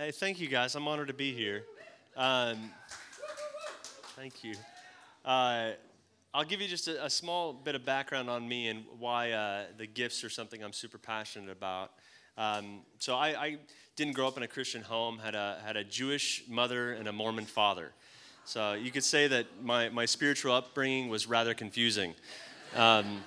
Hey, 0.00 0.12
thank 0.12 0.40
you 0.40 0.48
guys. 0.48 0.76
I'm 0.76 0.88
honored 0.88 1.08
to 1.08 1.12
be 1.12 1.34
here. 1.34 1.64
Um, 2.16 2.70
thank 4.16 4.42
you. 4.42 4.54
Uh, 5.26 5.72
I'll 6.32 6.46
give 6.46 6.62
you 6.62 6.68
just 6.68 6.88
a, 6.88 7.04
a, 7.04 7.10
small 7.10 7.52
bit 7.52 7.74
of 7.74 7.84
background 7.84 8.30
on 8.30 8.48
me 8.48 8.68
and 8.68 8.84
why 8.98 9.32
uh, 9.32 9.64
the 9.76 9.86
gifts 9.86 10.24
are 10.24 10.30
something 10.30 10.64
I'm 10.64 10.72
super 10.72 10.96
passionate 10.96 11.50
about. 11.50 11.90
Um, 12.38 12.80
so 12.98 13.14
I, 13.14 13.28
I, 13.28 13.58
didn't 13.94 14.14
grow 14.14 14.26
up 14.26 14.38
in 14.38 14.42
a 14.42 14.48
Christian 14.48 14.80
home. 14.80 15.18
had 15.18 15.34
a 15.34 15.58
had 15.62 15.76
a 15.76 15.84
Jewish 15.84 16.44
mother 16.48 16.92
and 16.92 17.06
a 17.06 17.12
Mormon 17.12 17.44
father. 17.44 17.92
So 18.46 18.72
you 18.72 18.90
could 18.90 19.04
say 19.04 19.28
that 19.28 19.48
my 19.62 19.90
my 19.90 20.06
spiritual 20.06 20.54
upbringing 20.54 21.10
was 21.10 21.26
rather 21.26 21.52
confusing. 21.52 22.14
Um, 22.74 23.22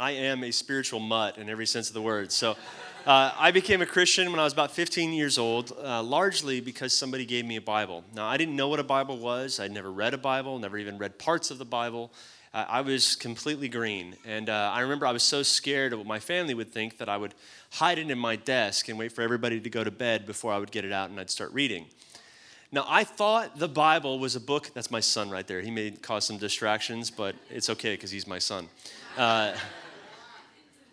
I 0.00 0.10
am 0.10 0.42
a 0.42 0.50
spiritual 0.50 0.98
mutt 0.98 1.38
in 1.38 1.48
every 1.48 1.66
sense 1.66 1.86
of 1.86 1.94
the 1.94 2.02
word. 2.02 2.32
So. 2.32 2.56
Uh, 3.04 3.34
I 3.36 3.50
became 3.50 3.82
a 3.82 3.86
Christian 3.86 4.30
when 4.30 4.38
I 4.38 4.44
was 4.44 4.52
about 4.52 4.70
15 4.70 5.12
years 5.12 5.36
old, 5.36 5.72
uh, 5.82 6.00
largely 6.04 6.60
because 6.60 6.96
somebody 6.96 7.26
gave 7.26 7.44
me 7.44 7.56
a 7.56 7.60
Bible. 7.60 8.04
Now, 8.14 8.28
I 8.28 8.36
didn't 8.36 8.54
know 8.54 8.68
what 8.68 8.78
a 8.78 8.84
Bible 8.84 9.18
was. 9.18 9.58
I'd 9.58 9.72
never 9.72 9.90
read 9.90 10.14
a 10.14 10.18
Bible, 10.18 10.56
never 10.60 10.78
even 10.78 10.98
read 10.98 11.18
parts 11.18 11.50
of 11.50 11.58
the 11.58 11.64
Bible. 11.64 12.12
Uh, 12.54 12.64
I 12.68 12.80
was 12.80 13.16
completely 13.16 13.68
green. 13.68 14.14
And 14.24 14.48
uh, 14.48 14.70
I 14.72 14.82
remember 14.82 15.04
I 15.04 15.10
was 15.10 15.24
so 15.24 15.42
scared 15.42 15.92
of 15.92 15.98
what 15.98 16.06
my 16.06 16.20
family 16.20 16.54
would 16.54 16.72
think 16.72 16.98
that 16.98 17.08
I 17.08 17.16
would 17.16 17.34
hide 17.72 17.98
it 17.98 18.08
in 18.08 18.18
my 18.18 18.36
desk 18.36 18.88
and 18.88 18.96
wait 18.96 19.10
for 19.10 19.22
everybody 19.22 19.58
to 19.58 19.70
go 19.70 19.82
to 19.82 19.90
bed 19.90 20.24
before 20.24 20.52
I 20.52 20.58
would 20.58 20.70
get 20.70 20.84
it 20.84 20.92
out 20.92 21.10
and 21.10 21.18
I'd 21.18 21.28
start 21.28 21.52
reading. 21.52 21.86
Now, 22.70 22.84
I 22.86 23.02
thought 23.02 23.58
the 23.58 23.68
Bible 23.68 24.20
was 24.20 24.36
a 24.36 24.40
book. 24.40 24.70
That's 24.74 24.92
my 24.92 25.00
son 25.00 25.28
right 25.28 25.46
there. 25.48 25.60
He 25.60 25.72
may 25.72 25.90
cause 25.90 26.24
some 26.24 26.38
distractions, 26.38 27.10
but 27.10 27.34
it's 27.50 27.68
okay 27.68 27.94
because 27.94 28.12
he's 28.12 28.28
my 28.28 28.38
son. 28.38 28.68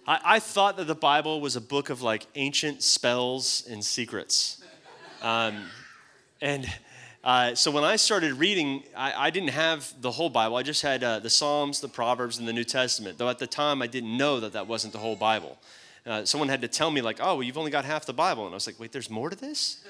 I, 0.09 0.20
I, 0.26 0.40
thought 0.40 0.77
that 0.77 0.88
the 0.88 0.95
Bible 0.95 1.40
was 1.40 1.55
a 1.55 1.62
book 1.62 1.91
of 1.91 2.02
like 2.02 2.26
ancient 2.34 2.81
spells 2.81 3.63
and 3.70 3.86
secrets. 3.86 4.59
Um, 5.22 5.66
and 6.41 6.66
uh, 7.23 7.54
so 7.54 7.70
when 7.70 7.84
I 7.84 7.95
started 7.95 8.34
reading, 8.34 8.81
I, 8.97 9.28
I, 9.28 9.30
didn't 9.30 9.50
have 9.50 9.94
the 10.02 10.09
whole 10.09 10.31
Bible. 10.31 10.56
I 10.56 10.64
just 10.64 10.81
had 10.81 11.03
uh, 11.03 11.19
the 11.19 11.30
Psalms, 11.30 11.80
the 11.80 11.88
Proverbs, 11.88 12.39
and 12.39 12.47
the 12.47 12.53
New 12.53 12.64
Testament. 12.64 13.19
Though 13.19 13.30
at 13.30 13.38
the 13.38 13.45
time, 13.45 13.84
I 13.84 13.88
didn't 13.88 14.17
know 14.17 14.39
that 14.39 14.53
that 14.53 14.66
wasn't 14.66 14.94
the 14.94 15.00
whole 15.00 15.16
Bible. 15.16 15.59
Uh, 16.08 16.25
someone 16.25 16.50
had 16.50 16.62
to 16.62 16.67
tell 16.67 16.89
me, 16.89 17.02
like, 17.02 17.19
oh, 17.22 17.36
well, 17.36 17.44
you've 17.44 17.58
only 17.59 17.69
got 17.69 17.86
half 17.86 18.08
the 18.08 18.14
Bible. 18.14 18.45
And 18.45 18.53
I 18.53 18.56
was 18.56 18.66
like, 18.66 18.80
wait, 18.80 18.91
there's 18.91 19.12
more 19.12 19.30
to 19.30 19.36
this? 19.36 19.86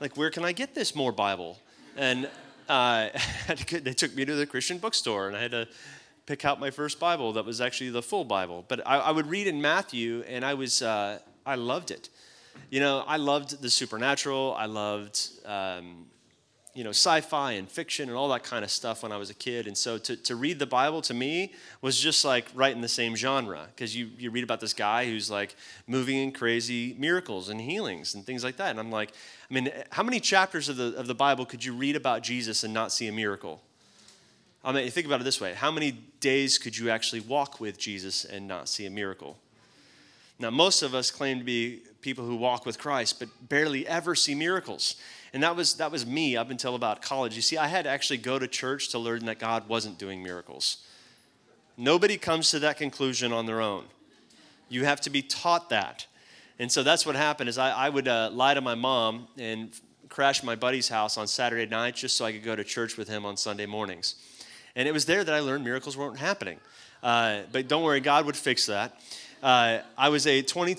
like, 0.00 0.16
where 0.16 0.30
can 0.30 0.46
I 0.46 0.52
get 0.52 0.74
this 0.74 0.94
more 0.94 1.12
Bible? 1.12 1.58
And 1.94 2.26
uh, 2.70 3.10
they 3.70 3.92
took 3.92 4.14
me 4.14 4.24
to 4.24 4.34
the 4.34 4.46
Christian 4.46 4.78
bookstore, 4.78 5.28
and 5.28 5.36
I 5.36 5.42
had 5.42 5.50
to 5.50 5.68
pick 6.26 6.44
out 6.44 6.60
my 6.60 6.70
first 6.70 7.00
Bible 7.00 7.32
that 7.34 7.44
was 7.44 7.60
actually 7.60 7.90
the 7.90 8.02
full 8.02 8.24
Bible. 8.24 8.64
But 8.68 8.86
I, 8.86 8.98
I 8.98 9.10
would 9.10 9.26
read 9.26 9.46
in 9.46 9.60
Matthew, 9.60 10.24
and 10.28 10.44
I 10.44 10.54
was 10.54 10.82
uh, 10.82 11.18
I 11.44 11.54
loved 11.56 11.90
it. 11.90 12.08
You 12.70 12.80
know, 12.80 13.04
I 13.06 13.16
loved 13.16 13.62
the 13.62 13.70
supernatural. 13.70 14.54
I 14.56 14.66
loved 14.66 15.20
um, 15.44 16.06
you 16.74 16.84
know 16.84 16.90
sci-fi 16.90 17.52
and 17.52 17.68
fiction 17.68 18.08
and 18.08 18.16
all 18.16 18.28
that 18.28 18.44
kind 18.44 18.64
of 18.64 18.70
stuff 18.70 19.02
when 19.02 19.12
I 19.12 19.16
was 19.16 19.30
a 19.30 19.34
kid. 19.34 19.66
And 19.66 19.76
so 19.76 19.98
to, 19.98 20.16
to 20.16 20.36
read 20.36 20.58
the 20.58 20.66
Bible 20.66 21.02
to 21.02 21.14
me 21.14 21.52
was 21.82 21.98
just 21.98 22.24
like 22.24 22.46
right 22.54 22.74
in 22.74 22.80
the 22.80 22.88
same 22.88 23.16
genre 23.16 23.66
because 23.74 23.96
you 23.96 24.10
you 24.18 24.30
read 24.30 24.44
about 24.44 24.60
this 24.60 24.74
guy 24.74 25.06
who's 25.06 25.30
like 25.30 25.56
moving 25.86 26.16
in 26.16 26.32
crazy 26.32 26.94
miracles 26.98 27.48
and 27.48 27.60
healings 27.60 28.14
and 28.14 28.24
things 28.24 28.44
like 28.44 28.56
that. 28.56 28.70
And 28.70 28.78
I'm 28.78 28.90
like, 28.90 29.12
I 29.50 29.54
mean, 29.54 29.70
how 29.90 30.02
many 30.02 30.20
chapters 30.20 30.68
of 30.68 30.76
the 30.76 30.94
of 30.96 31.06
the 31.06 31.14
Bible 31.14 31.44
could 31.44 31.64
you 31.64 31.74
read 31.74 31.96
about 31.96 32.22
Jesus 32.22 32.62
and 32.62 32.72
not 32.72 32.92
see 32.92 33.08
a 33.08 33.12
miracle? 33.12 33.62
I 34.62 34.72
mean, 34.72 34.90
think 34.90 35.06
about 35.06 35.20
it 35.20 35.24
this 35.24 35.40
way 35.40 35.54
how 35.54 35.70
many 35.70 35.92
days 36.20 36.58
could 36.58 36.76
you 36.76 36.90
actually 36.90 37.20
walk 37.20 37.60
with 37.60 37.78
Jesus 37.78 38.24
and 38.24 38.46
not 38.46 38.68
see 38.68 38.86
a 38.86 38.90
miracle? 38.90 39.38
Now, 40.38 40.50
most 40.50 40.82
of 40.82 40.94
us 40.94 41.10
claim 41.10 41.38
to 41.38 41.44
be 41.44 41.82
people 42.00 42.24
who 42.24 42.34
walk 42.34 42.64
with 42.64 42.78
Christ, 42.78 43.18
but 43.18 43.28
barely 43.46 43.86
ever 43.86 44.14
see 44.14 44.34
miracles. 44.34 44.96
And 45.34 45.42
that 45.42 45.54
was, 45.54 45.74
that 45.74 45.92
was 45.92 46.06
me 46.06 46.34
up 46.34 46.50
until 46.50 46.74
about 46.74 47.02
college. 47.02 47.36
You 47.36 47.42
see, 47.42 47.58
I 47.58 47.66
had 47.66 47.84
to 47.84 47.90
actually 47.90 48.16
go 48.16 48.38
to 48.38 48.48
church 48.48 48.88
to 48.88 48.98
learn 48.98 49.26
that 49.26 49.38
God 49.38 49.68
wasn't 49.68 49.98
doing 49.98 50.22
miracles. 50.22 50.78
Nobody 51.76 52.16
comes 52.16 52.50
to 52.52 52.58
that 52.60 52.78
conclusion 52.78 53.34
on 53.34 53.44
their 53.44 53.60
own. 53.60 53.84
You 54.70 54.86
have 54.86 55.02
to 55.02 55.10
be 55.10 55.20
taught 55.20 55.68
that. 55.70 56.06
And 56.58 56.72
so 56.72 56.82
that's 56.82 57.04
what 57.04 57.16
happened 57.16 57.50
is 57.50 57.58
I, 57.58 57.70
I 57.70 57.88
would 57.90 58.08
uh, 58.08 58.30
lie 58.32 58.54
to 58.54 58.60
my 58.62 58.74
mom 58.74 59.28
and 59.36 59.70
crash 60.08 60.42
my 60.42 60.54
buddy's 60.54 60.88
house 60.88 61.18
on 61.18 61.26
Saturday 61.26 61.66
nights 61.66 62.00
just 62.00 62.16
so 62.16 62.24
I 62.24 62.32
could 62.32 62.42
go 62.42 62.56
to 62.56 62.64
church 62.64 62.96
with 62.96 63.08
him 63.08 63.26
on 63.26 63.36
Sunday 63.36 63.66
mornings. 63.66 64.16
And 64.76 64.88
it 64.88 64.92
was 64.92 65.04
there 65.04 65.24
that 65.24 65.34
I 65.34 65.40
learned 65.40 65.64
miracles 65.64 65.96
weren't 65.96 66.18
happening. 66.18 66.58
Uh, 67.02 67.40
but 67.52 67.68
don't 67.68 67.82
worry, 67.82 68.00
God 68.00 68.26
would 68.26 68.36
fix 68.36 68.66
that. 68.66 69.00
Uh, 69.42 69.78
I 69.96 70.10
was 70.10 70.26
a 70.26 70.42
20, 70.42 70.76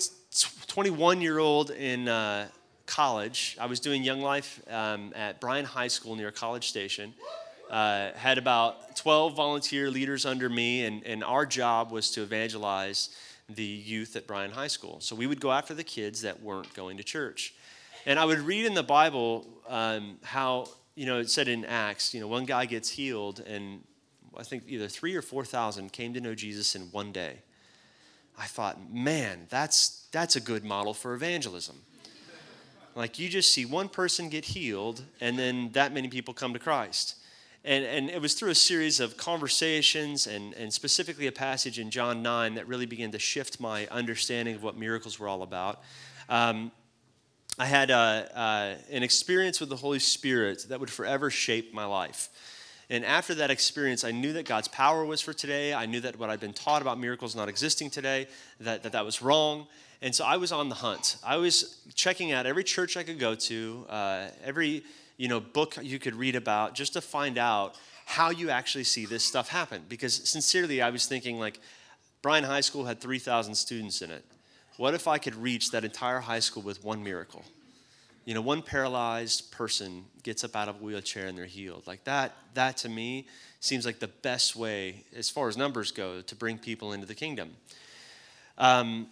21 0.66 1.20
year 1.20 1.38
old 1.38 1.70
in 1.70 2.08
uh, 2.08 2.48
college. 2.86 3.56
I 3.60 3.66
was 3.66 3.80
doing 3.80 4.02
Young 4.02 4.20
Life 4.20 4.62
um, 4.70 5.12
at 5.16 5.40
Bryan 5.40 5.64
High 5.64 5.88
School 5.88 6.16
near 6.16 6.30
College 6.30 6.68
Station. 6.68 7.14
Uh, 7.70 8.12
had 8.12 8.36
about 8.36 8.96
12 8.96 9.34
volunteer 9.34 9.90
leaders 9.90 10.26
under 10.26 10.48
me, 10.48 10.84
and, 10.84 11.04
and 11.06 11.24
our 11.24 11.46
job 11.46 11.90
was 11.90 12.10
to 12.10 12.22
evangelize 12.22 13.08
the 13.48 13.64
youth 13.64 14.14
at 14.14 14.26
Bryan 14.26 14.50
High 14.50 14.68
School. 14.68 15.00
So 15.00 15.16
we 15.16 15.26
would 15.26 15.40
go 15.40 15.50
after 15.50 15.74
the 15.74 15.84
kids 15.84 16.22
that 16.22 16.42
weren't 16.42 16.72
going 16.74 16.98
to 16.98 17.02
church. 17.02 17.54
And 18.04 18.18
I 18.18 18.24
would 18.24 18.40
read 18.40 18.66
in 18.66 18.74
the 18.74 18.82
Bible 18.82 19.46
um, 19.68 20.18
how 20.22 20.68
you 20.94 21.06
know, 21.06 21.18
it 21.18 21.30
said 21.30 21.48
in 21.48 21.64
Acts, 21.64 22.12
you 22.12 22.20
know, 22.20 22.28
one 22.28 22.44
guy 22.44 22.66
gets 22.66 22.90
healed, 22.90 23.40
and 23.40 23.82
I 24.36 24.42
think 24.42 24.64
either 24.66 24.88
three 24.88 25.14
or 25.14 25.22
4,000 25.22 25.92
came 25.92 26.14
to 26.14 26.20
know 26.20 26.34
Jesus 26.34 26.74
in 26.74 26.82
one 26.90 27.12
day. 27.12 27.38
I 28.38 28.46
thought, 28.46 28.92
man, 28.92 29.46
that's, 29.50 30.06
that's 30.12 30.36
a 30.36 30.40
good 30.40 30.64
model 30.64 30.94
for 30.94 31.14
evangelism. 31.14 31.76
Like, 32.94 33.18
you 33.18 33.28
just 33.28 33.52
see 33.52 33.64
one 33.64 33.88
person 33.88 34.28
get 34.28 34.44
healed, 34.44 35.02
and 35.20 35.38
then 35.38 35.70
that 35.72 35.94
many 35.94 36.08
people 36.08 36.34
come 36.34 36.52
to 36.52 36.58
Christ. 36.58 37.16
And, 37.64 37.84
and 37.84 38.10
it 38.10 38.20
was 38.20 38.34
through 38.34 38.50
a 38.50 38.54
series 38.54 39.00
of 39.00 39.16
conversations 39.16 40.26
and, 40.26 40.52
and 40.54 40.72
specifically 40.72 41.26
a 41.28 41.32
passage 41.32 41.78
in 41.78 41.90
John 41.90 42.20
9 42.22 42.56
that 42.56 42.66
really 42.66 42.86
began 42.86 43.12
to 43.12 43.18
shift 43.18 43.60
my 43.60 43.86
understanding 43.86 44.56
of 44.56 44.62
what 44.62 44.76
miracles 44.76 45.18
were 45.18 45.28
all 45.28 45.42
about. 45.42 45.80
Um, 46.28 46.72
I 47.58 47.66
had 47.66 47.90
uh, 47.90 48.24
uh, 48.34 48.74
an 48.90 49.02
experience 49.02 49.60
with 49.60 49.68
the 49.68 49.76
Holy 49.76 49.98
Spirit 49.98 50.66
that 50.70 50.80
would 50.80 50.90
forever 50.90 51.30
shape 51.30 51.74
my 51.74 51.84
life. 51.84 52.30
And 52.88 53.04
after 53.04 53.34
that 53.36 53.50
experience, 53.50 54.04
I 54.04 54.10
knew 54.10 54.32
that 54.34 54.46
God's 54.46 54.68
power 54.68 55.04
was 55.04 55.20
for 55.20 55.32
today. 55.32 55.74
I 55.74 55.86
knew 55.86 56.00
that 56.00 56.18
what 56.18 56.30
I'd 56.30 56.40
been 56.40 56.52
taught 56.52 56.82
about 56.82 56.98
miracles 56.98 57.36
not 57.36 57.48
existing 57.48 57.90
today, 57.90 58.26
that 58.60 58.82
that, 58.82 58.92
that 58.92 59.04
was 59.04 59.22
wrong. 59.22 59.66
And 60.00 60.14
so 60.14 60.24
I 60.24 60.36
was 60.36 60.50
on 60.50 60.68
the 60.68 60.74
hunt. 60.74 61.16
I 61.24 61.36
was 61.36 61.78
checking 61.94 62.32
out 62.32 62.46
every 62.46 62.64
church 62.64 62.96
I 62.96 63.02
could 63.02 63.18
go 63.18 63.34
to, 63.34 63.86
uh, 63.88 64.26
every 64.44 64.82
you 65.16 65.28
know 65.28 65.38
book 65.38 65.76
you 65.80 65.98
could 65.98 66.14
read 66.14 66.36
about, 66.36 66.74
just 66.74 66.94
to 66.94 67.00
find 67.00 67.38
out 67.38 67.76
how 68.04 68.30
you 68.30 68.50
actually 68.50 68.84
see 68.84 69.06
this 69.06 69.24
stuff 69.24 69.48
happen. 69.48 69.82
Because 69.88 70.28
sincerely, 70.28 70.82
I 70.82 70.90
was 70.90 71.06
thinking 71.06 71.38
like, 71.38 71.60
Bryan 72.20 72.44
High 72.44 72.60
School 72.60 72.84
had 72.84 73.00
3,000 73.00 73.54
students 73.54 74.00
in 74.00 74.10
it. 74.10 74.24
What 74.76 74.94
if 74.94 75.06
I 75.06 75.18
could 75.18 75.34
reach 75.34 75.70
that 75.72 75.84
entire 75.84 76.20
high 76.20 76.40
school 76.40 76.62
with 76.62 76.82
one 76.82 77.04
miracle? 77.04 77.44
You 78.24 78.34
know, 78.34 78.40
one 78.40 78.62
paralyzed 78.62 79.50
person 79.50 80.04
gets 80.22 80.44
up 80.44 80.54
out 80.54 80.68
of 80.68 80.76
a 80.76 80.84
wheelchair 80.84 81.26
and 81.26 81.36
they're 81.36 81.44
healed. 81.44 81.86
Like 81.86 82.04
that, 82.04 82.32
that 82.54 82.76
to 82.78 82.88
me 82.88 83.26
seems 83.60 83.84
like 83.84 83.98
the 83.98 84.08
best 84.08 84.56
way, 84.56 85.04
as 85.14 85.28
far 85.28 85.48
as 85.48 85.56
numbers 85.56 85.90
go, 85.90 86.22
to 86.22 86.34
bring 86.34 86.56
people 86.56 86.92
into 86.92 87.06
the 87.06 87.14
kingdom. 87.14 87.50
Um, 88.58 89.08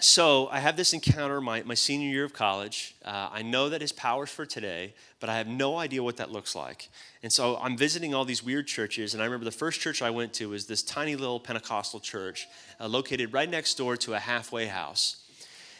so 0.00 0.48
I 0.48 0.58
have 0.58 0.76
this 0.76 0.92
encounter 0.92 1.40
my, 1.40 1.62
my 1.62 1.74
senior 1.74 2.08
year 2.08 2.24
of 2.24 2.32
college. 2.32 2.94
Uh, 3.04 3.28
I 3.30 3.42
know 3.42 3.68
that 3.68 3.80
his 3.80 3.92
power's 3.92 4.30
for 4.30 4.44
today, 4.44 4.94
but 5.20 5.28
I 5.30 5.36
have 5.38 5.46
no 5.46 5.78
idea 5.78 6.02
what 6.02 6.16
that 6.16 6.32
looks 6.32 6.56
like. 6.56 6.88
And 7.22 7.32
so 7.32 7.56
I'm 7.58 7.76
visiting 7.76 8.14
all 8.14 8.24
these 8.24 8.42
weird 8.42 8.66
churches, 8.66 9.14
and 9.14 9.22
I 9.22 9.26
remember 9.26 9.44
the 9.44 9.50
first 9.52 9.80
church 9.80 10.02
I 10.02 10.10
went 10.10 10.32
to 10.34 10.48
was 10.48 10.66
this 10.66 10.82
tiny 10.82 11.14
little 11.14 11.38
Pentecostal 11.38 12.00
church 12.00 12.48
uh, 12.80 12.88
located 12.88 13.32
right 13.32 13.48
next 13.48 13.74
door 13.74 13.96
to 13.98 14.14
a 14.14 14.18
halfway 14.18 14.66
house. 14.66 15.22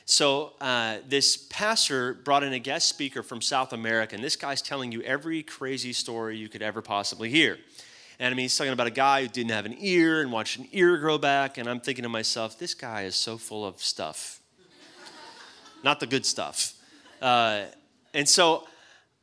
So 0.05 0.53
uh, 0.61 0.99
this 1.09 1.37
pastor 1.37 2.15
brought 2.15 2.43
in 2.43 2.53
a 2.53 2.59
guest 2.59 2.89
speaker 2.89 3.23
from 3.23 3.41
South 3.41 3.73
America, 3.73 4.15
and 4.15 4.23
this 4.23 4.37
guy's 4.37 4.63
telling 4.63 4.93
you 4.93 5.01
every 5.03 5.43
crazy 5.43 5.93
story 5.93 6.37
you 6.37 6.49
could 6.49 6.63
ever 6.63 6.83
possibly 6.83 7.29
hear. 7.31 7.59
And 8.19 8.33
I 8.33 8.37
mean, 8.37 8.45
he's 8.45 8.57
talking 8.57 8.73
about 8.73 8.87
a 8.87 8.91
guy 8.91 9.23
who 9.23 9.29
didn't 9.29 9.51
have 9.51 9.67
an 9.67 9.77
ear 9.79 10.21
and 10.21 10.31
watched 10.33 10.59
an 10.59 10.69
ear 10.73 10.97
grow 10.99 11.19
back, 11.19 11.59
and 11.59 11.69
I'm 11.69 11.81
thinking 11.81 12.03
to 12.03 12.09
myself, 12.09 12.59
this 12.59 12.75
guy 12.75 13.03
is 13.03 13.17
so 13.17 13.39
full 13.39 13.67
of 13.67 13.83
stuff. 13.83 14.41
Not 15.83 16.01
the 16.01 16.07
good 16.07 16.25
stuff. 16.25 16.75
Uh, 17.21 17.65
and 18.15 18.29
so 18.29 18.67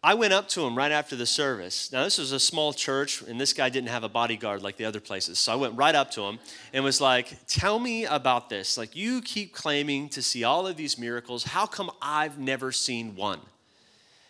I 0.01 0.13
went 0.13 0.31
up 0.31 0.47
to 0.50 0.65
him 0.65 0.77
right 0.77 0.94
after 0.94 1.18
the 1.18 1.25
service. 1.25 1.91
Now, 1.91 2.03
this 2.03 2.18
was 2.18 2.31
a 2.31 2.39
small 2.39 2.71
church, 2.71 3.21
and 3.21 3.39
this 3.39 3.51
guy 3.51 3.68
didn't 3.68 3.89
have 3.89 4.06
a 4.06 4.09
bodyguard 4.09 4.62
like 4.62 4.77
the 4.77 4.86
other 4.86 5.01
places. 5.01 5.39
So 5.39 5.51
I 5.51 5.56
went 5.56 5.75
right 5.75 5.94
up 5.94 6.12
to 6.12 6.21
him 6.21 6.39
and 6.71 6.86
was 6.86 7.01
like, 7.01 7.38
Tell 7.47 7.80
me 7.80 8.06
about 8.06 8.50
this. 8.50 8.77
Like, 8.77 8.95
you 8.95 9.21
keep 9.21 9.53
claiming 9.53 10.07
to 10.09 10.21
see 10.21 10.45
all 10.45 10.68
of 10.68 10.77
these 10.77 10.97
miracles. 10.97 11.44
How 11.44 11.65
come 11.65 11.91
I've 12.01 12.39
never 12.39 12.71
seen 12.71 13.15
one? 13.15 13.41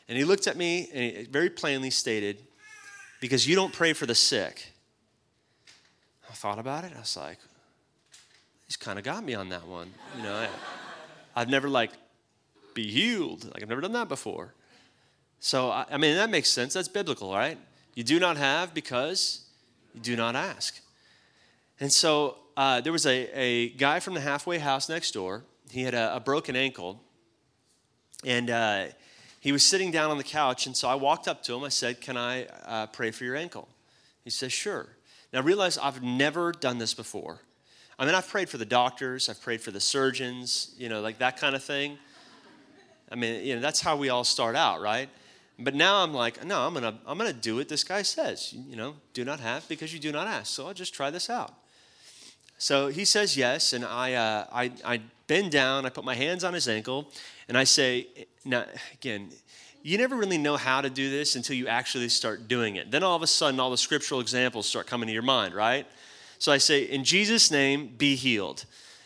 And 0.08 0.18
he 0.18 0.24
looked 0.24 0.48
at 0.48 0.58
me 0.58 0.90
and 0.92 1.18
he 1.18 1.24
very 1.26 1.52
plainly 1.52 1.92
stated, 1.92 2.40
Because 3.20 3.48
you 3.48 3.56
don't 3.56 3.74
pray 3.74 3.94
for 3.94 4.06
the 4.06 4.16
sick. 4.16 4.72
I 6.30 6.34
thought 6.34 6.60
about 6.60 6.84
it. 6.84 6.94
I 6.96 7.00
was 7.00 7.18
like, 7.18 7.40
He's 8.70 8.78
kind 8.78 9.00
of 9.00 9.04
got 9.04 9.24
me 9.24 9.34
on 9.34 9.50
that 9.50 9.66
one. 9.68 9.92
You 10.16 10.22
know, 10.22 10.36
I, 10.36 10.48
I've 11.36 11.50
never 11.50 11.68
like 11.68 11.90
be 12.76 12.92
healed. 12.92 13.46
Like, 13.46 13.64
I've 13.64 13.70
never 13.70 13.82
done 13.82 13.94
that 13.94 14.08
before. 14.08 14.54
So, 15.40 15.72
I, 15.72 15.88
I 15.90 15.98
mean, 15.98 16.16
that 16.16 16.30
makes 16.30 16.52
sense. 16.52 16.76
That's 16.76 16.88
biblical, 16.88 17.34
right? 17.34 17.58
You 17.96 18.04
do 18.04 18.20
not 18.20 18.38
have 18.38 18.76
because 18.76 19.42
you 19.96 20.02
do 20.02 20.16
not 20.16 20.36
ask. 20.36 20.80
And 21.80 21.92
so 21.92 22.38
uh, 22.56 22.80
there 22.82 22.92
was 22.92 23.08
a, 23.08 23.28
a 23.34 23.70
guy 23.70 24.00
from 24.00 24.14
the 24.14 24.22
halfway 24.22 24.60
house 24.60 24.88
next 24.88 25.16
door. 25.16 25.46
He 25.72 25.82
had 25.82 25.96
a, 25.96 26.18
a 26.18 26.20
broken 26.20 26.56
ankle. 26.56 27.02
And 28.24 28.52
uh, 28.52 28.86
he 29.40 29.52
was 29.52 29.64
sitting 29.64 29.92
down 29.92 30.12
on 30.12 30.18
the 30.18 30.24
couch. 30.24 30.66
And 30.66 30.76
so 30.76 30.88
I 30.88 30.96
walked 30.96 31.28
up 31.28 31.44
to 31.44 31.56
him. 31.56 31.64
I 31.64 31.70
said, 31.70 32.02
Can 32.02 32.18
I 32.18 32.46
uh, 32.66 32.88
pray 32.88 33.12
for 33.12 33.24
your 33.24 33.36
ankle? 33.36 33.68
He 34.24 34.30
says, 34.30 34.52
Sure. 34.52 34.88
Now 35.32 35.42
realize 35.42 35.78
I've 35.78 36.02
never 36.02 36.52
done 36.52 36.78
this 36.80 36.94
before. 36.94 37.40
I 37.98 38.06
mean, 38.06 38.16
I've 38.16 38.28
prayed 38.28 38.50
for 38.50 38.58
the 38.58 38.66
doctors, 38.66 39.28
I've 39.28 39.42
prayed 39.42 39.62
for 39.62 39.72
the 39.72 39.80
surgeons, 39.80 40.74
you 40.78 40.88
know, 40.88 41.02
like 41.02 41.20
that 41.20 41.38
kind 41.38 41.56
of 41.56 41.64
thing. 41.64 41.98
I 43.12 43.16
mean, 43.16 43.46
you 43.46 43.56
know, 43.56 43.62
that's 43.62 43.82
how 43.82 43.98
we 43.98 44.10
all 44.10 44.24
start 44.24 44.56
out, 44.56 44.82
right? 44.82 45.10
But 45.58 45.76
now 45.76 46.04
I'm 46.04 46.14
like, 46.14 46.46
no, 46.46 46.62
I'm 46.62 46.74
gonna, 46.74 46.98
I'm 47.06 47.18
gonna 47.18 47.34
do 47.34 47.58
what 47.58 47.68
this 47.68 47.84
guy 47.84 48.04
says. 48.04 48.54
You 48.54 48.78
know, 48.78 48.96
do 49.14 49.26
not 49.26 49.42
have 49.42 49.68
because 49.68 49.94
you 49.94 50.00
do 50.00 50.12
not 50.12 50.28
ask. 50.28 50.48
So 50.48 50.68
I'll 50.68 50.74
just 50.74 50.94
try 50.94 51.10
this 51.10 51.30
out. 51.30 51.54
So 52.60 52.90
he 52.90 53.06
says 53.06 53.38
yes, 53.38 53.72
and 53.72 53.86
I, 53.86 54.14
uh, 54.16 54.46
I, 54.52 54.72
I 54.84 55.02
bend 55.28 55.50
down, 55.50 55.86
I 55.86 55.90
put 55.90 56.04
my 56.04 56.14
hands 56.14 56.44
on 56.44 56.54
his 56.54 56.68
ankle, 56.68 57.10
and 57.48 57.58
I 57.58 57.64
say, 57.64 58.08
now 58.44 58.66
again, 58.94 59.30
you 59.82 59.98
never 59.98 60.18
really 60.18 60.38
know 60.38 60.58
how 60.58 60.82
to 60.82 60.90
do 60.90 61.10
this 61.10 61.38
until 61.38 61.56
you 61.56 61.68
actually 61.68 62.10
start 62.10 62.50
doing 62.50 62.76
it. 62.76 62.92
Then 62.92 63.02
all 63.02 63.16
of 63.16 63.22
a 63.22 63.28
sudden, 63.28 63.62
all 63.62 63.72
the 63.72 63.78
scriptural 63.78 64.20
examples 64.20 64.68
start 64.68 64.88
coming 64.88 65.08
to 65.08 65.14
your 65.14 65.22
mind, 65.24 65.56
right? 65.56 65.88
So 66.38 66.52
I 66.52 66.58
say, 66.58 66.84
in 66.84 67.06
Jesus' 67.06 67.50
name, 67.50 67.96
be 67.98 68.16
healed. 68.16 68.66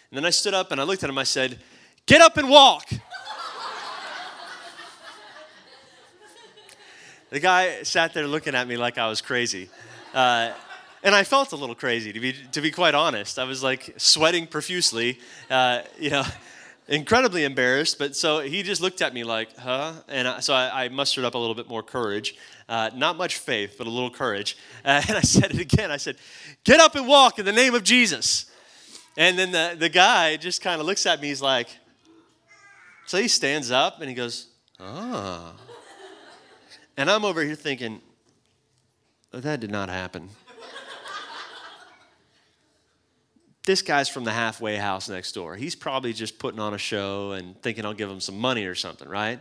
And 0.10 0.18
then 0.18 0.26
I 0.26 0.32
stood 0.32 0.56
up 0.56 0.72
and 0.72 0.82
I 0.82 0.84
looked 0.84 1.04
at 1.04 1.10
him. 1.12 1.20
I 1.20 1.24
said, 1.24 1.60
get 2.08 2.22
up 2.22 2.38
and 2.38 2.50
walk. 2.50 2.90
the 7.30 7.40
guy 7.40 7.84
sat 7.84 8.16
there 8.16 8.26
looking 8.26 8.56
at 8.56 8.68
me 8.68 8.78
like 8.78 8.98
I 8.98 9.08
was 9.08 9.22
crazy. 9.22 9.70
Uh, 10.12 10.54
and 11.04 11.14
I 11.14 11.24
felt 11.24 11.52
a 11.52 11.56
little 11.56 11.76
crazy, 11.76 12.14
to 12.14 12.20
be, 12.20 12.34
to 12.54 12.62
be 12.62 12.72
quite 12.72 12.96
honest. 12.96 13.38
I 13.38 13.44
was 13.44 13.62
like 13.62 13.94
sweating 13.98 14.48
profusely, 14.48 15.20
uh, 15.50 15.82
you 16.00 16.10
know 16.10 16.24
incredibly 16.88 17.44
embarrassed. 17.44 18.00
But 18.00 18.16
so 18.16 18.40
he 18.40 18.64
just 18.64 18.82
looked 18.82 19.02
at 19.02 19.14
me 19.14 19.24
like, 19.24 19.56
huh? 19.58 19.94
And 20.08 20.28
I, 20.28 20.40
so 20.40 20.54
I, 20.54 20.86
I, 20.86 20.90
mustered 20.90 21.26
up 21.26 21.36
a 21.36 21.38
little 21.38 21.56
bit 21.56 21.68
more 21.68 21.84
courage. 21.84 22.36
Uh, 22.68 22.90
not 22.96 23.18
much 23.18 23.38
faith, 23.38 23.76
but 23.78 23.88
a 23.88 23.90
little 23.90 24.10
courage. 24.10 24.58
Uh, 24.84 25.02
and 25.08 25.18
I 25.18 25.22
said 25.22 25.52
it 25.52 25.60
again. 25.60 25.92
I 25.92 25.98
said, 25.98 26.18
get 26.64 26.80
up 26.80 26.96
and 26.96 27.08
walk 27.08 27.40
in 27.40 27.46
the 27.46 27.52
name 27.52 27.76
of 27.76 27.84
Jesus. 27.84 28.50
And 29.16 29.38
then 29.38 29.52
the, 29.52 29.76
the 29.78 29.90
guy 29.90 30.38
just 30.38 30.62
kind 30.62 30.82
of 30.82 30.88
looks 30.88 31.06
at 31.06 31.22
me. 31.22 31.28
He's 31.28 31.42
like, 31.42 31.68
so 33.06 33.18
he 33.18 33.28
stands 33.28 33.70
up 33.70 34.00
and 34.00 34.10
he 34.10 34.16
goes, 34.16 34.48
ah. 34.80 35.54
And 36.96 37.10
I'm 37.10 37.26
over 37.26 37.44
here 37.44 37.56
thinking, 37.56 38.02
that 39.32 39.60
did 39.60 39.72
not 39.72 39.90
happen. 39.90 40.30
This 43.66 43.82
guy's 43.82 44.10
from 44.10 44.26
the 44.26 44.32
halfway 44.32 44.76
house 44.76 45.08
next 45.08 45.32
door. 45.32 45.56
He's 45.56 45.76
probably 45.76 46.14
just 46.14 46.38
putting 46.38 46.60
on 46.60 46.74
a 46.74 46.78
show 46.78 47.32
and 47.32 47.60
thinking 47.62 47.86
I'll 47.86 47.94
give 47.94 48.10
him 48.10 48.20
some 48.20 48.38
money 48.38 48.66
or 48.66 48.76
something, 48.76 49.08
right? 49.08 49.40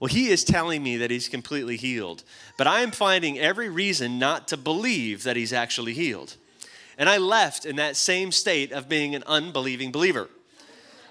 Well, 0.00 0.08
he 0.08 0.28
is 0.28 0.44
telling 0.44 0.82
me 0.82 0.98
that 0.98 1.10
he's 1.10 1.28
completely 1.28 1.76
healed, 1.76 2.24
but 2.58 2.66
I 2.66 2.80
am 2.80 2.90
finding 2.90 3.38
every 3.38 3.70
reason 3.70 4.18
not 4.18 4.48
to 4.48 4.56
believe 4.56 5.22
that 5.22 5.36
he's 5.36 5.52
actually 5.52 5.94
healed. 5.94 6.36
And 6.98 7.08
I 7.08 7.16
left 7.16 7.64
in 7.64 7.76
that 7.76 7.96
same 7.96 8.30
state 8.30 8.70
of 8.70 8.88
being 8.88 9.14
an 9.14 9.24
unbelieving 9.26 9.92
believer. 9.92 10.28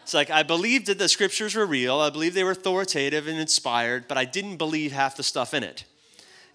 It's 0.03 0.13
like 0.13 0.29
I 0.29 0.43
believed 0.43 0.87
that 0.87 0.99
the 0.99 1.09
scriptures 1.09 1.55
were 1.55 1.65
real, 1.65 1.99
I 1.99 2.09
believed 2.09 2.35
they 2.35 2.43
were 2.43 2.51
authoritative 2.51 3.25
and 3.27 3.39
inspired, 3.39 4.07
but 4.07 4.17
I 4.17 4.25
didn't 4.25 4.57
believe 4.57 4.91
half 4.91 5.15
the 5.15 5.23
stuff 5.23 5.53
in 5.53 5.63
it. 5.63 5.85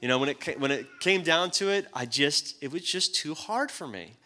You 0.01 0.07
know, 0.07 0.19
when 0.19 0.29
it, 0.29 0.61
when 0.61 0.71
it 0.71 0.87
came 1.01 1.23
down 1.23 1.51
to 1.53 1.71
it, 1.71 1.89
I 1.93 2.07
just, 2.07 2.63
it 2.63 2.71
was 2.71 2.83
just 2.83 3.17
too 3.17 3.35
hard 3.35 3.73
for 3.73 3.89
me 3.89 4.18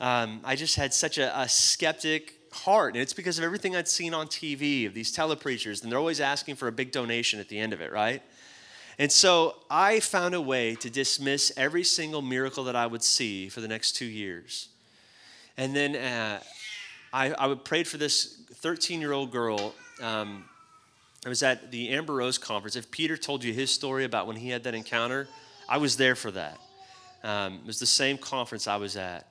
um, 0.00 0.40
I 0.44 0.56
just 0.56 0.76
had 0.76 0.92
such 0.92 1.18
a, 1.18 1.38
a, 1.40 1.48
skeptic 1.48 2.34
heart. 2.52 2.94
And 2.94 3.02
it's 3.02 3.12
because 3.12 3.38
of 3.38 3.44
everything 3.44 3.74
I'd 3.74 3.88
seen 3.88 4.12
on 4.12 4.26
TV 4.26 4.86
of 4.86 4.94
these 4.94 5.10
telepreachers, 5.10 5.82
and 5.82 5.90
they're 5.90 5.98
always 5.98 6.20
asking 6.20 6.56
for 6.56 6.68
a 6.68 6.72
big 6.72 6.92
donation 6.92 7.40
at 7.40 7.48
the 7.48 7.58
end 7.58 7.72
of 7.72 7.80
it, 7.80 7.92
right? 7.92 8.22
And 8.98 9.10
so 9.10 9.56
I 9.70 10.00
found 10.00 10.34
a 10.34 10.40
way 10.40 10.74
to 10.76 10.90
dismiss 10.90 11.52
every 11.56 11.84
single 11.84 12.22
miracle 12.22 12.64
that 12.64 12.76
I 12.76 12.86
would 12.86 13.02
see 13.02 13.48
for 13.48 13.60
the 13.60 13.68
next 13.68 13.92
two 13.92 14.06
years. 14.06 14.68
And 15.56 15.74
then 15.74 15.96
uh, 15.96 16.40
I, 17.12 17.34
I 17.38 17.54
prayed 17.54 17.86
for 17.86 17.98
this 17.98 18.42
13 18.54 19.00
year 19.00 19.12
old 19.12 19.30
girl. 19.30 19.74
Um, 20.02 20.44
I 21.24 21.28
was 21.28 21.42
at 21.42 21.70
the 21.70 21.90
Amber 21.90 22.14
Rose 22.14 22.38
conference. 22.38 22.76
If 22.76 22.90
Peter 22.90 23.16
told 23.16 23.44
you 23.44 23.52
his 23.52 23.70
story 23.70 24.04
about 24.04 24.26
when 24.26 24.36
he 24.36 24.48
had 24.50 24.64
that 24.64 24.74
encounter, 24.74 25.28
I 25.68 25.78
was 25.78 25.96
there 25.96 26.14
for 26.14 26.30
that. 26.30 26.58
Um, 27.24 27.54
it 27.54 27.66
was 27.66 27.80
the 27.80 27.86
same 27.86 28.18
conference 28.18 28.66
I 28.66 28.76
was 28.76 28.96
at. 28.96 29.26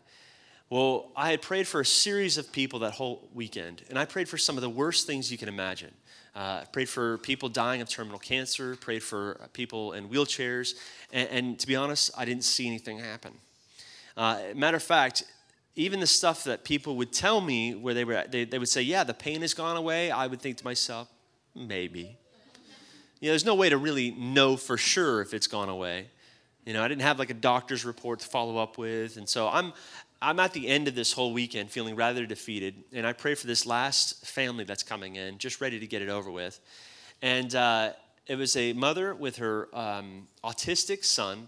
Well, 0.70 1.12
I 1.16 1.30
had 1.30 1.44
prayed 1.44 1.68
for 1.68 1.82
a 1.82 1.86
series 1.86 2.40
of 2.40 2.52
people 2.52 2.80
that 2.80 2.94
whole 2.94 3.30
weekend, 3.36 3.84
and 3.90 4.00
I 4.00 4.06
prayed 4.06 4.28
for 4.28 4.40
some 4.40 4.58
of 4.58 4.62
the 4.62 4.70
worst 4.70 5.06
things 5.06 5.32
you 5.32 5.38
can 5.38 5.48
imagine. 5.48 5.94
Uh, 6.36 6.66
prayed 6.66 6.90
for 6.90 7.20
people 7.20 7.50
dying 7.50 7.82
of 7.82 7.88
terminal 7.88 8.18
cancer, 8.18 8.76
prayed 8.76 9.04
for 9.04 9.40
people 9.54 9.94
in 9.94 10.10
wheelchairs, 10.10 10.74
and, 11.14 11.30
and 11.30 11.60
to 11.60 11.68
be 11.68 11.76
honest, 11.76 12.10
I 12.18 12.26
didn't 12.26 12.46
see 12.46 12.66
anything 12.66 12.98
happen. 12.98 13.34
Uh, 14.18 14.40
matter 14.56 14.78
of 14.78 14.84
fact, 14.84 15.24
even 15.76 16.00
the 16.00 16.08
stuff 16.08 16.46
that 16.46 16.64
people 16.64 16.96
would 16.96 17.14
tell 17.14 17.42
me 17.42 17.76
where 17.76 17.94
they 17.94 18.04
were, 18.04 18.24
they, 18.28 18.44
they 18.46 18.58
would 18.58 18.70
say, 18.70 18.82
Yeah, 18.82 19.04
the 19.04 19.14
pain 19.14 19.42
has 19.42 19.54
gone 19.54 19.78
away, 19.78 20.10
I 20.10 20.26
would 20.26 20.42
think 20.42 20.58
to 20.58 20.66
myself, 20.66 21.08
Maybe. 21.54 22.18
You 23.22 23.30
know, 23.30 23.32
there's 23.32 23.46
no 23.46 23.56
way 23.56 23.70
to 23.70 23.78
really 23.78 24.12
know 24.12 24.58
for 24.58 24.78
sure 24.78 25.22
if 25.22 25.34
it's 25.34 25.48
gone 25.48 25.70
away. 25.70 26.08
You 26.66 26.74
know, 26.74 26.84
I 26.84 26.88
didn't 26.88 27.04
have 27.04 27.20
like 27.20 27.30
a 27.30 27.36
doctor's 27.36 27.86
report 27.86 28.20
to 28.22 28.28
follow 28.28 28.58
up 28.58 28.78
with. 28.78 29.18
And 29.18 29.30
so 29.30 29.48
I'm, 29.48 29.72
I'm 30.22 30.40
at 30.40 30.54
the 30.54 30.68
end 30.68 30.88
of 30.88 30.96
this 30.96 31.14
whole 31.14 31.34
weekend 31.34 31.70
feeling 31.70 31.96
rather 31.96 32.26
defeated, 32.26 32.84
and 32.94 33.06
I 33.06 33.14
pray 33.14 33.36
for 33.36 33.48
this 33.48 33.66
last 33.66 34.26
family 34.26 34.64
that's 34.64 34.84
coming 34.84 35.16
in, 35.18 35.38
just 35.38 35.62
ready 35.62 35.80
to 35.80 35.88
get 35.88 36.02
it 36.02 36.10
over 36.10 36.32
with. 36.32 36.60
And 37.22 37.54
uh, 37.54 37.92
it 38.28 38.36
was 38.36 38.56
a 38.56 38.74
mother 38.74 39.14
with 39.14 39.38
her 39.38 39.70
um, 39.74 40.28
autistic 40.44 41.04
son, 41.04 41.48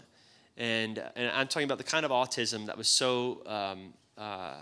and, 0.56 1.02
and 1.16 1.30
I'm 1.30 1.48
talking 1.48 1.66
about 1.66 1.78
the 1.78 1.84
kind 1.84 2.04
of 2.04 2.10
autism 2.10 2.66
that 2.66 2.76
was 2.76 2.88
so 2.88 3.42
um, 3.46 3.94
uh, 4.16 4.56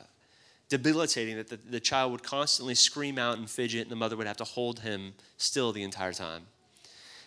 debilitating 0.69 1.37
that 1.37 1.49
the, 1.49 1.59
the 1.69 1.81
child 1.81 2.13
would 2.13 2.23
constantly 2.23 2.75
scream 2.75 3.19
out 3.19 3.39
and 3.39 3.49
fidget, 3.49 3.83
and 3.83 3.91
the 3.91 3.97
mother 3.97 4.17
would 4.17 4.27
have 4.27 4.37
to 4.39 4.45
hold 4.45 4.81
him 4.81 5.15
still 5.37 5.73
the 5.73 5.83
entire 5.83 6.13
time. 6.13 6.43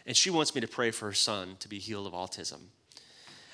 And 0.06 0.16
she 0.16 0.30
wants 0.30 0.56
me 0.56 0.62
to 0.62 0.68
pray 0.68 0.92
for 0.92 1.06
her 1.08 1.14
son 1.14 1.58
to 1.60 1.68
be 1.68 1.78
healed 1.78 2.08
of 2.08 2.14
autism. 2.14 2.60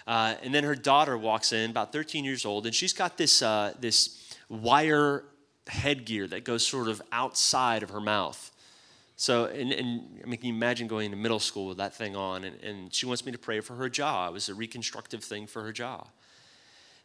Uh, 0.07 0.35
and 0.43 0.53
then 0.53 0.63
her 0.63 0.75
daughter 0.75 1.17
walks 1.17 1.51
in, 1.51 1.69
about 1.69 1.91
13 1.91 2.23
years 2.23 2.45
old, 2.45 2.65
and 2.65 2.75
she's 2.75 2.93
got 2.93 3.17
this, 3.17 3.41
uh, 3.41 3.73
this 3.79 4.35
wire 4.49 5.23
headgear 5.67 6.27
that 6.27 6.43
goes 6.43 6.65
sort 6.65 6.87
of 6.87 7.01
outside 7.11 7.81
of 7.81 7.89
her 7.89 8.01
mouth. 8.01 8.51
So, 9.17 9.45
and, 9.45 9.71
and 9.71 10.21
I 10.23 10.27
mean, 10.27 10.39
can 10.39 10.49
you 10.49 10.53
imagine 10.53 10.87
going 10.87 11.09
to 11.11 11.17
middle 11.17 11.39
school 11.39 11.67
with 11.67 11.77
that 11.77 11.95
thing 11.95 12.15
on? 12.15 12.43
And, 12.43 12.61
and 12.61 12.93
she 12.93 13.05
wants 13.05 13.25
me 13.25 13.31
to 13.31 13.37
pray 13.37 13.61
for 13.61 13.75
her 13.75 13.89
jaw. 13.89 14.27
It 14.27 14.33
was 14.33 14.49
a 14.49 14.53
reconstructive 14.53 15.23
thing 15.23 15.47
for 15.47 15.61
her 15.63 15.71
jaw. 15.71 16.05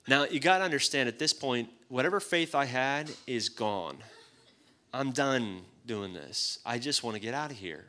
Now, 0.08 0.24
you 0.24 0.40
got 0.40 0.58
to 0.58 0.64
understand 0.64 1.08
at 1.08 1.18
this 1.18 1.32
point, 1.32 1.68
whatever 1.88 2.18
faith 2.18 2.54
I 2.54 2.64
had 2.64 3.10
is 3.26 3.48
gone. 3.48 3.98
I'm 4.92 5.12
done 5.12 5.60
doing 5.86 6.12
this. 6.12 6.58
I 6.66 6.78
just 6.78 7.04
want 7.04 7.14
to 7.14 7.20
get 7.20 7.32
out 7.32 7.50
of 7.50 7.56
here. 7.56 7.84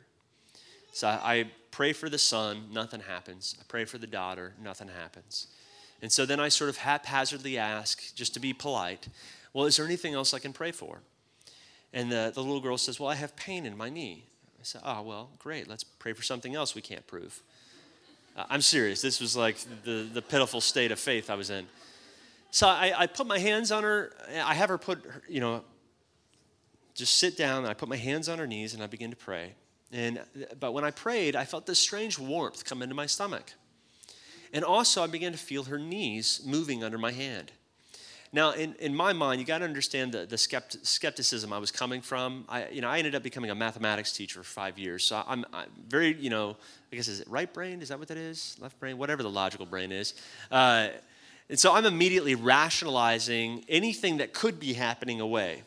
So 0.92 1.08
I 1.08 1.50
pray 1.70 1.92
for 1.92 2.08
the 2.08 2.18
son, 2.18 2.68
nothing 2.70 3.00
happens. 3.00 3.56
I 3.58 3.64
pray 3.66 3.84
for 3.86 3.98
the 3.98 4.06
daughter, 4.06 4.52
nothing 4.62 4.88
happens. 4.88 5.48
And 6.02 6.12
so 6.12 6.26
then 6.26 6.38
I 6.38 6.48
sort 6.48 6.68
of 6.68 6.76
haphazardly 6.76 7.58
ask, 7.58 8.14
just 8.14 8.34
to 8.34 8.40
be 8.40 8.52
polite, 8.52 9.08
well, 9.52 9.66
is 9.66 9.76
there 9.76 9.86
anything 9.86 10.14
else 10.14 10.34
I 10.34 10.38
can 10.38 10.52
pray 10.52 10.70
for? 10.70 11.00
And 11.92 12.10
the, 12.10 12.30
the 12.34 12.40
little 12.40 12.60
girl 12.60 12.78
says, 12.78 13.00
well, 13.00 13.08
I 13.08 13.14
have 13.14 13.36
pain 13.36 13.66
in 13.66 13.76
my 13.76 13.88
knee. 13.88 14.24
I 14.60 14.64
said, 14.64 14.82
oh, 14.84 15.02
well, 15.02 15.30
great. 15.38 15.68
Let's 15.68 15.84
pray 15.84 16.12
for 16.12 16.22
something 16.22 16.54
else 16.54 16.74
we 16.74 16.82
can't 16.82 17.06
prove. 17.06 17.42
Uh, 18.36 18.44
I'm 18.48 18.62
serious. 18.62 19.02
This 19.02 19.20
was 19.20 19.36
like 19.36 19.56
the, 19.84 20.08
the 20.12 20.22
pitiful 20.22 20.60
state 20.60 20.92
of 20.92 20.98
faith 20.98 21.30
I 21.30 21.34
was 21.34 21.50
in. 21.50 21.66
So 22.50 22.66
I, 22.66 22.92
I 22.96 23.06
put 23.06 23.26
my 23.26 23.38
hands 23.38 23.72
on 23.72 23.82
her. 23.82 24.12
I 24.44 24.54
have 24.54 24.68
her 24.68 24.78
put, 24.78 25.04
her, 25.04 25.22
you 25.28 25.40
know, 25.40 25.64
just 26.94 27.16
sit 27.16 27.36
down. 27.36 27.58
And 27.58 27.68
I 27.68 27.74
put 27.74 27.88
my 27.88 27.96
hands 27.96 28.28
on 28.28 28.38
her 28.38 28.46
knees 28.46 28.74
and 28.74 28.82
I 28.82 28.86
begin 28.86 29.10
to 29.10 29.16
pray. 29.16 29.54
And, 29.92 30.20
but 30.58 30.72
when 30.72 30.84
I 30.84 30.90
prayed, 30.90 31.36
I 31.36 31.44
felt 31.44 31.66
this 31.66 31.78
strange 31.78 32.18
warmth 32.18 32.64
come 32.64 32.82
into 32.82 32.94
my 32.94 33.06
stomach. 33.06 33.52
And 34.52 34.64
also, 34.64 35.02
I 35.02 35.06
began 35.06 35.32
to 35.32 35.38
feel 35.38 35.64
her 35.64 35.78
knees 35.78 36.40
moving 36.44 36.82
under 36.82 36.98
my 36.98 37.12
hand. 37.12 37.52
Now, 38.34 38.52
in, 38.52 38.74
in 38.78 38.94
my 38.94 39.12
mind, 39.12 39.40
you 39.40 39.46
got 39.46 39.58
to 39.58 39.66
understand 39.66 40.12
the, 40.12 40.24
the 40.24 40.36
skept, 40.36 40.86
skepticism 40.86 41.52
I 41.52 41.58
was 41.58 41.70
coming 41.70 42.00
from. 42.00 42.46
I, 42.48 42.68
you 42.68 42.80
know, 42.80 42.88
I 42.88 42.96
ended 42.96 43.14
up 43.14 43.22
becoming 43.22 43.50
a 43.50 43.54
mathematics 43.54 44.12
teacher 44.12 44.42
for 44.42 44.44
five 44.44 44.78
years. 44.78 45.04
So 45.04 45.22
I'm, 45.26 45.44
I'm 45.52 45.68
very, 45.86 46.14
you 46.14 46.30
know, 46.30 46.56
I 46.90 46.96
guess, 46.96 47.08
is 47.08 47.20
it 47.20 47.28
right 47.28 47.52
brain? 47.52 47.82
Is 47.82 47.90
that 47.90 47.98
what 47.98 48.08
that 48.08 48.16
is? 48.16 48.56
Left 48.58 48.78
brain? 48.80 48.96
Whatever 48.96 49.22
the 49.22 49.30
logical 49.30 49.66
brain 49.66 49.92
is. 49.92 50.14
Uh, 50.50 50.88
and 51.50 51.58
so 51.58 51.74
I'm 51.74 51.84
immediately 51.84 52.34
rationalizing 52.34 53.66
anything 53.68 54.16
that 54.16 54.32
could 54.32 54.58
be 54.58 54.72
happening 54.72 55.20
away. 55.20 55.62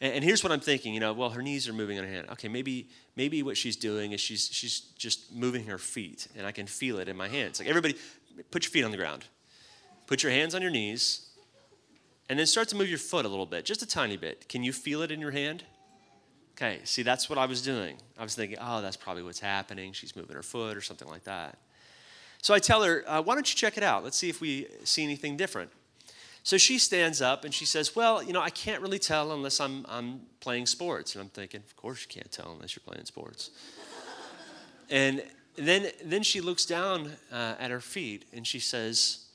And, 0.00 0.14
and 0.14 0.24
here's 0.24 0.44
what 0.44 0.52
I'm 0.52 0.60
thinking, 0.60 0.94
you 0.94 1.00
know, 1.00 1.12
well, 1.12 1.30
her 1.30 1.42
knees 1.42 1.68
are 1.68 1.72
moving 1.72 1.98
on 1.98 2.04
her 2.04 2.10
hand. 2.10 2.28
Okay, 2.30 2.46
maybe 2.46 2.88
maybe 3.18 3.42
what 3.42 3.56
she's 3.56 3.76
doing 3.76 4.12
is 4.12 4.20
she's, 4.20 4.48
she's 4.50 4.80
just 4.96 5.34
moving 5.34 5.66
her 5.66 5.76
feet, 5.76 6.28
and 6.36 6.46
I 6.46 6.52
can 6.52 6.66
feel 6.66 7.00
it 7.00 7.08
in 7.08 7.16
my 7.16 7.28
hands. 7.28 7.58
Like, 7.58 7.68
everybody, 7.68 7.96
put 8.52 8.64
your 8.64 8.70
feet 8.70 8.84
on 8.84 8.92
the 8.92 8.96
ground. 8.96 9.24
Put 10.06 10.22
your 10.22 10.30
hands 10.30 10.54
on 10.54 10.62
your 10.62 10.70
knees, 10.70 11.28
and 12.30 12.38
then 12.38 12.46
start 12.46 12.68
to 12.68 12.76
move 12.76 12.88
your 12.88 12.98
foot 12.98 13.24
a 13.24 13.28
little 13.28 13.44
bit, 13.44 13.64
just 13.64 13.82
a 13.82 13.86
tiny 13.86 14.16
bit. 14.16 14.48
Can 14.48 14.62
you 14.62 14.72
feel 14.72 15.02
it 15.02 15.10
in 15.10 15.20
your 15.20 15.32
hand? 15.32 15.64
Okay, 16.52 16.78
see, 16.84 17.02
that's 17.02 17.28
what 17.28 17.38
I 17.38 17.46
was 17.46 17.60
doing. 17.60 17.96
I 18.16 18.22
was 18.22 18.34
thinking, 18.36 18.58
oh, 18.60 18.80
that's 18.80 18.96
probably 18.96 19.24
what's 19.24 19.40
happening. 19.40 19.92
She's 19.92 20.14
moving 20.14 20.36
her 20.36 20.42
foot 20.42 20.76
or 20.76 20.80
something 20.80 21.08
like 21.08 21.24
that. 21.24 21.58
So 22.40 22.54
I 22.54 22.60
tell 22.60 22.84
her, 22.84 23.04
uh, 23.06 23.20
why 23.20 23.34
don't 23.34 23.50
you 23.50 23.56
check 23.56 23.76
it 23.76 23.82
out? 23.82 24.04
Let's 24.04 24.16
see 24.16 24.28
if 24.28 24.40
we 24.40 24.68
see 24.84 25.02
anything 25.02 25.36
different. 25.36 25.70
So 26.42 26.56
she 26.56 26.78
stands 26.78 27.20
up 27.20 27.44
and 27.44 27.52
she 27.52 27.64
says, 27.64 27.94
Well, 27.94 28.22
you 28.22 28.32
know, 28.32 28.40
I 28.40 28.50
can't 28.50 28.82
really 28.82 28.98
tell 28.98 29.32
unless 29.32 29.60
I'm, 29.60 29.84
I'm 29.88 30.20
playing 30.40 30.66
sports. 30.66 31.14
And 31.14 31.22
I'm 31.22 31.28
thinking, 31.28 31.60
Of 31.60 31.76
course 31.76 32.02
you 32.02 32.08
can't 32.08 32.30
tell 32.30 32.52
unless 32.52 32.76
you're 32.76 32.82
playing 32.86 33.04
sports. 33.06 33.50
and 34.90 35.22
then, 35.56 35.90
then 36.04 36.22
she 36.22 36.40
looks 36.40 36.64
down 36.64 37.12
uh, 37.32 37.54
at 37.58 37.70
her 37.70 37.80
feet 37.80 38.24
and 38.32 38.46
she 38.46 38.60
says, 38.60 39.26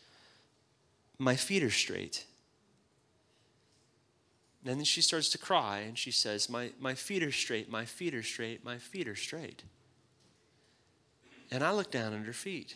My 1.20 1.36
feet 1.36 1.64
are 1.64 1.70
straight. 1.70 2.26
And 4.66 4.78
then 4.78 4.86
she 4.86 5.02
starts 5.02 5.30
to 5.30 5.38
cry 5.38 5.80
and 5.80 5.98
she 5.98 6.12
says, 6.12 6.50
My, 6.50 6.72
my 6.80 6.96
feet 6.96 7.24
are 7.24 7.32
straight, 7.32 7.70
my 7.70 7.86
feet 7.86 8.16
are 8.16 8.24
straight, 8.24 8.64
my 8.64 8.78
feet 8.78 9.08
are 9.08 9.16
straight. 9.16 9.64
And 11.52 11.64
I 11.64 11.72
look 11.72 11.92
down 11.92 12.14
at 12.14 12.26
her 12.26 12.34
feet. 12.34 12.76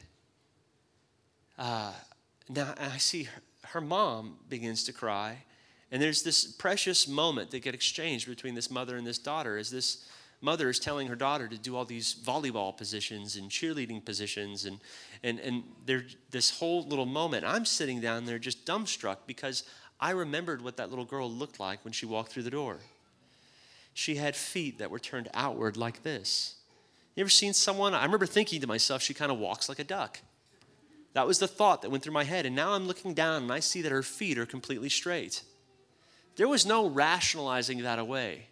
Uh, 1.58 1.94
now 2.50 2.76
I 2.78 2.98
see 2.98 3.24
her, 3.24 3.42
her 3.72 3.82
mom 3.82 4.38
begins 4.50 4.84
to 4.86 4.94
cry. 4.94 5.44
And 5.92 6.02
there's 6.02 6.24
this 6.24 6.46
precious 6.46 7.08
moment 7.08 7.52
that 7.52 7.60
get 7.60 7.74
exchanged 7.74 8.28
between 8.28 8.56
this 8.56 8.70
mother 8.70 8.98
and 8.98 9.08
this 9.08 9.18
daughter 9.18 9.58
as 9.58 9.70
this 9.70 10.06
mother 10.42 10.70
is 10.70 10.80
telling 10.80 11.08
her 11.08 11.16
daughter 11.16 11.48
to 11.48 11.58
do 11.58 11.76
all 11.76 11.86
these 11.86 12.14
volleyball 12.14 12.76
positions 12.76 13.36
and 13.36 13.50
cheerleading 13.50 14.04
positions 14.04 14.66
and 14.66 14.80
and 15.24 15.40
and 15.40 15.64
there 15.86 16.04
this 16.30 16.60
whole 16.60 16.84
little 16.84 17.08
moment 17.08 17.44
i'm 17.44 17.66
sitting 17.66 18.00
down 18.00 18.24
there 18.26 18.38
just 18.38 18.64
dumbstruck 18.64 19.18
because 19.26 19.64
i 20.00 20.12
remembered 20.12 20.62
what 20.62 20.78
that 20.78 20.92
little 20.92 21.06
girl 21.06 21.32
looked 21.32 21.60
like 21.60 21.84
when 21.84 21.92
she 21.92 22.06
walked 22.06 22.32
through 22.32 22.44
the 22.44 22.52
door. 22.52 22.78
She 23.96 24.18
had 24.18 24.36
feet 24.36 24.78
that 24.78 24.92
were 24.92 25.00
turned 25.00 25.28
outward 25.34 25.76
like 25.76 26.04
this. 26.04 26.54
You 27.16 27.22
ever 27.22 27.32
seen 27.32 27.54
someone? 27.54 27.96
I 27.96 28.04
remember 28.06 28.28
thinking 28.28 28.62
to 28.62 28.68
myself 28.68 29.02
she 29.02 29.16
kind 29.16 29.32
of 29.32 29.40
walks 29.40 29.68
like 29.68 29.80
a 29.80 29.84
duck 29.84 30.20
that 31.18 31.26
was 31.26 31.40
the 31.40 31.48
thought 31.48 31.82
that 31.82 31.90
went 31.90 32.04
through 32.04 32.14
my 32.14 32.26
head. 32.26 32.46
And 32.46 32.56
now 32.56 32.74
I'm 32.74 32.86
looking 32.86 33.16
down 33.16 33.42
and 33.42 33.52
I 33.52 33.60
see 33.60 33.82
that 33.82 33.92
her 33.92 34.04
feet 34.04 34.38
are 34.38 34.46
completely 34.46 34.88
straight. 34.88 35.42
There 36.36 36.48
was 36.48 36.64
no 36.64 36.88
rationalizing 36.88 37.82
that 37.82 37.98
away. 37.98 38.50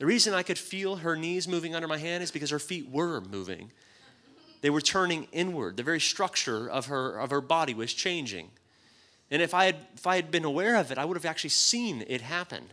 The 0.00 0.06
reason 0.06 0.34
I 0.34 0.42
could 0.42 0.58
feel 0.58 0.96
her 0.96 1.14
knees 1.14 1.46
moving 1.46 1.76
under 1.76 1.86
my 1.86 1.98
hand 1.98 2.24
is 2.24 2.32
because 2.32 2.50
her 2.50 2.58
feet 2.58 2.90
were 2.90 3.20
moving. 3.20 3.70
They 4.62 4.70
were 4.70 4.80
turning 4.80 5.28
inward. 5.30 5.76
The 5.76 5.84
very 5.84 6.00
structure 6.00 6.68
of 6.68 6.86
her, 6.86 7.20
of 7.20 7.30
her 7.30 7.40
body 7.40 7.72
was 7.72 7.94
changing. 7.94 8.50
And 9.30 9.40
if 9.40 9.54
I, 9.54 9.66
had, 9.66 9.76
if 9.94 10.08
I 10.08 10.16
had 10.16 10.32
been 10.32 10.44
aware 10.44 10.74
of 10.74 10.90
it, 10.90 10.98
I 10.98 11.04
would 11.04 11.16
have 11.16 11.24
actually 11.24 11.50
seen 11.50 12.04
it 12.08 12.20
happen. 12.20 12.64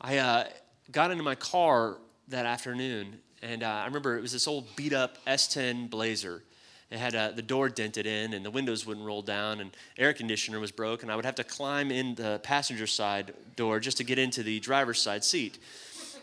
I 0.00 0.18
uh, 0.18 0.44
got 0.92 1.10
into 1.10 1.24
my 1.24 1.34
car 1.34 1.96
that 2.28 2.46
afternoon, 2.46 3.18
and 3.42 3.64
uh, 3.64 3.66
I 3.66 3.86
remember 3.86 4.16
it 4.16 4.22
was 4.22 4.30
this 4.30 4.46
old 4.46 4.76
beat 4.76 4.92
up 4.92 5.18
S10 5.26 5.90
Blazer. 5.90 6.44
It 6.90 6.98
had 6.98 7.14
uh, 7.14 7.32
the 7.32 7.42
door 7.42 7.68
dented 7.68 8.06
in, 8.06 8.32
and 8.32 8.44
the 8.44 8.50
windows 8.50 8.86
wouldn't 8.86 9.04
roll 9.04 9.20
down, 9.20 9.60
and 9.60 9.76
air 9.98 10.14
conditioner 10.14 10.58
was 10.58 10.70
broken. 10.70 11.10
I 11.10 11.16
would 11.16 11.26
have 11.26 11.34
to 11.34 11.44
climb 11.44 11.90
in 11.90 12.14
the 12.14 12.40
passenger 12.42 12.86
side 12.86 13.34
door 13.56 13.78
just 13.78 13.98
to 13.98 14.04
get 14.04 14.18
into 14.18 14.42
the 14.42 14.58
driver's 14.60 15.00
side 15.00 15.22
seat. 15.22 15.58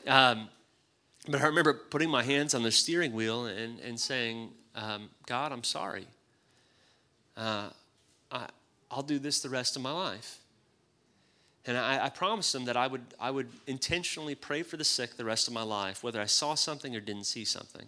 Um, 0.08 0.50
but 1.28 1.42
I 1.42 1.46
remember 1.46 1.74
putting 1.74 2.10
my 2.10 2.24
hands 2.24 2.56
on 2.56 2.64
the 2.64 2.72
steering 2.72 3.14
wheel 3.14 3.46
and, 3.46 3.80
and 3.80 4.00
saying, 4.00 4.50
um, 4.76 5.10
God, 5.28 5.52
I'm 5.52 5.64
sorry. 5.64 6.08
Uh, 7.38 7.70
I, 8.32 8.48
I'll 8.90 9.04
do 9.04 9.20
this 9.20 9.42
the 9.42 9.50
rest 9.50 9.76
of 9.76 9.82
my 9.82 9.92
life. 9.92 10.40
And 11.68 11.78
I, 11.78 12.06
I, 12.06 12.10
promised 12.10 12.54
him 12.54 12.66
that 12.66 12.78
I 12.78 12.86
would, 12.86 13.02
I 13.20 13.32
would 13.32 13.50
intentionally 13.66 14.36
pray 14.36 14.62
for 14.62 14.78
the 14.78 14.84
sick 14.84 15.18
the 15.18 15.26
rest 15.26 15.48
of 15.48 15.54
my 15.54 15.64
life, 15.64 16.04
whether 16.04 16.22
I 16.22 16.26
saw 16.26 16.54
something 16.54 16.96
or 16.96 17.00
didn't 17.00 17.24
see 17.24 17.44
something. 17.44 17.88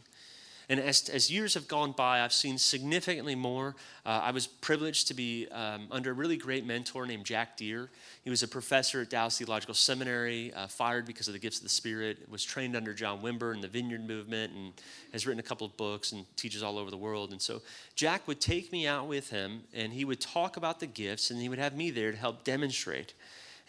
And 0.70 0.82
as, 0.82 1.08
as 1.08 1.32
years 1.32 1.54
have 1.54 1.68
gone 1.68 1.94
by, 1.94 2.22
I've 2.22 2.34
seen 2.34 2.58
significantly 2.58 3.36
more. 3.36 3.76
Uh, 4.06 4.20
I 4.24 4.32
was 4.32 4.48
privileged 4.48 5.08
to 5.08 5.14
be 5.14 5.48
um, 5.50 5.88
under 5.92 6.12
a 6.12 6.14
really 6.14 6.36
great 6.36 6.66
mentor 6.66 7.06
named 7.06 7.26
Jack 7.26 7.56
Deere. 7.56 7.90
He 8.24 8.30
was 8.30 8.44
a 8.44 8.50
professor 8.50 9.02
at 9.02 9.10
Dallas 9.10 9.38
Theological 9.38 9.74
Seminary, 9.74 10.54
uh, 10.54 10.68
fired 10.68 11.06
because 11.06 11.30
of 11.30 11.34
the 11.34 11.40
gifts 11.40 11.58
of 11.58 11.64
the 11.64 11.70
Spirit, 11.70 12.30
was 12.30 12.44
trained 12.44 12.76
under 12.76 12.94
John 12.94 13.22
Wimber 13.22 13.54
in 13.54 13.62
the 13.62 13.70
Vineyard 13.70 14.06
Movement, 14.06 14.52
and 14.54 14.74
has 15.14 15.26
written 15.26 15.40
a 15.40 15.44
couple 15.44 15.66
of 15.66 15.78
books 15.78 16.12
and 16.12 16.26
teaches 16.36 16.62
all 16.62 16.78
over 16.78 16.92
the 16.92 16.98
world. 16.98 17.32
And 17.32 17.42
so 17.42 17.62
Jack 17.96 18.28
would 18.28 18.42
take 18.42 18.70
me 18.74 18.86
out 18.86 19.08
with 19.08 19.30
him, 19.30 19.62
and 19.74 19.94
he 19.94 20.04
would 20.04 20.20
talk 20.20 20.58
about 20.58 20.82
the 20.82 20.88
gifts, 20.88 21.32
and 21.32 21.42
he 21.42 21.48
would 21.48 21.60
have 21.60 21.78
me 21.78 21.92
there 21.92 22.12
to 22.12 22.18
help 22.18 22.44
demonstrate. 22.44 23.14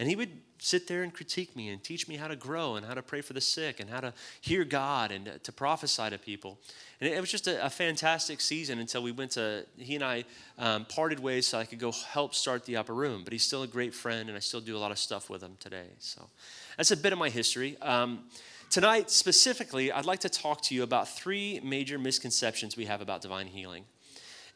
And 0.00 0.08
he 0.08 0.16
would 0.16 0.30
sit 0.58 0.88
there 0.88 1.02
and 1.02 1.12
critique 1.12 1.54
me 1.54 1.68
and 1.68 1.82
teach 1.82 2.08
me 2.08 2.16
how 2.16 2.28
to 2.28 2.36
grow 2.36 2.76
and 2.76 2.84
how 2.84 2.94
to 2.94 3.02
pray 3.02 3.20
for 3.20 3.32
the 3.32 3.40
sick 3.40 3.80
and 3.80 3.88
how 3.88 4.00
to 4.00 4.12
hear 4.40 4.64
God 4.64 5.10
and 5.10 5.38
to 5.42 5.52
prophesy 5.52 6.10
to 6.10 6.18
people. 6.18 6.58
And 7.00 7.12
it 7.12 7.20
was 7.20 7.30
just 7.30 7.46
a, 7.46 7.64
a 7.64 7.70
fantastic 7.70 8.40
season 8.40 8.78
until 8.78 9.02
we 9.02 9.12
went 9.12 9.32
to, 9.32 9.64
he 9.76 9.94
and 9.94 10.04
I 10.04 10.24
um, 10.58 10.84
parted 10.86 11.20
ways 11.20 11.46
so 11.46 11.58
I 11.58 11.64
could 11.64 11.78
go 11.78 11.92
help 11.92 12.34
start 12.34 12.64
the 12.64 12.76
upper 12.76 12.94
room. 12.94 13.22
But 13.24 13.32
he's 13.32 13.44
still 13.44 13.62
a 13.62 13.68
great 13.68 13.94
friend 13.94 14.28
and 14.28 14.36
I 14.36 14.40
still 14.40 14.60
do 14.60 14.76
a 14.76 14.80
lot 14.80 14.90
of 14.90 14.98
stuff 14.98 15.30
with 15.30 15.42
him 15.42 15.56
today. 15.60 15.86
So 15.98 16.28
that's 16.76 16.90
a 16.90 16.96
bit 16.96 17.12
of 17.12 17.18
my 17.18 17.30
history. 17.30 17.80
Um, 17.80 18.24
tonight, 18.70 19.10
specifically, 19.10 19.92
I'd 19.92 20.06
like 20.06 20.20
to 20.20 20.28
talk 20.28 20.62
to 20.62 20.74
you 20.74 20.82
about 20.82 21.08
three 21.08 21.60
major 21.62 21.98
misconceptions 21.98 22.76
we 22.76 22.86
have 22.86 23.00
about 23.00 23.22
divine 23.22 23.46
healing. 23.46 23.84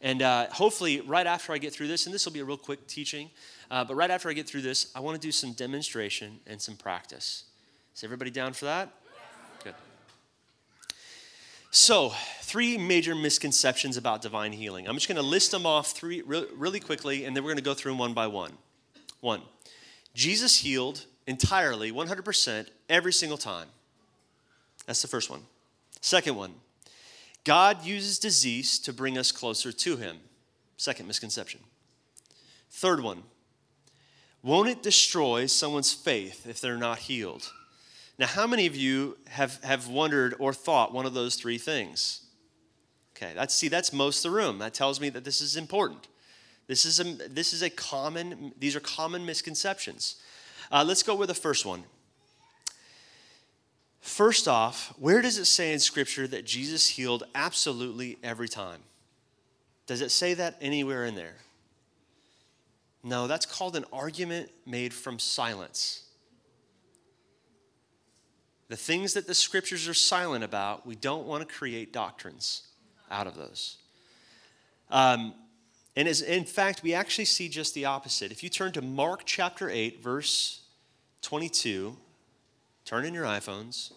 And 0.03 0.21
uh, 0.21 0.49
hopefully, 0.51 1.01
right 1.01 1.29
after 1.29 1.53
I 1.53 1.59
get 1.59 1.73
through 1.73 1.87
this, 1.87 2.07
and 2.07 2.15
this 2.15 2.27
will 2.27 2.33
be 2.33 2.41
a 2.41 2.45
real 2.45 2.57
quick 2.57 2.89
teaching, 2.89 3.31
uh, 3.73 3.83
but 3.83 3.95
right 3.95 4.11
after 4.11 4.29
I 4.29 4.35
get 4.35 4.47
through 4.47 4.61
this, 4.61 4.93
I 4.95 5.01
want 5.01 5.19
to 5.19 5.27
do 5.27 5.33
some 5.33 5.55
demonstration 5.55 6.41
and 6.47 6.61
some 6.61 6.77
practice. 6.77 7.45
Is 7.97 8.05
everybody 8.05 8.31
down 8.31 8.53
for 8.53 8.67
that? 8.67 8.93
Good. 9.65 9.75
So, 11.71 12.13
three 12.43 12.77
major 12.77 13.15
misconceptions 13.15 13.97
about 13.97 14.21
divine 14.21 14.53
healing. 14.53 14.87
I'm 14.87 14.95
just 14.95 15.09
going 15.09 15.17
to 15.17 15.23
list 15.23 15.53
them 15.53 15.65
off 15.65 15.93
three 15.93 16.21
really 16.21 16.81
quickly, 16.81 17.25
and 17.25 17.35
then 17.35 17.43
we're 17.43 17.49
going 17.49 17.57
to 17.57 17.65
go 17.65 17.73
through 17.73 17.93
them 17.93 17.99
one 17.99 18.13
by 18.13 18.27
one. 18.27 18.53
One, 19.21 19.41
Jesus 20.15 20.59
healed 20.59 21.07
entirely, 21.27 21.91
100%, 21.91 22.67
every 22.91 23.13
single 23.13 23.39
time. 23.39 23.69
That's 24.85 25.01
the 25.01 25.09
first 25.09 25.31
one. 25.31 25.41
Second 26.03 26.37
one, 26.37 26.53
God 27.45 27.87
uses 27.87 28.19
disease 28.19 28.79
to 28.81 28.93
bring 28.93 29.17
us 29.17 29.33
closer 29.33 29.73
to 29.73 29.97
Him. 29.97 30.19
Second 30.77 31.07
misconception. 31.07 31.61
Third 32.71 33.01
one, 33.01 33.23
won't 34.43 34.69
it 34.69 34.83
destroy 34.83 35.47
someone's 35.47 35.93
faith 35.93 36.47
if 36.47 36.61
they're 36.61 36.77
not 36.77 36.99
healed? 36.99 37.53
Now, 38.19 38.27
how 38.27 38.47
many 38.47 38.67
of 38.67 38.77
you 38.77 39.17
have, 39.29 39.63
have 39.63 39.89
wondered 39.89 40.35
or 40.39 40.53
thought 40.53 40.93
one 40.93 41.07
of 41.07 41.15
those 41.15 41.37
three 41.37 41.59
things? 41.59 42.23
Okay, 43.17 43.33
that's 43.35 43.55
see, 43.55 43.69
that's 43.69 43.93
most 43.93 44.25
of 44.25 44.31
the 44.31 44.37
room. 44.37 44.59
That 44.59 44.75
tells 44.75 45.01
me 45.01 45.09
that 45.11 45.25
this 45.25 45.41
is 45.41 45.57
important. 45.57 46.09
This 46.67 46.85
is 46.85 47.01
a, 47.01 47.05
this 47.29 47.53
is 47.53 47.63
a 47.63 47.71
common, 47.71 48.53
these 48.59 48.75
are 48.77 48.81
common 48.81 49.25
misconceptions. 49.25 50.17
Uh, 50.71 50.85
let's 50.87 51.03
go 51.03 51.15
with 51.15 51.29
the 51.29 51.35
first 51.35 51.67
one. 51.67 51.85
First 54.01 54.49
off, 54.49 54.93
where 54.99 55.23
does 55.23 55.39
it 55.39 55.45
say 55.45 55.73
in 55.73 55.79
Scripture 55.79 56.27
that 56.27 56.45
Jesus 56.45 56.89
healed 56.89 57.25
absolutely 57.35 58.19
every 58.23 58.49
time? 58.49 58.81
Does 59.87 60.01
it 60.01 60.11
say 60.11 60.35
that 60.35 60.57
anywhere 60.61 61.05
in 61.05 61.15
there? 61.15 61.37
No, 63.05 63.27
that's 63.27 63.47
called 63.47 63.77
an 63.77 63.85
argument 63.93 64.51
made 64.67 64.95
from 64.95 65.19
silence. 65.19 66.05
The 68.69 68.77
things 68.77 69.15
that 69.15 69.27
the 69.27 69.35
scriptures 69.35 69.89
are 69.89 69.95
silent 69.95 70.45
about, 70.45 70.87
we 70.87 70.95
don't 70.95 71.27
want 71.27 71.47
to 71.47 71.55
create 71.55 71.93
doctrines 71.93 72.63
out 73.11 73.27
of 73.27 73.37
those. 73.37 73.77
Um, 74.91 75.35
and 75.97 76.09
as, 76.09 76.23
in 76.23 76.45
fact, 76.45 76.83
we 76.83 76.95
actually 76.95 77.27
see 77.27 77.49
just 77.49 77.75
the 77.75 77.85
opposite. 77.85 78.33
If 78.33 78.43
you 78.43 78.49
turn 78.49 78.73
to 78.73 78.83
Mark 78.83 79.23
chapter 79.27 79.69
8, 79.69 80.03
verse 80.03 80.63
22, 81.23 81.97
Turn 82.85 83.05
in 83.05 83.15
your 83.15 83.25
iPhones. 83.25 83.93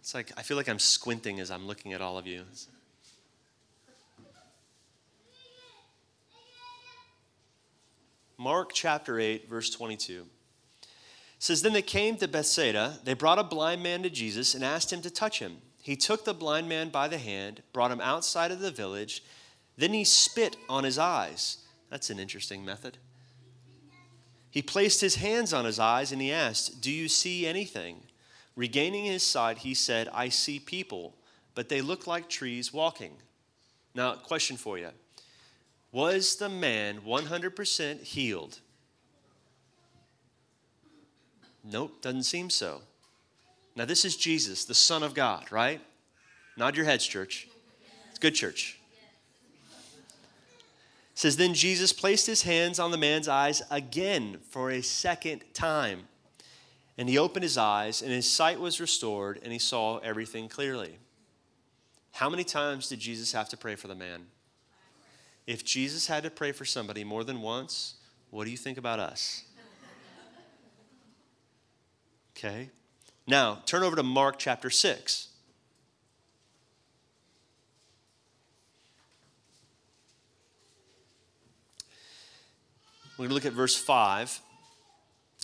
It's 0.00 0.14
like 0.14 0.32
I 0.36 0.42
feel 0.42 0.56
like 0.56 0.68
I'm 0.68 0.78
squinting 0.78 1.40
as 1.40 1.50
I'm 1.50 1.66
looking 1.66 1.92
at 1.92 2.00
all 2.00 2.18
of 2.18 2.26
you. 2.26 2.44
Mark 8.36 8.72
chapter 8.72 9.18
8, 9.18 9.48
verse 9.48 9.70
22 9.70 10.26
says, 11.38 11.62
Then 11.62 11.72
they 11.72 11.82
came 11.82 12.16
to 12.16 12.28
Bethsaida. 12.28 12.98
They 13.04 13.14
brought 13.14 13.38
a 13.38 13.44
blind 13.44 13.82
man 13.82 14.02
to 14.02 14.10
Jesus 14.10 14.54
and 14.54 14.64
asked 14.64 14.92
him 14.92 15.02
to 15.02 15.10
touch 15.10 15.40
him. 15.40 15.58
He 15.82 15.96
took 15.96 16.24
the 16.24 16.32
blind 16.32 16.68
man 16.68 16.88
by 16.88 17.08
the 17.08 17.18
hand, 17.18 17.62
brought 17.72 17.90
him 17.90 18.00
outside 18.00 18.50
of 18.50 18.60
the 18.60 18.70
village. 18.70 19.22
Then 19.76 19.92
he 19.92 20.04
spit 20.04 20.56
on 20.68 20.84
his 20.84 20.98
eyes 20.98 21.58
that's 21.94 22.10
an 22.10 22.18
interesting 22.18 22.64
method. 22.64 22.98
He 24.50 24.62
placed 24.62 25.00
his 25.00 25.14
hands 25.14 25.52
on 25.52 25.64
his 25.64 25.78
eyes 25.78 26.10
and 26.10 26.20
he 26.20 26.32
asked, 26.32 26.80
Do 26.80 26.90
you 26.90 27.08
see 27.08 27.46
anything? 27.46 28.00
Regaining 28.56 29.04
his 29.04 29.22
sight, 29.22 29.58
he 29.58 29.74
said, 29.74 30.08
I 30.12 30.28
see 30.28 30.58
people, 30.58 31.14
but 31.54 31.68
they 31.68 31.80
look 31.80 32.08
like 32.08 32.28
trees 32.28 32.72
walking. 32.72 33.12
Now, 33.94 34.14
question 34.14 34.56
for 34.56 34.76
you 34.76 34.90
Was 35.94 36.34
the 36.34 36.48
man 36.48 37.02
100% 37.06 38.02
healed? 38.02 38.58
Nope, 41.62 42.02
doesn't 42.02 42.24
seem 42.24 42.50
so. 42.50 42.80
Now, 43.76 43.84
this 43.84 44.04
is 44.04 44.16
Jesus, 44.16 44.64
the 44.64 44.74
Son 44.74 45.04
of 45.04 45.14
God, 45.14 45.52
right? 45.52 45.80
Nod 46.56 46.74
your 46.74 46.84
heads, 46.84 47.06
church. 47.06 47.46
It's 48.10 48.18
good 48.18 48.34
church. 48.34 48.80
It 51.12 51.18
says, 51.18 51.36
Then 51.36 51.54
Jesus 51.54 51.92
placed 51.92 52.26
his 52.26 52.42
hands 52.42 52.80
on 52.80 52.90
the 52.90 52.98
man's 52.98 53.28
eyes 53.28 53.62
again 53.70 54.38
for 54.50 54.72
a 54.72 54.82
second 54.82 55.44
time. 55.54 56.08
And 56.98 57.08
he 57.08 57.18
opened 57.18 57.44
his 57.44 57.56
eyes, 57.56 58.02
and 58.02 58.10
his 58.10 58.28
sight 58.28 58.58
was 58.58 58.80
restored, 58.80 59.38
and 59.44 59.52
he 59.52 59.60
saw 59.60 59.98
everything 59.98 60.48
clearly. 60.48 60.98
How 62.10 62.28
many 62.28 62.42
times 62.42 62.88
did 62.88 62.98
Jesus 62.98 63.30
have 63.30 63.48
to 63.50 63.56
pray 63.56 63.76
for 63.76 63.86
the 63.86 63.94
man? 63.94 64.26
If 65.46 65.64
Jesus 65.64 66.06
had 66.06 66.22
to 66.22 66.30
pray 66.30 66.52
for 66.52 66.64
somebody 66.64 67.04
more 67.04 67.22
than 67.22 67.40
once, 67.40 67.94
what 68.30 68.44
do 68.44 68.50
you 68.50 68.56
think 68.56 68.78
about 68.78 68.98
us? 68.98 69.44
Okay. 72.36 72.70
Now, 73.26 73.62
turn 73.66 73.82
over 73.82 73.96
to 73.96 74.02
Mark 74.02 74.38
chapter 74.38 74.70
6. 74.70 75.28
We're 83.16 83.28
going 83.28 83.28
to 83.28 83.34
look 83.34 83.46
at 83.46 83.52
verse 83.52 83.76
5. 83.76 84.40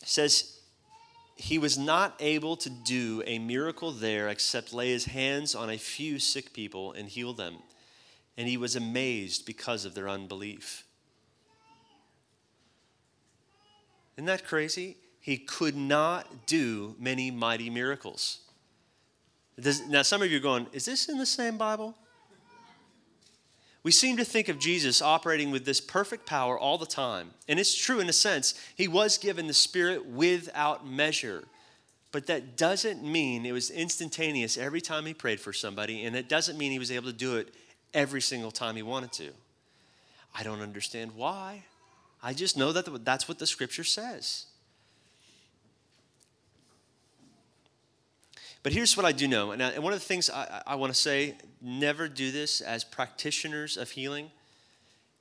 It 0.03 0.09
says, 0.09 0.59
He 1.37 1.59
was 1.59 1.79
not 1.79 2.17
able 2.19 2.57
to 2.57 2.69
do 2.69 3.23
a 3.27 3.39
miracle 3.39 3.93
there 3.93 4.29
except 4.29 4.73
lay 4.73 4.91
his 4.91 5.05
hands 5.05 5.55
on 5.55 5.71
a 5.71 5.79
few 5.79 6.19
sick 6.19 6.53
people 6.53 6.93
and 6.93 7.09
heal 7.09 7.33
them. 7.33 7.59
And 8.37 8.49
he 8.49 8.57
was 8.57 8.77
amazed 8.77 9.45
because 9.45 9.85
of 9.85 9.95
their 9.95 10.09
unbelief. 10.09 10.85
Isn't 14.17 14.27
that 14.27 14.47
crazy? 14.47 14.97
He 15.21 15.37
could 15.37 15.77
not 15.77 16.47
do 16.47 16.97
many 16.99 17.31
mighty 17.31 17.71
miracles. 17.71 18.41
now, 19.89 20.03
some 20.03 20.23
of 20.23 20.31
you 20.31 20.39
are 20.39 20.43
going, 20.43 20.67
Is 20.73 20.87
this 20.87 21.09
in 21.09 21.19
the 21.19 21.27
same 21.27 21.59
Bible? 21.59 21.95
We 23.83 23.93
seem 23.93 24.19
to 24.19 24.25
think 24.25 24.49
of 24.49 24.59
Jesus 24.59 25.01
operating 25.01 25.51
with 25.51 25.65
this 25.65 25.81
perfect 25.81 26.27
power 26.27 26.59
all 26.59 26.77
the 26.77 26.85
time. 26.85 27.31
And 27.49 27.59
it's 27.59 27.75
true 27.75 28.01
in 28.01 28.09
a 28.11 28.13
sense. 28.13 28.55
He 28.77 28.89
was 28.89 29.17
given 29.17 29.47
the 29.47 29.55
Spirit 29.55 30.05
without 30.05 30.87
measure. 30.87 31.45
But 32.13 32.27
that 32.27 32.57
doesn't 32.57 33.03
mean 33.03 33.47
it 33.47 33.53
was 33.53 33.71
instantaneous 33.71 34.59
every 34.59 34.83
time 34.83 35.07
he 35.07 35.15
prayed 35.15 35.41
for 35.41 35.53
somebody. 35.53 36.05
And 36.05 36.15
it 36.15 36.29
doesn't 36.29 36.59
mean 36.59 36.73
he 36.73 36.79
was 36.79 36.91
able 36.91 37.07
to 37.07 37.17
do 37.17 37.37
it 37.37 37.55
every 37.95 38.21
single 38.21 38.51
time 38.51 38.77
he 38.77 38.83
wanted 38.83 39.13
to. 39.13 39.31
I 40.35 40.43
don't 40.43 40.61
understand 40.61 41.13
why. 41.13 41.65
I 42.23 42.35
just 42.35 42.57
know 42.57 42.73
that 42.73 43.05
that's 43.05 43.29
what 43.29 43.39
the 43.39 43.47
scripture 43.47 43.85
says. 43.85 44.47
But 48.63 48.73
here's 48.73 48.97
what 48.97 49.07
I 49.07 49.13
do 49.13 49.27
know. 49.27 49.53
And, 49.53 49.83
one 49.83 49.93
of 49.93 49.99
the 49.99 50.05
things 50.05 50.29
I, 50.29 50.63
I 50.67 50.75
want 50.75 50.93
to 50.93 50.99
say 50.99 51.35
never 51.63 52.09
do 52.09 52.31
this 52.31 52.61
as 52.61 52.85
practitioners 52.85 53.77
of 53.77 53.91
healing. 53.91 54.31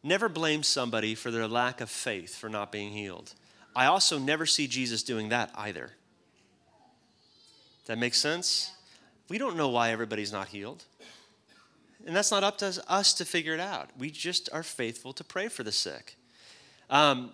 Never 0.04 0.30
blame 0.30 0.64
somebody 0.64 1.16
for 1.16 1.32
their 1.32 1.48
lack 1.48 1.82
of 1.82 1.90
faith 1.90 2.36
for 2.36 2.50
not 2.50 2.72
being 2.72 2.92
healed. 2.92 3.34
I 3.76 3.86
also 3.86 4.20
never 4.20 4.46
see 4.46 4.68
Jesus 4.68 5.04
doing 5.04 5.30
that 5.30 5.52
either. 5.56 5.92
That 7.86 7.98
makes 7.98 8.20
sense? 8.20 8.72
We 9.30 9.38
don't 9.38 9.56
know 9.56 9.70
why 9.70 9.92
everybody's 9.92 10.32
not 10.32 10.50
healed. 10.50 10.84
And 12.10 12.16
that's 12.16 12.32
not 12.32 12.44
up 12.44 12.58
to 12.58 12.84
us 12.88 13.14
to 13.14 13.24
figure 13.24 13.54
it 13.54 13.60
out. 13.60 13.92
We 13.96 14.10
just 14.10 14.50
are 14.52 14.64
faithful 14.64 15.14
to 15.14 15.24
pray 15.24 15.48
for 15.48 15.62
the 15.62 15.72
sick. 15.72 16.18
Um, 16.90 17.34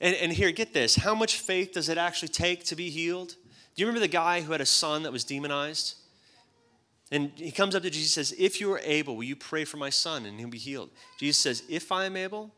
and, 0.00 0.16
and 0.16 0.32
here, 0.32 0.52
get 0.52 0.72
this 0.72 0.96
how 0.96 1.14
much 1.14 1.36
faith 1.36 1.72
does 1.72 1.90
it 1.90 1.98
actually 1.98 2.28
take 2.28 2.64
to 2.64 2.74
be 2.74 2.88
healed? 2.88 3.28
Do 3.28 3.82
you 3.82 3.86
remember 3.86 4.00
the 4.00 4.08
guy 4.08 4.40
who 4.40 4.52
had 4.52 4.62
a 4.62 4.66
son 4.66 5.02
that 5.02 5.12
was 5.12 5.22
demonized? 5.22 5.96
And 7.12 7.30
he 7.36 7.50
comes 7.50 7.74
up 7.74 7.82
to 7.82 7.90
Jesus 7.90 8.16
and 8.16 8.26
says, 8.26 8.38
If 8.38 8.58
you 8.58 8.72
are 8.72 8.80
able, 8.82 9.16
will 9.16 9.24
you 9.24 9.36
pray 9.36 9.66
for 9.66 9.76
my 9.76 9.90
son 9.90 10.24
and 10.24 10.38
he'll 10.40 10.48
be 10.48 10.56
healed? 10.56 10.88
Jesus 11.18 11.36
says, 11.36 11.62
If 11.68 11.92
I 11.92 12.06
am 12.06 12.16
able, 12.16 12.50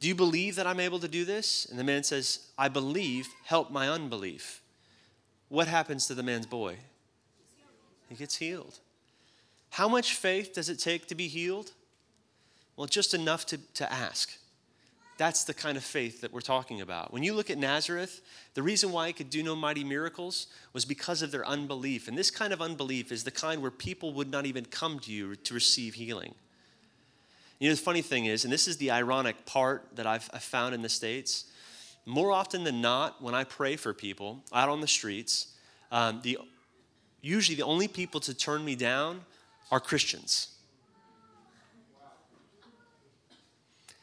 do 0.00 0.08
you 0.08 0.16
believe 0.16 0.56
that 0.56 0.66
I'm 0.66 0.80
able 0.80 0.98
to 0.98 1.08
do 1.08 1.24
this? 1.24 1.66
And 1.66 1.78
the 1.78 1.84
man 1.84 2.02
says, 2.02 2.48
I 2.58 2.66
believe, 2.66 3.28
help 3.44 3.70
my 3.70 3.88
unbelief. 3.88 4.60
What 5.50 5.68
happens 5.68 6.08
to 6.08 6.16
the 6.16 6.24
man's 6.24 6.46
boy? 6.46 6.78
He 8.08 8.16
gets 8.16 8.34
healed. 8.34 8.80
How 9.70 9.88
much 9.88 10.14
faith 10.14 10.54
does 10.54 10.68
it 10.68 10.78
take 10.78 11.06
to 11.08 11.14
be 11.14 11.28
healed? 11.28 11.72
Well, 12.76 12.86
just 12.86 13.14
enough 13.14 13.46
to, 13.46 13.58
to 13.74 13.92
ask. 13.92 14.30
That's 15.18 15.42
the 15.42 15.52
kind 15.52 15.76
of 15.76 15.82
faith 15.82 16.20
that 16.20 16.32
we're 16.32 16.40
talking 16.40 16.80
about. 16.80 17.12
When 17.12 17.24
you 17.24 17.34
look 17.34 17.50
at 17.50 17.58
Nazareth, 17.58 18.20
the 18.54 18.62
reason 18.62 18.92
why 18.92 19.08
he 19.08 19.12
could 19.12 19.30
do 19.30 19.42
no 19.42 19.56
mighty 19.56 19.82
miracles 19.82 20.46
was 20.72 20.84
because 20.84 21.22
of 21.22 21.32
their 21.32 21.44
unbelief. 21.44 22.06
And 22.06 22.16
this 22.16 22.30
kind 22.30 22.52
of 22.52 22.62
unbelief 22.62 23.10
is 23.10 23.24
the 23.24 23.32
kind 23.32 23.60
where 23.60 23.72
people 23.72 24.12
would 24.14 24.30
not 24.30 24.46
even 24.46 24.64
come 24.64 25.00
to 25.00 25.12
you 25.12 25.34
to 25.34 25.54
receive 25.54 25.94
healing. 25.94 26.36
You 27.58 27.68
know, 27.68 27.74
the 27.74 27.80
funny 27.80 28.02
thing 28.02 28.26
is, 28.26 28.44
and 28.44 28.52
this 28.52 28.68
is 28.68 28.76
the 28.76 28.92
ironic 28.92 29.44
part 29.44 29.84
that 29.96 30.06
I've, 30.06 30.30
I've 30.32 30.44
found 30.44 30.72
in 30.72 30.82
the 30.82 30.88
States, 30.88 31.46
more 32.06 32.30
often 32.30 32.62
than 32.62 32.80
not, 32.80 33.20
when 33.20 33.34
I 33.34 33.42
pray 33.42 33.74
for 33.74 33.92
people 33.92 34.44
out 34.52 34.68
on 34.68 34.80
the 34.80 34.86
streets, 34.86 35.48
um, 35.90 36.20
the, 36.22 36.38
usually 37.20 37.56
the 37.56 37.64
only 37.64 37.88
people 37.88 38.20
to 38.20 38.34
turn 38.34 38.64
me 38.64 38.76
down 38.76 39.22
are 39.70 39.80
Christians. 39.80 40.48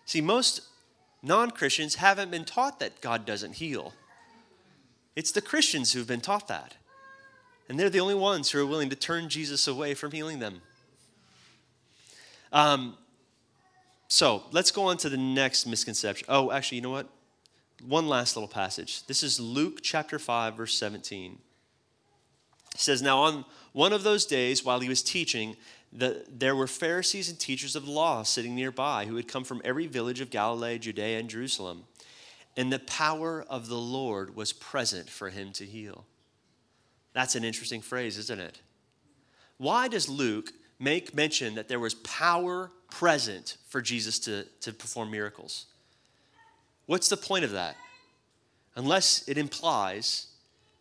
See, 0.05 0.21
most 0.21 0.61
non 1.23 1.51
Christians 1.51 1.95
haven't 1.95 2.31
been 2.31 2.45
taught 2.45 2.79
that 2.79 3.01
God 3.01 3.25
doesn't 3.25 3.53
heal. 3.53 3.93
It's 5.15 5.31
the 5.31 5.41
Christians 5.41 5.93
who've 5.93 6.07
been 6.07 6.21
taught 6.21 6.47
that. 6.47 6.75
And 7.67 7.79
they're 7.79 7.89
the 7.89 7.99
only 7.99 8.15
ones 8.15 8.51
who 8.51 8.59
are 8.59 8.65
willing 8.65 8.89
to 8.89 8.95
turn 8.95 9.29
Jesus 9.29 9.67
away 9.67 9.95
from 9.95 10.11
healing 10.11 10.39
them. 10.39 10.61
Um, 12.51 12.97
so 14.07 14.43
let's 14.51 14.71
go 14.71 14.83
on 14.83 14.97
to 14.97 15.09
the 15.09 15.17
next 15.17 15.65
misconception. 15.65 16.27
Oh, 16.29 16.51
actually, 16.51 16.77
you 16.77 16.81
know 16.83 16.91
what? 16.91 17.09
One 17.85 18.07
last 18.07 18.35
little 18.35 18.47
passage. 18.47 19.05
This 19.07 19.23
is 19.23 19.39
Luke 19.39 19.79
chapter 19.81 20.19
5, 20.19 20.55
verse 20.55 20.77
17. 20.77 21.39
It 22.73 22.79
says, 22.79 23.01
Now 23.01 23.19
on 23.19 23.45
one 23.75 23.91
of 23.91 24.03
those 24.03 24.25
days, 24.25 24.63
while 24.63 24.79
he 24.79 24.87
was 24.87 25.03
teaching, 25.03 25.57
the, 25.91 26.25
there 26.29 26.55
were 26.55 26.65
Pharisees 26.65 27.27
and 27.27 27.37
teachers 27.37 27.75
of 27.75 27.85
the 27.85 27.91
law 27.91 28.23
sitting 28.23 28.55
nearby 28.55 29.03
who 29.03 29.17
had 29.17 29.27
come 29.27 29.43
from 29.43 29.61
every 29.65 29.85
village 29.85 30.21
of 30.21 30.29
Galilee, 30.29 30.77
Judea, 30.77 31.19
and 31.19 31.29
Jerusalem. 31.29 31.83
And 32.55 32.71
the 32.71 32.79
power 32.79 33.43
of 33.49 33.67
the 33.67 33.75
Lord 33.75 34.33
was 34.33 34.53
present 34.53 35.09
for 35.09 35.29
him 35.29 35.51
to 35.51 35.65
heal. 35.65 36.05
That's 37.11 37.35
an 37.35 37.43
interesting 37.43 37.81
phrase, 37.81 38.17
isn't 38.17 38.39
it? 38.39 38.61
Why 39.57 39.89
does 39.89 40.07
Luke 40.07 40.53
make 40.79 41.13
mention 41.13 41.55
that 41.55 41.67
there 41.67 41.81
was 41.81 41.95
power 41.95 42.71
present 42.89 43.57
for 43.67 43.81
Jesus 43.81 44.19
to, 44.19 44.45
to 44.61 44.71
perform 44.71 45.11
miracles? 45.11 45.65
What's 46.85 47.09
the 47.09 47.17
point 47.17 47.43
of 47.43 47.51
that? 47.51 47.75
Unless 48.77 49.27
it 49.27 49.37
implies 49.37 50.27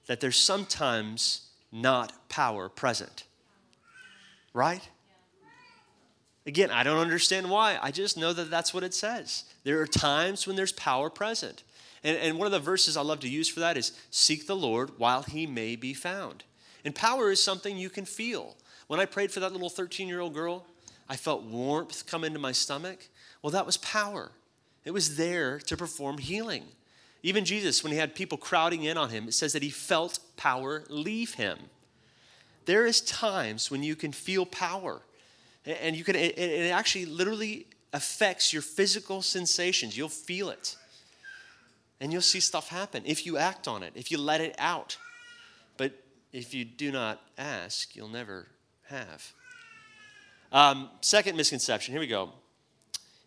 that 0.07 0.21
there's 0.21 0.37
sometimes 0.37 1.45
not 1.75 2.29
power 2.29 2.69
present. 2.69 3.25
Right? 4.55 4.89
Again, 6.47 6.71
I 6.71 6.85
don't 6.85 6.99
understand 6.99 7.51
why. 7.51 7.79
I 7.83 7.91
just 7.91 8.17
know 8.17 8.33
that 8.33 8.51
that's 8.51 8.73
what 8.73 8.85
it 8.85 8.95
says. 8.95 9.45
There 9.65 9.81
are 9.81 9.87
times 9.87 10.47
when 10.47 10.57
there's 10.57 10.73
power 10.73 11.11
present. 11.11 11.65
And, 12.05 12.17
and 12.19 12.39
one 12.39 12.47
of 12.47 12.53
the 12.53 12.61
verses 12.61 12.97
I 12.97 13.03
love 13.03 13.21
to 13.21 13.29
use 13.29 13.49
for 13.49 13.61
that 13.61 13.77
is 13.77 13.99
seek 14.11 14.47
the 14.47 14.55
Lord 14.55 14.99
while 14.99 15.23
he 15.23 15.47
may 15.47 15.75
be 15.75 15.95
found. 15.95 16.45
And 16.85 16.95
power 16.95 17.31
is 17.31 17.43
something 17.43 17.77
you 17.77 17.91
can 17.91 18.05
feel. 18.05 18.57
When 18.87 19.01
I 19.01 19.07
prayed 19.07 19.33
for 19.33 19.41
that 19.41 19.53
little 19.53 19.71
13 19.71 20.07
year 20.07 20.21
old 20.21 20.35
girl, 20.35 20.67
I 21.09 21.17
felt 21.17 21.43
warmth 21.43 22.07
come 22.07 22.25
into 22.25 22.39
my 22.39 22.53
stomach. 22.53 23.09
Well, 23.43 23.51
that 23.51 23.67
was 23.67 23.79
power. 23.79 24.31
It 24.85 24.93
was 24.93 25.17
there 25.17 25.59
to 25.61 25.77
perform 25.77 26.19
healing. 26.19 26.65
Even 27.25 27.47
Jesus, 27.47 27.83
when 27.83 27.91
he 27.91 27.99
had 27.99 28.15
people 28.15 28.37
crowding 28.37 28.85
in 28.85 28.99
on 28.99 29.09
him, 29.09 29.27
it 29.27 29.33
says 29.33 29.55
that 29.55 29.63
he 29.63 29.71
felt 29.71 30.19
power 30.37 30.85
leave 30.91 31.35
him. 31.35 31.59
There 32.67 32.85
is 32.85 33.01
times 33.01 33.71
when 33.71 33.83
you 33.83 33.97
can 33.97 34.13
feel 34.13 34.45
power 34.45 35.01
and 35.65 35.97
you 35.97 36.05
can 36.05 36.17
it, 36.17 36.71
actually 36.71 37.07
literally 37.07 37.67
affects 37.95 38.53
your 38.53 38.61
physical 38.61 39.23
sensations. 39.23 39.97
You'll 39.97 40.11
feel 40.11 40.51
it. 40.51 40.77
And 41.99 42.13
you'll 42.13 42.21
see 42.21 42.41
stuff 42.41 42.69
happen 42.69 43.03
if 43.07 43.25
you 43.25 43.39
act 43.39 43.67
on 43.69 43.83
it 43.83 43.93
if 43.95 44.11
you 44.11 44.19
let 44.19 44.43
it 44.43 44.55
out. 44.59 44.99
But 45.79 45.93
if 46.31 46.53
you 46.53 46.67
do 46.67 46.93
not 46.93 47.23
ask 47.39 47.97
you'll 47.97 48.09
never 48.09 48.49
have. 48.89 49.33
Um, 50.53 50.91
second 51.01 51.39
misconception 51.39 51.93
here 51.93 52.01
we 52.03 52.07
go 52.07 52.35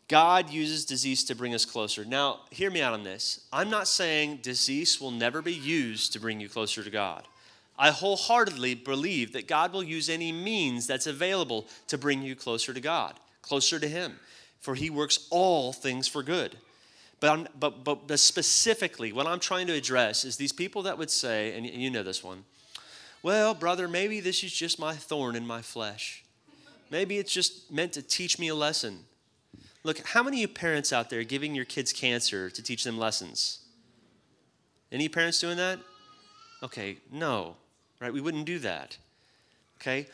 God 0.07 0.49
uses 0.49 0.85
disease 0.85 1.23
to 1.25 1.35
bring 1.35 1.53
us 1.53 1.65
closer. 1.65 2.05
Now, 2.05 2.41
hear 2.49 2.71
me 2.71 2.81
out 2.81 2.93
on 2.93 3.03
this. 3.03 3.41
I'm 3.51 3.69
not 3.69 3.87
saying 3.87 4.39
disease 4.41 5.01
will 5.01 5.11
never 5.11 5.41
be 5.41 5.53
used 5.53 6.13
to 6.13 6.19
bring 6.19 6.39
you 6.39 6.47
closer 6.47 6.81
to 6.81 6.89
God. 6.89 7.27
I 7.77 7.91
wholeheartedly 7.91 8.75
believe 8.75 9.33
that 9.33 9.47
God 9.47 9.73
will 9.73 9.83
use 9.83 10.09
any 10.09 10.31
means 10.31 10.87
that's 10.87 11.07
available 11.07 11.67
to 11.87 11.97
bring 11.97 12.21
you 12.21 12.35
closer 12.35 12.73
to 12.73 12.79
God, 12.79 13.15
closer 13.41 13.79
to 13.79 13.87
Him, 13.87 14.17
for 14.59 14.75
He 14.75 14.89
works 14.89 15.27
all 15.29 15.73
things 15.73 16.07
for 16.07 16.23
good. 16.23 16.55
But, 17.19 17.31
I'm, 17.31 17.47
but, 17.59 17.83
but, 17.83 18.19
specifically, 18.19 19.11
what 19.11 19.27
I'm 19.27 19.39
trying 19.39 19.67
to 19.67 19.73
address 19.73 20.23
is 20.23 20.37
these 20.37 20.53
people 20.53 20.83
that 20.83 20.97
would 20.97 21.09
say, 21.09 21.55
and 21.57 21.65
you 21.65 21.89
know 21.89 22.03
this 22.03 22.23
one, 22.23 22.45
well, 23.23 23.53
brother, 23.53 23.87
maybe 23.87 24.19
this 24.19 24.43
is 24.43 24.53
just 24.53 24.79
my 24.79 24.93
thorn 24.93 25.35
in 25.35 25.45
my 25.45 25.61
flesh. 25.61 26.23
Maybe 26.89 27.17
it's 27.17 27.33
just 27.33 27.71
meant 27.71 27.93
to 27.93 28.01
teach 28.01 28.39
me 28.39 28.47
a 28.47 28.55
lesson. 28.55 28.99
Look, 29.87 30.05
how 30.05 30.21
many 30.21 30.41
you 30.41 30.49
parents 30.49 30.91
out 30.91 31.09
there 31.09 31.23
giving 31.23 31.55
your 31.55 31.63
kids 31.63 31.93
cancer 31.93 32.49
to 32.49 32.61
teach 32.61 32.83
them 32.83 32.97
lessons? 32.97 33.59
Any 34.91 35.07
parents 35.07 35.39
doing 35.39 35.55
that? 35.55 35.79
Okay, 36.61 36.97
no, 37.09 37.55
right? 38.01 38.11
We 38.11 38.19
wouldn't 38.19 38.43
do 38.43 38.59
that. 38.59 38.97
Okay? 39.79 40.07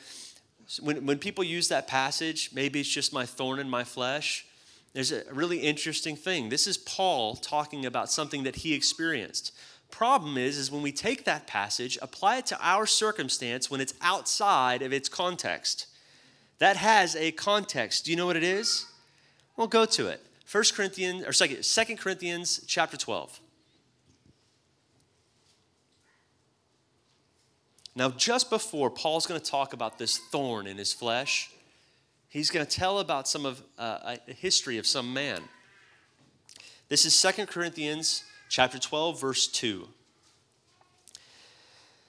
So 0.67 0.83
when, 0.83 1.07
when 1.07 1.17
people 1.17 1.43
use 1.43 1.69
that 1.69 1.87
passage, 1.87 2.51
maybe 2.53 2.81
it's 2.81 2.89
just 2.89 3.11
my 3.13 3.25
thorn 3.25 3.57
in 3.57 3.67
my 3.67 3.83
flesh, 3.83 4.45
there's 4.93 5.11
a 5.11 5.23
really 5.31 5.57
interesting 5.57 6.15
thing. 6.15 6.49
This 6.49 6.67
is 6.67 6.77
Paul 6.77 7.35
talking 7.35 7.83
about 7.83 8.11
something 8.11 8.43
that 8.43 8.57
he 8.57 8.75
experienced. 8.75 9.55
Problem 9.89 10.37
is, 10.37 10.55
is 10.55 10.69
when 10.69 10.83
we 10.83 10.91
take 10.91 11.25
that 11.25 11.47
passage, 11.47 11.97
apply 11.99 12.37
it 12.37 12.45
to 12.45 12.59
our 12.61 12.85
circumstance 12.85 13.71
when 13.71 13.81
it's 13.81 13.95
outside 14.03 14.83
of 14.83 14.93
its 14.93 15.09
context. 15.09 15.87
That 16.59 16.77
has 16.77 17.15
a 17.15 17.31
context. 17.31 18.05
Do 18.05 18.11
you 18.11 18.17
know 18.17 18.27
what 18.27 18.37
it 18.37 18.43
is? 18.43 18.85
Well, 19.55 19.67
go 19.67 19.85
to 19.85 20.07
it. 20.07 20.21
1 20.51 20.63
Corinthians, 20.75 21.23
or 21.25 21.31
2 21.31 21.95
Corinthians 21.97 22.63
chapter 22.67 22.97
12. 22.97 23.39
Now, 27.95 28.09
just 28.09 28.49
before 28.49 28.89
Paul's 28.89 29.27
going 29.27 29.39
to 29.39 29.51
talk 29.51 29.73
about 29.73 29.99
this 29.99 30.17
thorn 30.17 30.65
in 30.65 30.77
his 30.77 30.93
flesh, 30.93 31.51
he's 32.29 32.49
going 32.49 32.65
to 32.65 32.71
tell 32.71 32.99
about 32.99 33.27
some 33.27 33.45
of 33.45 33.61
uh, 33.77 34.17
a 34.27 34.33
history 34.33 34.77
of 34.79 34.87
some 34.87 35.13
man. 35.13 35.41
This 36.89 37.05
is 37.05 37.19
2 37.21 37.45
Corinthians 37.45 38.23
chapter 38.49 38.79
12, 38.79 39.21
verse 39.21 39.47
2. 39.47 39.87
It 41.13 41.19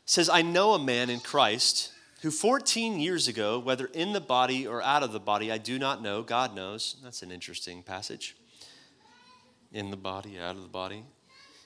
says, 0.07 0.29
I 0.29 0.43
know 0.43 0.73
a 0.73 0.79
man 0.79 1.11
in 1.11 1.21
Christ 1.21 1.94
who 2.25 2.31
14 2.31 2.99
years 3.01 3.29
ago, 3.29 3.59
whether 3.59 3.85
in 3.85 4.15
the 4.15 4.21
body 4.21 4.67
or 4.67 4.83
out 4.83 5.03
of 5.03 5.13
the 5.13 5.21
body, 5.21 5.53
I 5.53 5.59
do 5.59 5.79
not 5.79 6.01
know, 6.01 6.23
God 6.23 6.57
knows. 6.57 6.97
That's 7.05 7.23
an 7.23 7.31
interesting 7.31 7.83
passage. 7.83 8.35
In 9.73 9.91
the 9.91 9.99
body, 9.99 10.39
out 10.39 10.57
of 10.57 10.63
the 10.63 10.69
body. 10.69 11.05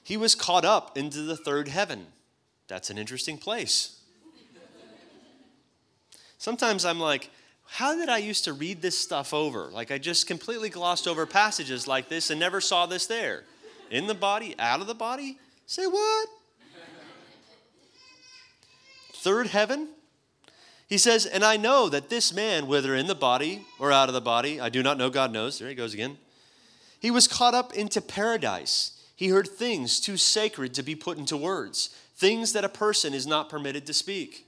He 0.03 0.17
was 0.17 0.35
caught 0.35 0.65
up 0.65 0.97
into 0.97 1.21
the 1.21 1.37
third 1.37 1.69
heaven. 1.69 2.07
That's 2.67 2.89
an 2.89 2.97
interesting 2.97 3.37
place. 3.37 4.01
Sometimes 6.37 6.83
I'm 6.83 6.99
like, 6.99 7.29
how 7.65 7.95
did 7.95 8.09
I 8.09 8.17
used 8.17 8.43
to 8.43 8.51
read 8.51 8.81
this 8.81 8.97
stuff 8.97 9.33
over? 9.33 9.69
Like 9.71 9.91
I 9.91 9.97
just 9.97 10.27
completely 10.27 10.67
glossed 10.67 11.07
over 11.07 11.25
passages 11.25 11.87
like 11.87 12.09
this 12.09 12.31
and 12.31 12.37
never 12.37 12.59
saw 12.59 12.85
this 12.85 13.05
there. 13.07 13.45
In 13.91 14.07
the 14.07 14.13
body, 14.13 14.55
out 14.59 14.81
of 14.81 14.87
the 14.87 14.93
body? 14.93 15.37
Say 15.67 15.87
what? 15.87 16.27
Third 19.13 19.47
heaven? 19.47 19.87
He 20.89 20.97
says, 20.97 21.27
And 21.27 21.45
I 21.45 21.55
know 21.55 21.87
that 21.87 22.09
this 22.09 22.33
man, 22.33 22.65
whether 22.65 22.95
in 22.95 23.05
the 23.05 23.15
body 23.15 23.63
or 23.77 23.91
out 23.91 24.09
of 24.09 24.15
the 24.15 24.21
body, 24.21 24.59
I 24.59 24.69
do 24.69 24.81
not 24.81 24.97
know, 24.97 25.11
God 25.11 25.31
knows. 25.31 25.59
There 25.59 25.69
he 25.69 25.75
goes 25.75 25.93
again. 25.93 26.17
He 26.99 27.11
was 27.11 27.27
caught 27.27 27.53
up 27.53 27.73
into 27.73 28.01
paradise. 28.01 28.99
He 29.15 29.27
heard 29.27 29.47
things 29.47 29.99
too 29.99 30.17
sacred 30.17 30.73
to 30.73 30.83
be 30.83 30.95
put 30.95 31.19
into 31.19 31.37
words, 31.37 31.95
things 32.15 32.53
that 32.53 32.65
a 32.65 32.69
person 32.69 33.13
is 33.13 33.27
not 33.27 33.49
permitted 33.49 33.85
to 33.85 33.93
speak. 33.93 34.47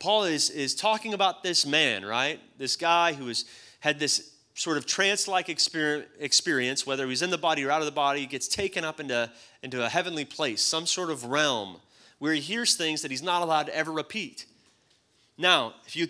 Paul 0.00 0.24
is, 0.24 0.50
is 0.50 0.74
talking 0.74 1.14
about 1.14 1.44
this 1.44 1.64
man, 1.64 2.04
right? 2.04 2.40
This 2.58 2.76
guy 2.76 3.12
who 3.12 3.28
has 3.28 3.44
had 3.80 3.98
this 3.98 4.32
sort 4.54 4.78
of 4.78 4.86
trance 4.86 5.28
like 5.28 5.48
experience, 5.48 6.86
whether 6.86 7.06
he's 7.06 7.22
in 7.22 7.30
the 7.30 7.38
body 7.38 7.64
or 7.64 7.70
out 7.70 7.80
of 7.80 7.86
the 7.86 7.92
body, 7.92 8.26
gets 8.26 8.48
taken 8.48 8.84
up 8.84 8.98
into, 8.98 9.30
into 9.62 9.84
a 9.84 9.88
heavenly 9.88 10.24
place, 10.24 10.60
some 10.60 10.86
sort 10.86 11.10
of 11.10 11.24
realm 11.24 11.76
where 12.18 12.32
he 12.32 12.40
hears 12.40 12.74
things 12.74 13.02
that 13.02 13.10
he's 13.10 13.22
not 13.22 13.42
allowed 13.42 13.66
to 13.66 13.76
ever 13.76 13.92
repeat. 13.92 14.46
Now, 15.38 15.74
if 15.86 15.96
you 15.96 16.06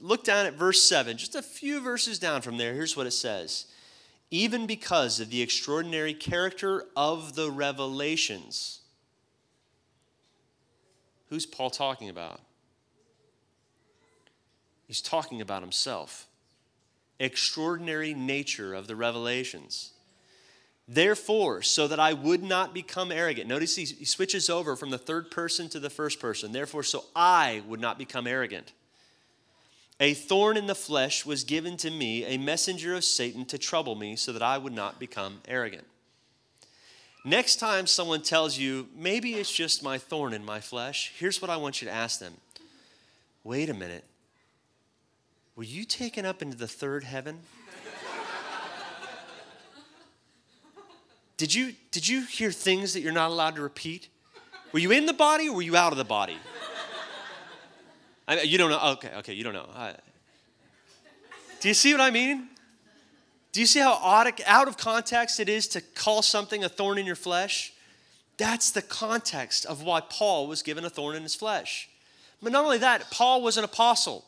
look 0.00 0.24
down 0.24 0.46
at 0.46 0.54
verse 0.54 0.82
7, 0.82 1.16
just 1.16 1.34
a 1.34 1.42
few 1.42 1.80
verses 1.80 2.18
down 2.18 2.42
from 2.42 2.56
there, 2.56 2.74
here's 2.74 2.96
what 2.96 3.06
it 3.06 3.12
says 3.12 3.66
Even 4.30 4.66
because 4.66 5.20
of 5.20 5.30
the 5.30 5.42
extraordinary 5.42 6.14
character 6.14 6.84
of 6.96 7.34
the 7.34 7.50
revelations. 7.50 8.80
Who's 11.28 11.44
Paul 11.44 11.70
talking 11.70 12.08
about? 12.08 12.40
He's 14.86 15.02
talking 15.02 15.42
about 15.42 15.60
himself. 15.60 16.26
Extraordinary 17.20 18.14
nature 18.14 18.72
of 18.72 18.86
the 18.86 18.96
revelations. 18.96 19.92
Therefore, 20.88 21.60
so 21.60 21.86
that 21.86 22.00
I 22.00 22.14
would 22.14 22.42
not 22.42 22.72
become 22.72 23.12
arrogant. 23.12 23.46
Notice 23.46 23.76
he, 23.76 23.84
he 23.84 24.06
switches 24.06 24.48
over 24.48 24.74
from 24.74 24.88
the 24.88 24.96
third 24.96 25.30
person 25.30 25.68
to 25.68 25.80
the 25.80 25.90
first 25.90 26.18
person. 26.18 26.52
Therefore, 26.52 26.82
so 26.82 27.04
I 27.14 27.62
would 27.68 27.80
not 27.80 27.98
become 27.98 28.26
arrogant. 28.26 28.72
A 30.00 30.14
thorn 30.14 30.56
in 30.56 30.66
the 30.66 30.74
flesh 30.74 31.26
was 31.26 31.44
given 31.44 31.76
to 31.78 31.90
me, 31.90 32.24
a 32.24 32.38
messenger 32.38 32.94
of 32.94 33.04
Satan 33.04 33.44
to 33.46 33.58
trouble 33.58 33.96
me, 33.96 34.16
so 34.16 34.32
that 34.32 34.42
I 34.42 34.56
would 34.56 34.72
not 34.72 34.98
become 34.98 35.40
arrogant. 35.46 35.84
Next 37.24 37.56
time 37.56 37.86
someone 37.86 38.22
tells 38.22 38.56
you, 38.56 38.88
maybe 38.96 39.34
it's 39.34 39.52
just 39.52 39.82
my 39.82 39.98
thorn 39.98 40.32
in 40.32 40.44
my 40.44 40.60
flesh, 40.60 41.12
here's 41.18 41.42
what 41.42 41.50
I 41.50 41.56
want 41.56 41.82
you 41.82 41.88
to 41.88 41.94
ask 41.94 42.20
them 42.20 42.34
Wait 43.44 43.68
a 43.68 43.74
minute. 43.74 44.04
Were 45.56 45.64
you 45.64 45.84
taken 45.84 46.24
up 46.24 46.40
into 46.40 46.56
the 46.56 46.68
third 46.68 47.02
heaven? 47.04 47.40
Did 51.38 51.54
you, 51.54 51.74
did 51.92 52.06
you 52.06 52.22
hear 52.22 52.50
things 52.50 52.92
that 52.92 53.00
you're 53.00 53.12
not 53.12 53.30
allowed 53.30 53.56
to 53.56 53.62
repeat? 53.62 54.08
Were 54.72 54.80
you 54.80 54.90
in 54.90 55.06
the 55.06 55.14
body 55.14 55.48
or 55.48 55.54
were 55.54 55.62
you 55.62 55.76
out 55.76 55.92
of 55.92 55.98
the 55.98 56.04
body? 56.04 56.36
I, 58.26 58.42
you 58.42 58.58
don't 58.58 58.70
know. 58.70 58.90
Okay, 58.94 59.10
okay, 59.18 59.32
you 59.32 59.44
don't 59.44 59.54
know. 59.54 59.68
I, 59.74 59.94
do 61.60 61.68
you 61.68 61.74
see 61.74 61.92
what 61.92 62.00
I 62.00 62.10
mean? 62.10 62.48
Do 63.52 63.60
you 63.60 63.66
see 63.66 63.80
how 63.80 63.94
out 64.02 64.68
of 64.68 64.76
context 64.76 65.40
it 65.40 65.48
is 65.48 65.66
to 65.68 65.80
call 65.80 66.22
something 66.22 66.62
a 66.64 66.68
thorn 66.68 66.98
in 66.98 67.06
your 67.06 67.16
flesh? 67.16 67.72
That's 68.36 68.70
the 68.70 68.82
context 68.82 69.64
of 69.64 69.82
why 69.82 70.00
Paul 70.00 70.46
was 70.48 70.62
given 70.62 70.84
a 70.84 70.90
thorn 70.90 71.16
in 71.16 71.22
his 71.22 71.34
flesh. 71.34 71.88
But 72.42 72.52
not 72.52 72.64
only 72.64 72.78
that, 72.78 73.10
Paul 73.10 73.42
was 73.42 73.56
an 73.56 73.64
apostle. 73.64 74.24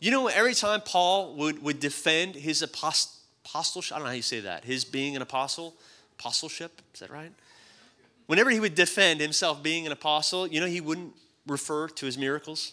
You 0.00 0.10
know, 0.10 0.28
every 0.28 0.54
time 0.54 0.80
Paul 0.80 1.34
would, 1.36 1.62
would 1.62 1.80
defend 1.80 2.34
his 2.34 2.62
apost- 2.62 3.18
apostleship. 3.44 3.94
I 3.94 3.98
don't 3.98 4.04
know 4.04 4.10
how 4.10 4.16
you 4.16 4.22
say 4.22 4.40
that. 4.40 4.64
His 4.64 4.84
being 4.84 5.16
an 5.16 5.22
apostle, 5.22 5.74
apostleship, 6.18 6.80
is 6.94 7.00
that 7.00 7.10
right? 7.10 7.32
Whenever 8.26 8.50
he 8.50 8.60
would 8.60 8.74
defend 8.74 9.20
himself 9.20 9.62
being 9.62 9.86
an 9.86 9.92
apostle, 9.92 10.46
you 10.46 10.60
know, 10.60 10.66
he 10.66 10.80
wouldn't 10.80 11.14
refer 11.46 11.88
to 11.88 12.06
his 12.06 12.16
miracles, 12.16 12.72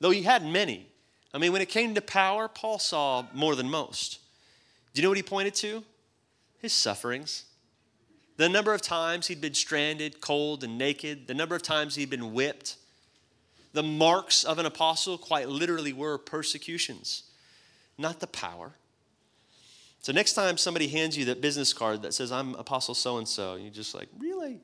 though 0.00 0.10
he 0.10 0.22
had 0.22 0.44
many. 0.44 0.86
I 1.32 1.38
mean, 1.38 1.52
when 1.52 1.62
it 1.62 1.68
came 1.68 1.94
to 1.94 2.00
power, 2.00 2.48
Paul 2.48 2.78
saw 2.78 3.24
more 3.32 3.54
than 3.54 3.70
most. 3.70 4.18
Do 4.92 5.00
you 5.00 5.04
know 5.04 5.10
what 5.10 5.16
he 5.16 5.22
pointed 5.22 5.54
to? 5.56 5.82
His 6.58 6.72
sufferings. 6.72 7.44
The 8.36 8.48
number 8.48 8.74
of 8.74 8.82
times 8.82 9.28
he'd 9.28 9.40
been 9.40 9.54
stranded, 9.54 10.20
cold, 10.20 10.64
and 10.64 10.76
naked, 10.76 11.26
the 11.26 11.34
number 11.34 11.54
of 11.54 11.62
times 11.62 11.94
he'd 11.94 12.10
been 12.10 12.32
whipped. 12.32 12.76
The 13.72 13.82
marks 13.82 14.44
of 14.44 14.58
an 14.58 14.66
apostle 14.66 15.16
quite 15.16 15.48
literally 15.48 15.92
were 15.92 16.18
persecutions, 16.18 17.22
not 17.96 18.20
the 18.20 18.26
power. 18.26 18.72
So 20.02 20.12
next 20.12 20.34
time 20.34 20.56
somebody 20.56 20.88
hands 20.88 21.16
you 21.16 21.26
that 21.26 21.40
business 21.40 21.72
card 21.72 22.02
that 22.02 22.12
says, 22.12 22.32
I'm 22.32 22.56
Apostle 22.56 22.94
so 22.94 23.18
and 23.18 23.26
so, 23.26 23.54
you're 23.54 23.70
just 23.70 23.94
like, 23.94 24.08
really? 24.18 24.60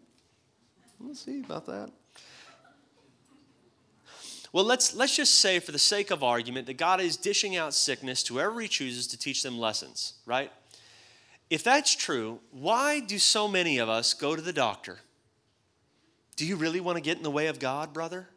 Let's 1.00 1.20
see 1.20 1.40
about 1.40 1.66
that. 1.66 1.90
Well, 4.52 4.64
let's, 4.64 4.94
let's 4.94 5.14
just 5.14 5.36
say, 5.36 5.60
for 5.60 5.70
the 5.70 5.78
sake 5.78 6.10
of 6.10 6.24
argument, 6.24 6.66
that 6.66 6.76
God 6.76 7.00
is 7.00 7.16
dishing 7.16 7.54
out 7.54 7.72
sickness 7.72 8.24
to 8.24 8.34
whoever 8.34 8.60
He 8.60 8.66
chooses 8.66 9.06
to 9.08 9.18
teach 9.18 9.44
them 9.44 9.58
lessons, 9.58 10.14
right? 10.26 10.50
If 11.50 11.62
that's 11.62 11.94
true, 11.94 12.40
why 12.50 12.98
do 12.98 13.18
so 13.18 13.46
many 13.46 13.78
of 13.78 13.88
us 13.88 14.14
go 14.14 14.34
to 14.34 14.42
the 14.42 14.52
doctor? 14.52 14.98
Do 16.34 16.46
you 16.46 16.56
really 16.56 16.80
want 16.80 16.96
to 16.96 17.02
get 17.02 17.16
in 17.16 17.22
the 17.22 17.30
way 17.30 17.46
of 17.46 17.60
God, 17.60 17.92
brother? 17.92 18.28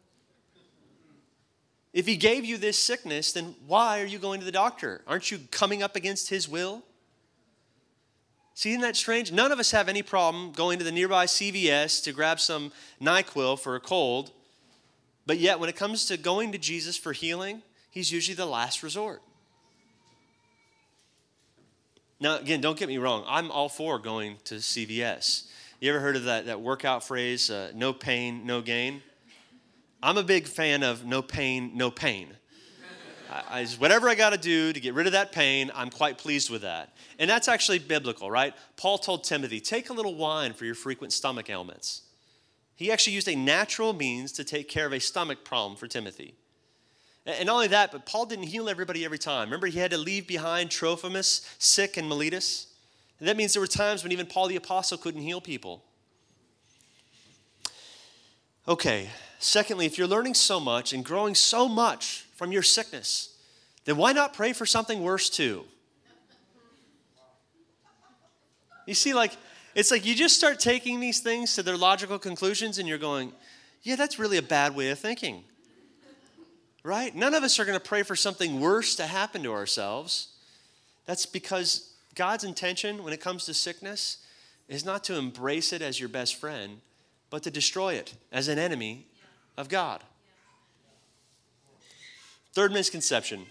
If 1.92 2.06
He 2.06 2.16
gave 2.16 2.44
you 2.44 2.58
this 2.58 2.78
sickness, 2.78 3.32
then 3.32 3.56
why 3.66 4.00
are 4.00 4.06
you 4.06 4.18
going 4.18 4.38
to 4.38 4.46
the 4.46 4.52
doctor? 4.52 5.02
Aren't 5.08 5.32
you 5.32 5.40
coming 5.50 5.82
up 5.82 5.96
against 5.96 6.28
His 6.28 6.48
will? 6.48 6.84
See, 8.54 8.70
isn't 8.70 8.82
that 8.82 8.96
strange? 8.96 9.32
None 9.32 9.50
of 9.50 9.58
us 9.58 9.70
have 9.70 9.88
any 9.88 10.02
problem 10.02 10.52
going 10.52 10.78
to 10.78 10.84
the 10.84 10.92
nearby 10.92 11.26
CVS 11.26 12.02
to 12.04 12.12
grab 12.12 12.38
some 12.38 12.72
NyQuil 13.00 13.58
for 13.58 13.76
a 13.76 13.80
cold, 13.80 14.30
but 15.26 15.38
yet 15.38 15.58
when 15.58 15.68
it 15.68 15.76
comes 15.76 16.06
to 16.06 16.16
going 16.16 16.52
to 16.52 16.58
Jesus 16.58 16.96
for 16.96 17.12
healing, 17.12 17.62
he's 17.90 18.12
usually 18.12 18.34
the 18.34 18.46
last 18.46 18.82
resort. 18.82 19.22
Now, 22.20 22.36
again, 22.38 22.60
don't 22.60 22.78
get 22.78 22.88
me 22.88 22.98
wrong. 22.98 23.24
I'm 23.26 23.50
all 23.50 23.68
for 23.68 23.98
going 23.98 24.36
to 24.44 24.56
CVS. 24.56 25.48
You 25.80 25.90
ever 25.90 25.98
heard 25.98 26.14
of 26.14 26.24
that, 26.24 26.46
that 26.46 26.60
workout 26.60 27.02
phrase, 27.02 27.50
uh, 27.50 27.72
no 27.74 27.92
pain, 27.92 28.46
no 28.46 28.60
gain? 28.60 29.02
I'm 30.02 30.16
a 30.16 30.22
big 30.22 30.46
fan 30.46 30.84
of 30.84 31.04
no 31.04 31.22
pain, 31.22 31.72
no 31.74 31.90
pain. 31.90 32.28
I, 33.32 33.66
whatever 33.78 34.08
I 34.08 34.14
got 34.14 34.30
to 34.30 34.38
do 34.38 34.72
to 34.72 34.80
get 34.80 34.94
rid 34.94 35.06
of 35.06 35.12
that 35.12 35.32
pain, 35.32 35.70
I'm 35.74 35.90
quite 35.90 36.18
pleased 36.18 36.50
with 36.50 36.62
that. 36.62 36.94
And 37.18 37.30
that's 37.30 37.48
actually 37.48 37.78
biblical, 37.78 38.30
right? 38.30 38.54
Paul 38.76 38.98
told 38.98 39.24
Timothy, 39.24 39.60
take 39.60 39.90
a 39.90 39.92
little 39.92 40.14
wine 40.14 40.52
for 40.52 40.64
your 40.64 40.74
frequent 40.74 41.12
stomach 41.12 41.48
ailments. 41.48 42.02
He 42.74 42.90
actually 42.90 43.14
used 43.14 43.28
a 43.28 43.36
natural 43.36 43.92
means 43.92 44.32
to 44.32 44.44
take 44.44 44.68
care 44.68 44.86
of 44.86 44.92
a 44.92 45.00
stomach 45.00 45.44
problem 45.44 45.76
for 45.76 45.86
Timothy. 45.86 46.34
And 47.24 47.46
not 47.46 47.54
only 47.54 47.68
that, 47.68 47.92
but 47.92 48.06
Paul 48.06 48.26
didn't 48.26 48.46
heal 48.46 48.68
everybody 48.68 49.04
every 49.04 49.18
time. 49.18 49.46
Remember, 49.46 49.68
he 49.68 49.78
had 49.78 49.92
to 49.92 49.98
leave 49.98 50.26
behind 50.26 50.70
Trophimus, 50.70 51.48
sick 51.58 51.96
in 51.96 52.08
Miletus. 52.08 52.66
And 53.20 53.28
that 53.28 53.36
means 53.36 53.52
there 53.52 53.60
were 53.60 53.68
times 53.68 54.02
when 54.02 54.10
even 54.10 54.26
Paul 54.26 54.48
the 54.48 54.56
Apostle 54.56 54.98
couldn't 54.98 55.22
heal 55.22 55.40
people. 55.40 55.84
Okay, 58.66 59.10
secondly, 59.38 59.86
if 59.86 59.96
you're 59.96 60.08
learning 60.08 60.34
so 60.34 60.58
much 60.58 60.92
and 60.92 61.04
growing 61.04 61.36
so 61.36 61.68
much 61.68 62.26
from 62.42 62.50
your 62.50 62.64
sickness, 62.64 63.36
then 63.84 63.96
why 63.96 64.12
not 64.12 64.34
pray 64.34 64.52
for 64.52 64.66
something 64.66 65.00
worse 65.00 65.30
too? 65.30 65.64
You 68.84 68.94
see, 68.94 69.14
like, 69.14 69.36
it's 69.76 69.92
like 69.92 70.04
you 70.04 70.16
just 70.16 70.34
start 70.34 70.58
taking 70.58 70.98
these 70.98 71.20
things 71.20 71.54
to 71.54 71.62
their 71.62 71.76
logical 71.76 72.18
conclusions 72.18 72.78
and 72.78 72.88
you're 72.88 72.98
going, 72.98 73.30
yeah, 73.84 73.94
that's 73.94 74.18
really 74.18 74.38
a 74.38 74.42
bad 74.42 74.74
way 74.74 74.90
of 74.90 74.98
thinking. 74.98 75.44
Right? 76.82 77.14
None 77.14 77.32
of 77.32 77.44
us 77.44 77.60
are 77.60 77.64
going 77.64 77.78
to 77.78 77.84
pray 77.84 78.02
for 78.02 78.16
something 78.16 78.58
worse 78.58 78.96
to 78.96 79.06
happen 79.06 79.44
to 79.44 79.52
ourselves. 79.52 80.26
That's 81.06 81.26
because 81.26 81.92
God's 82.16 82.42
intention 82.42 83.04
when 83.04 83.12
it 83.12 83.20
comes 83.20 83.44
to 83.44 83.54
sickness 83.54 84.16
is 84.68 84.84
not 84.84 85.04
to 85.04 85.14
embrace 85.14 85.72
it 85.72 85.80
as 85.80 86.00
your 86.00 86.08
best 86.08 86.34
friend, 86.34 86.80
but 87.30 87.44
to 87.44 87.52
destroy 87.52 87.94
it 87.94 88.14
as 88.32 88.48
an 88.48 88.58
enemy 88.58 89.06
of 89.56 89.68
God. 89.68 90.02
Third 92.52 92.72
misconception 92.72 93.46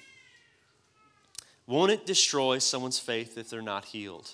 won't 1.68 1.92
it 1.92 2.06
destroy 2.06 2.58
someone's 2.58 3.00
faith 3.00 3.38
if 3.38 3.50
they're 3.50 3.62
not 3.62 3.86
healed? 3.86 4.34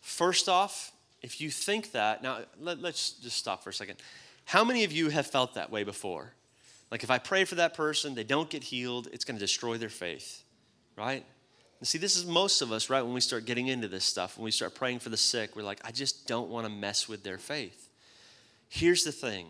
First 0.00 0.48
off, 0.48 0.90
if 1.22 1.40
you 1.40 1.48
think 1.48 1.92
that, 1.92 2.22
now 2.22 2.40
let, 2.60 2.82
us 2.84 3.14
just 3.22 3.36
stop 3.36 3.62
for 3.62 3.70
a 3.70 3.74
second. 3.74 3.98
How 4.46 4.64
many 4.64 4.82
of 4.82 4.90
you 4.90 5.08
have 5.10 5.26
felt 5.26 5.54
that 5.54 5.70
way 5.70 5.84
before? 5.84 6.32
Like 6.90 7.04
if 7.04 7.10
I 7.10 7.18
pray 7.18 7.44
for 7.44 7.54
that 7.54 7.74
person, 7.74 8.14
they 8.14 8.24
don't 8.24 8.50
get 8.50 8.64
healed, 8.64 9.08
it's 9.12 9.24
going 9.24 9.36
to 9.36 9.40
destroy 9.40 9.78
their 9.78 9.88
faith, 9.88 10.42
right? 10.96 11.24
And 11.78 11.86
see, 11.86 11.98
this 11.98 12.16
is 12.16 12.26
most 12.26 12.62
of 12.62 12.72
us, 12.72 12.90
right? 12.90 13.02
When 13.02 13.14
we 13.14 13.20
start 13.20 13.44
getting 13.44 13.68
into 13.68 13.88
this 13.88 14.04
stuff, 14.04 14.36
when 14.36 14.44
we 14.44 14.50
start 14.50 14.74
praying 14.74 14.98
for 14.98 15.08
the 15.08 15.16
sick, 15.16 15.54
we're 15.54 15.62
like, 15.62 15.80
I 15.84 15.92
just 15.92 16.26
don't 16.26 16.50
want 16.50 16.66
to 16.66 16.72
mess 16.72 17.08
with 17.08 17.22
their 17.22 17.38
faith. 17.38 17.88
Here's 18.68 19.04
the 19.04 19.12
thing 19.12 19.46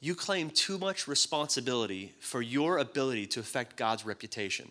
you 0.00 0.14
claim 0.14 0.50
too 0.50 0.78
much 0.78 1.06
responsibility 1.06 2.14
for 2.20 2.40
your 2.40 2.78
ability 2.78 3.26
to 3.26 3.40
affect 3.40 3.76
God's 3.76 4.06
reputation. 4.06 4.70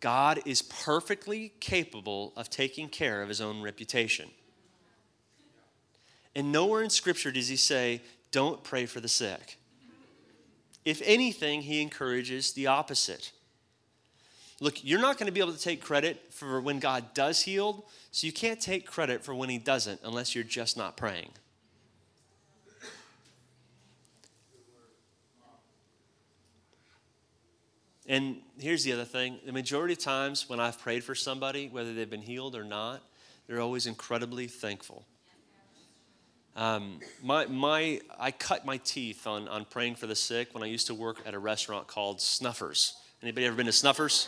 God 0.00 0.40
is 0.46 0.62
perfectly 0.62 1.52
capable 1.60 2.32
of 2.36 2.48
taking 2.48 2.88
care 2.88 3.22
of 3.22 3.28
his 3.28 3.42
own 3.42 3.60
reputation. 3.60 4.30
And 6.34 6.52
nowhere 6.52 6.82
in 6.82 6.88
Scripture 6.88 7.30
does 7.30 7.48
he 7.48 7.56
say, 7.56 8.00
don't 8.30 8.64
pray 8.64 8.86
for 8.86 9.00
the 9.00 9.08
sick. 9.08 9.58
If 10.84 11.02
anything, 11.04 11.60
he 11.60 11.82
encourages 11.82 12.52
the 12.52 12.68
opposite. 12.68 13.32
Look, 14.60 14.82
you're 14.82 15.00
not 15.00 15.18
going 15.18 15.26
to 15.26 15.32
be 15.32 15.40
able 15.40 15.52
to 15.52 15.60
take 15.60 15.82
credit 15.82 16.32
for 16.32 16.60
when 16.60 16.78
God 16.78 17.12
does 17.12 17.42
heal, 17.42 17.84
so 18.10 18.26
you 18.26 18.32
can't 18.32 18.60
take 18.60 18.86
credit 18.86 19.22
for 19.22 19.34
when 19.34 19.50
he 19.50 19.58
doesn't 19.58 20.00
unless 20.02 20.34
you're 20.34 20.44
just 20.44 20.78
not 20.78 20.96
praying. 20.96 21.30
And 28.10 28.38
here's 28.58 28.82
the 28.82 28.92
other 28.92 29.04
thing 29.04 29.38
the 29.46 29.52
majority 29.52 29.94
of 29.94 30.00
times 30.00 30.48
when 30.48 30.58
I've 30.58 30.80
prayed 30.80 31.04
for 31.04 31.14
somebody, 31.14 31.68
whether 31.68 31.94
they've 31.94 32.10
been 32.10 32.20
healed 32.20 32.56
or 32.56 32.64
not, 32.64 33.04
they're 33.46 33.60
always 33.60 33.86
incredibly 33.86 34.48
thankful. 34.48 35.06
Um, 36.56 36.98
my, 37.22 37.46
my, 37.46 38.00
I 38.18 38.32
cut 38.32 38.66
my 38.66 38.78
teeth 38.78 39.28
on, 39.28 39.46
on 39.46 39.64
praying 39.64 39.94
for 39.94 40.08
the 40.08 40.16
sick 40.16 40.52
when 40.52 40.64
I 40.64 40.66
used 40.66 40.88
to 40.88 40.94
work 40.94 41.18
at 41.24 41.34
a 41.34 41.38
restaurant 41.38 41.86
called 41.86 42.20
Snuffers. 42.20 42.94
Anybody 43.22 43.46
ever 43.46 43.54
been 43.54 43.66
to 43.66 43.72
Snuffers? 43.72 44.26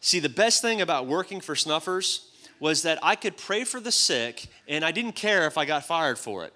See, 0.00 0.18
the 0.18 0.28
best 0.28 0.60
thing 0.60 0.80
about 0.80 1.06
working 1.06 1.40
for 1.40 1.54
Snuffers 1.54 2.32
was 2.58 2.82
that 2.82 2.98
I 3.00 3.14
could 3.14 3.36
pray 3.36 3.62
for 3.62 3.78
the 3.78 3.92
sick 3.92 4.48
and 4.66 4.84
I 4.84 4.90
didn't 4.90 5.12
care 5.12 5.46
if 5.46 5.56
I 5.56 5.66
got 5.66 5.86
fired 5.86 6.18
for 6.18 6.44
it. 6.46 6.52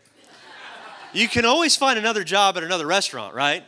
You 1.12 1.28
can 1.28 1.44
always 1.44 1.76
find 1.76 2.00
another 2.00 2.24
job 2.24 2.56
at 2.56 2.64
another 2.64 2.88
restaurant, 2.88 3.36
right? 3.36 3.62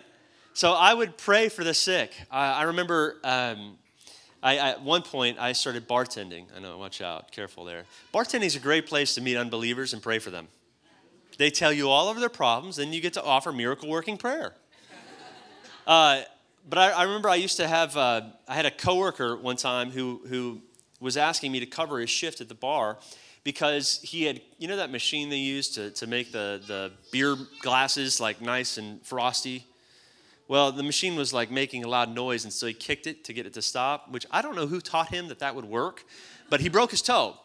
So 0.56 0.72
I 0.72 0.94
would 0.94 1.18
pray 1.18 1.50
for 1.50 1.64
the 1.64 1.74
sick. 1.74 2.14
I, 2.30 2.52
I 2.52 2.62
remember 2.62 3.16
um, 3.24 3.76
I, 4.42 4.56
at 4.56 4.80
one 4.80 5.02
point 5.02 5.38
I 5.38 5.52
started 5.52 5.86
bartending. 5.86 6.46
I 6.56 6.60
know, 6.60 6.78
watch 6.78 7.02
out, 7.02 7.30
careful 7.30 7.66
there. 7.66 7.84
Bartending 8.14 8.46
is 8.46 8.56
a 8.56 8.58
great 8.58 8.86
place 8.86 9.14
to 9.16 9.20
meet 9.20 9.36
unbelievers 9.36 9.92
and 9.92 10.02
pray 10.02 10.18
for 10.18 10.30
them. 10.30 10.48
They 11.36 11.50
tell 11.50 11.74
you 11.74 11.90
all 11.90 12.08
of 12.08 12.18
their 12.20 12.30
problems, 12.30 12.78
and 12.78 12.94
you 12.94 13.02
get 13.02 13.12
to 13.12 13.22
offer 13.22 13.52
miracle 13.52 13.90
working 13.90 14.16
prayer. 14.16 14.54
Uh, 15.86 16.22
but 16.68 16.78
I, 16.78 16.90
I, 16.90 17.02
remember 17.04 17.28
I 17.28 17.36
used 17.36 17.58
to 17.58 17.68
have, 17.68 17.96
uh, 17.96 18.22
I 18.48 18.54
had 18.56 18.66
a 18.66 18.72
coworker 18.72 19.36
one 19.36 19.54
time 19.54 19.92
who, 19.92 20.20
who 20.26 20.60
was 21.00 21.16
asking 21.16 21.52
me 21.52 21.60
to 21.60 21.66
cover 21.66 22.00
his 22.00 22.10
shift 22.10 22.40
at 22.40 22.48
the 22.48 22.56
bar 22.56 22.98
because 23.44 24.00
he 24.02 24.24
had, 24.24 24.40
you 24.58 24.66
know, 24.66 24.78
that 24.78 24.90
machine 24.90 25.28
they 25.28 25.36
use 25.36 25.68
to, 25.74 25.92
to 25.92 26.08
make 26.08 26.32
the, 26.32 26.60
the 26.66 26.90
beer 27.12 27.36
glasses 27.60 28.20
like 28.20 28.40
nice 28.40 28.78
and 28.78 29.00
frosty? 29.06 29.64
Well, 30.48 30.70
the 30.70 30.82
machine 30.82 31.16
was 31.16 31.32
like 31.32 31.50
making 31.50 31.84
a 31.84 31.88
loud 31.88 32.14
noise, 32.14 32.44
and 32.44 32.52
so 32.52 32.66
he 32.66 32.72
kicked 32.72 33.06
it 33.06 33.24
to 33.24 33.32
get 33.32 33.46
it 33.46 33.54
to 33.54 33.62
stop, 33.62 34.10
which 34.10 34.26
I 34.30 34.42
don't 34.42 34.54
know 34.54 34.66
who 34.66 34.80
taught 34.80 35.08
him 35.08 35.28
that 35.28 35.40
that 35.40 35.54
would 35.54 35.64
work, 35.64 36.04
but 36.48 36.60
he 36.60 36.68
broke 36.68 36.92
his 36.92 37.02
toe. 37.02 37.36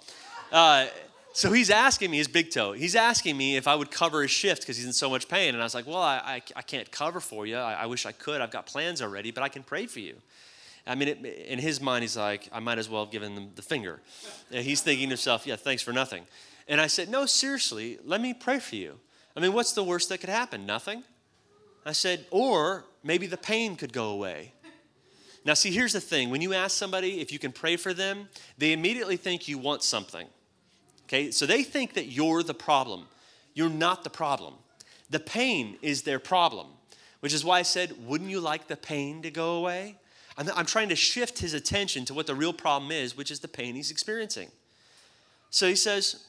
Uh, 0.51 0.87
so 1.33 1.51
he's 1.51 1.69
asking 1.69 2.11
me, 2.11 2.17
his 2.17 2.27
big 2.27 2.51
toe, 2.51 2.73
he's 2.73 2.95
asking 2.95 3.37
me 3.37 3.55
if 3.55 3.67
I 3.67 3.73
would 3.73 3.89
cover 3.89 4.21
his 4.21 4.31
shift 4.31 4.61
because 4.61 4.75
he's 4.75 4.85
in 4.85 4.93
so 4.93 5.09
much 5.09 5.29
pain. 5.29 5.53
And 5.53 5.61
I 5.61 5.65
was 5.65 5.73
like, 5.73 5.87
well, 5.87 6.01
I, 6.01 6.17
I, 6.17 6.41
I 6.57 6.61
can't 6.61 6.91
cover 6.91 7.19
for 7.21 7.45
you. 7.45 7.55
I, 7.55 7.73
I, 7.73 7.85
wish 7.85 8.05
I 8.05 8.11
could. 8.11 8.41
I've 8.41 8.51
got 8.51 8.65
plans 8.65 9.01
already, 9.01 9.31
but 9.31 9.41
I 9.41 9.47
can 9.47 9.63
pray 9.63 9.85
for 9.85 9.99
you. 9.99 10.15
I 10.85 10.95
mean, 10.95 11.07
it, 11.07 11.25
in 11.25 11.59
his 11.59 11.79
mind, 11.79 12.01
he's 12.03 12.17
like, 12.17 12.49
I 12.51 12.59
might 12.59 12.79
as 12.79 12.89
well 12.89 13.05
have 13.05 13.11
given 13.11 13.33
them 13.35 13.51
the 13.55 13.61
finger. 13.61 14.01
And 14.51 14.65
he's 14.65 14.81
thinking 14.81 15.07
to 15.07 15.11
himself, 15.11 15.47
yeah, 15.47 15.55
thanks 15.55 15.81
for 15.81 15.93
nothing. 15.93 16.23
And 16.67 16.81
I 16.81 16.87
said, 16.87 17.09
no, 17.09 17.25
seriously, 17.25 17.97
let 18.03 18.19
me 18.19 18.33
pray 18.33 18.59
for 18.59 18.75
you. 18.75 18.99
I 19.35 19.39
mean, 19.39 19.53
what's 19.53 19.71
the 19.71 19.83
worst 19.83 20.09
that 20.09 20.19
could 20.19 20.29
happen? 20.29 20.65
Nothing? 20.65 21.03
I 21.85 21.93
said, 21.93 22.25
or 22.29 22.85
maybe 23.03 23.27
the 23.27 23.37
pain 23.37 23.75
could 23.75 23.93
go 23.93 24.09
away. 24.09 24.53
Now, 25.43 25.55
see, 25.55 25.71
here's 25.71 25.93
the 25.93 26.01
thing 26.01 26.29
when 26.29 26.41
you 26.41 26.53
ask 26.53 26.77
somebody 26.77 27.19
if 27.19 27.31
you 27.31 27.39
can 27.39 27.51
pray 27.51 27.75
for 27.75 27.93
them, 27.93 28.29
they 28.57 28.73
immediately 28.73 29.17
think 29.17 29.47
you 29.47 29.57
want 29.57 29.83
something. 29.83 30.27
Okay, 31.05 31.31
so 31.31 31.45
they 31.45 31.63
think 31.63 31.93
that 31.95 32.05
you're 32.05 32.43
the 32.43 32.53
problem. 32.53 33.07
You're 33.53 33.69
not 33.69 34.03
the 34.03 34.09
problem. 34.09 34.53
The 35.09 35.19
pain 35.19 35.77
is 35.81 36.03
their 36.03 36.19
problem, 36.19 36.67
which 37.19 37.33
is 37.33 37.43
why 37.43 37.59
I 37.59 37.63
said, 37.63 37.93
wouldn't 38.05 38.29
you 38.29 38.39
like 38.39 38.67
the 38.67 38.77
pain 38.77 39.21
to 39.23 39.31
go 39.31 39.57
away? 39.57 39.97
I'm, 40.37 40.49
I'm 40.55 40.65
trying 40.65 40.89
to 40.89 40.95
shift 40.95 41.39
his 41.39 41.53
attention 41.53 42.05
to 42.05 42.13
what 42.13 42.27
the 42.27 42.35
real 42.35 42.53
problem 42.53 42.91
is, 42.91 43.17
which 43.17 43.31
is 43.31 43.39
the 43.41 43.47
pain 43.47 43.75
he's 43.75 43.91
experiencing. 43.91 44.49
So 45.49 45.67
he 45.67 45.75
says, 45.75 46.23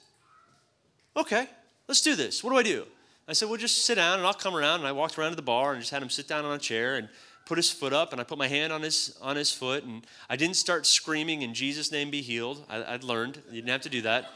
okay, 1.16 1.46
let's 1.86 2.00
do 2.00 2.16
this. 2.16 2.42
What 2.42 2.50
do 2.50 2.56
I 2.56 2.62
do? 2.64 2.86
I 3.28 3.34
said, 3.34 3.48
well, 3.48 3.56
just 3.56 3.84
sit 3.84 3.94
down 3.94 4.18
and 4.18 4.26
I'll 4.26 4.34
come 4.34 4.54
around. 4.54 4.80
And 4.80 4.86
I 4.86 4.92
walked 4.92 5.18
around 5.18 5.30
to 5.30 5.36
the 5.36 5.42
bar 5.42 5.72
and 5.72 5.80
just 5.80 5.92
had 5.92 6.02
him 6.02 6.10
sit 6.10 6.26
down 6.26 6.44
on 6.44 6.54
a 6.54 6.58
chair 6.58 6.96
and 6.96 7.08
put 7.46 7.56
his 7.56 7.70
foot 7.70 7.92
up 7.92 8.12
and 8.12 8.20
I 8.20 8.24
put 8.24 8.38
my 8.38 8.48
hand 8.48 8.72
on 8.72 8.82
his, 8.82 9.16
on 9.22 9.36
his 9.36 9.52
foot. 9.52 9.84
And 9.84 10.04
I 10.28 10.36
didn't 10.36 10.56
start 10.56 10.86
screaming, 10.86 11.42
in 11.42 11.54
Jesus' 11.54 11.92
name 11.92 12.10
be 12.10 12.20
healed. 12.20 12.64
I, 12.68 12.92
would 12.92 13.04
learned. 13.04 13.40
You 13.48 13.56
didn't 13.56 13.70
have 13.70 13.82
to 13.82 13.88
do 13.88 14.02
that. 14.02 14.30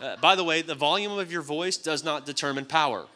Uh, 0.00 0.16
by 0.16 0.36
the 0.36 0.44
way, 0.44 0.62
the 0.62 0.76
volume 0.76 1.18
of 1.18 1.32
your 1.32 1.42
voice 1.42 1.76
does 1.76 2.04
not 2.04 2.24
determine 2.24 2.64
power. 2.64 3.06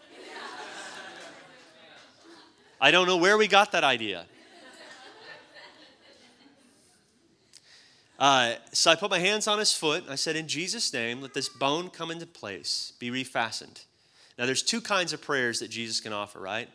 I 2.81 2.91
don't 2.91 3.07
know 3.07 3.17
where 3.17 3.39
we 3.39 3.47
got 3.47 3.71
that 3.73 3.85
idea. 3.85 4.27
Uh, 8.19 8.55
so 8.73 8.91
I 8.91 8.97
put 8.97 9.11
my 9.11 9.19
hands 9.19 9.47
on 9.47 9.59
his 9.59 9.73
foot. 9.73 10.05
I 10.09 10.17
said, 10.17 10.35
In 10.35 10.49
Jesus' 10.49 10.93
name, 10.93 11.21
let 11.21 11.35
this 11.35 11.49
bone 11.49 11.91
come 11.91 12.11
into 12.11 12.27
place, 12.27 12.93
be 12.99 13.11
refastened. 13.11 13.85
Now, 14.43 14.47
there's 14.47 14.65
two 14.65 14.81
kinds 14.81 15.13
of 15.13 15.23
prayers 15.23 15.61
that 15.61 15.71
Jesus 15.71 16.01
can 16.01 16.13
offer, 16.13 16.41
right? 16.41 16.69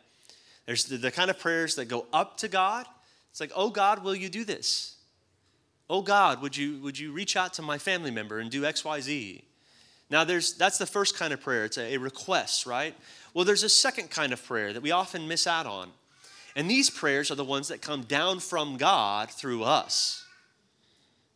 There's 0.66 0.86
the, 0.86 0.96
the 0.96 1.12
kind 1.12 1.30
of 1.30 1.38
prayers 1.38 1.76
that 1.76 1.90
go 1.90 2.06
up 2.14 2.38
to 2.38 2.48
God. 2.48 2.86
It's 3.30 3.42
like, 3.42 3.52
oh 3.58 3.70
God, 3.70 4.06
will 4.06 4.16
you 4.16 4.30
do 4.30 4.46
this? 4.46 4.96
Oh 5.90 6.02
God, 6.02 6.42
would 6.42 6.56
you, 6.56 6.80
would 6.80 6.98
you 6.98 7.12
reach 7.12 7.36
out 7.36 7.54
to 7.56 7.62
my 7.62 7.78
family 7.78 8.10
member 8.10 8.40
and 8.40 8.50
do 8.50 8.64
X, 8.64 8.86
Y, 8.86 9.02
Z? 9.02 9.44
Now, 10.10 10.24
there's, 10.24 10.54
that's 10.54 10.78
the 10.78 10.86
first 10.86 11.18
kind 11.18 11.34
of 11.34 11.42
prayer. 11.42 11.66
It's 11.66 11.78
a, 11.78 11.96
a 11.96 11.98
request, 11.98 12.66
right? 12.66 12.96
Well, 13.34 13.44
there's 13.44 13.64
a 13.64 13.70
second 13.70 14.12
kind 14.12 14.32
of 14.32 14.42
prayer 14.46 14.72
that 14.72 14.82
we 14.82 14.92
often 14.92 15.28
miss 15.28 15.46
out 15.46 15.66
on. 15.66 15.90
And 16.56 16.72
these 16.72 16.90
prayers 16.90 17.32
are 17.32 17.36
the 17.36 17.44
ones 17.44 17.68
that 17.68 17.82
come 17.82 18.04
down 18.04 18.40
from 18.40 18.78
God 18.78 19.30
through 19.30 19.64
us. 19.64 20.26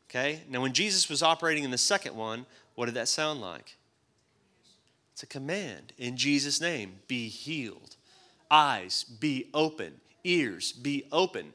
Okay? 0.09 0.43
Now, 0.49 0.61
when 0.61 0.71
Jesus 0.71 1.09
was 1.09 1.23
operating 1.23 1.65
in 1.65 1.71
the 1.71 1.77
second 1.77 2.15
one, 2.15 2.45
what 2.75 2.85
did 2.85 2.95
that 2.95 3.09
sound 3.09 3.41
like? 3.41 3.75
A 5.23 5.27
command 5.27 5.93
in 5.97 6.17
Jesus' 6.17 6.59
name 6.59 6.99
be 7.07 7.27
healed. 7.27 7.95
Eyes 8.49 9.03
be 9.03 9.49
open. 9.53 10.01
Ears 10.23 10.71
be 10.71 11.05
open. 11.11 11.53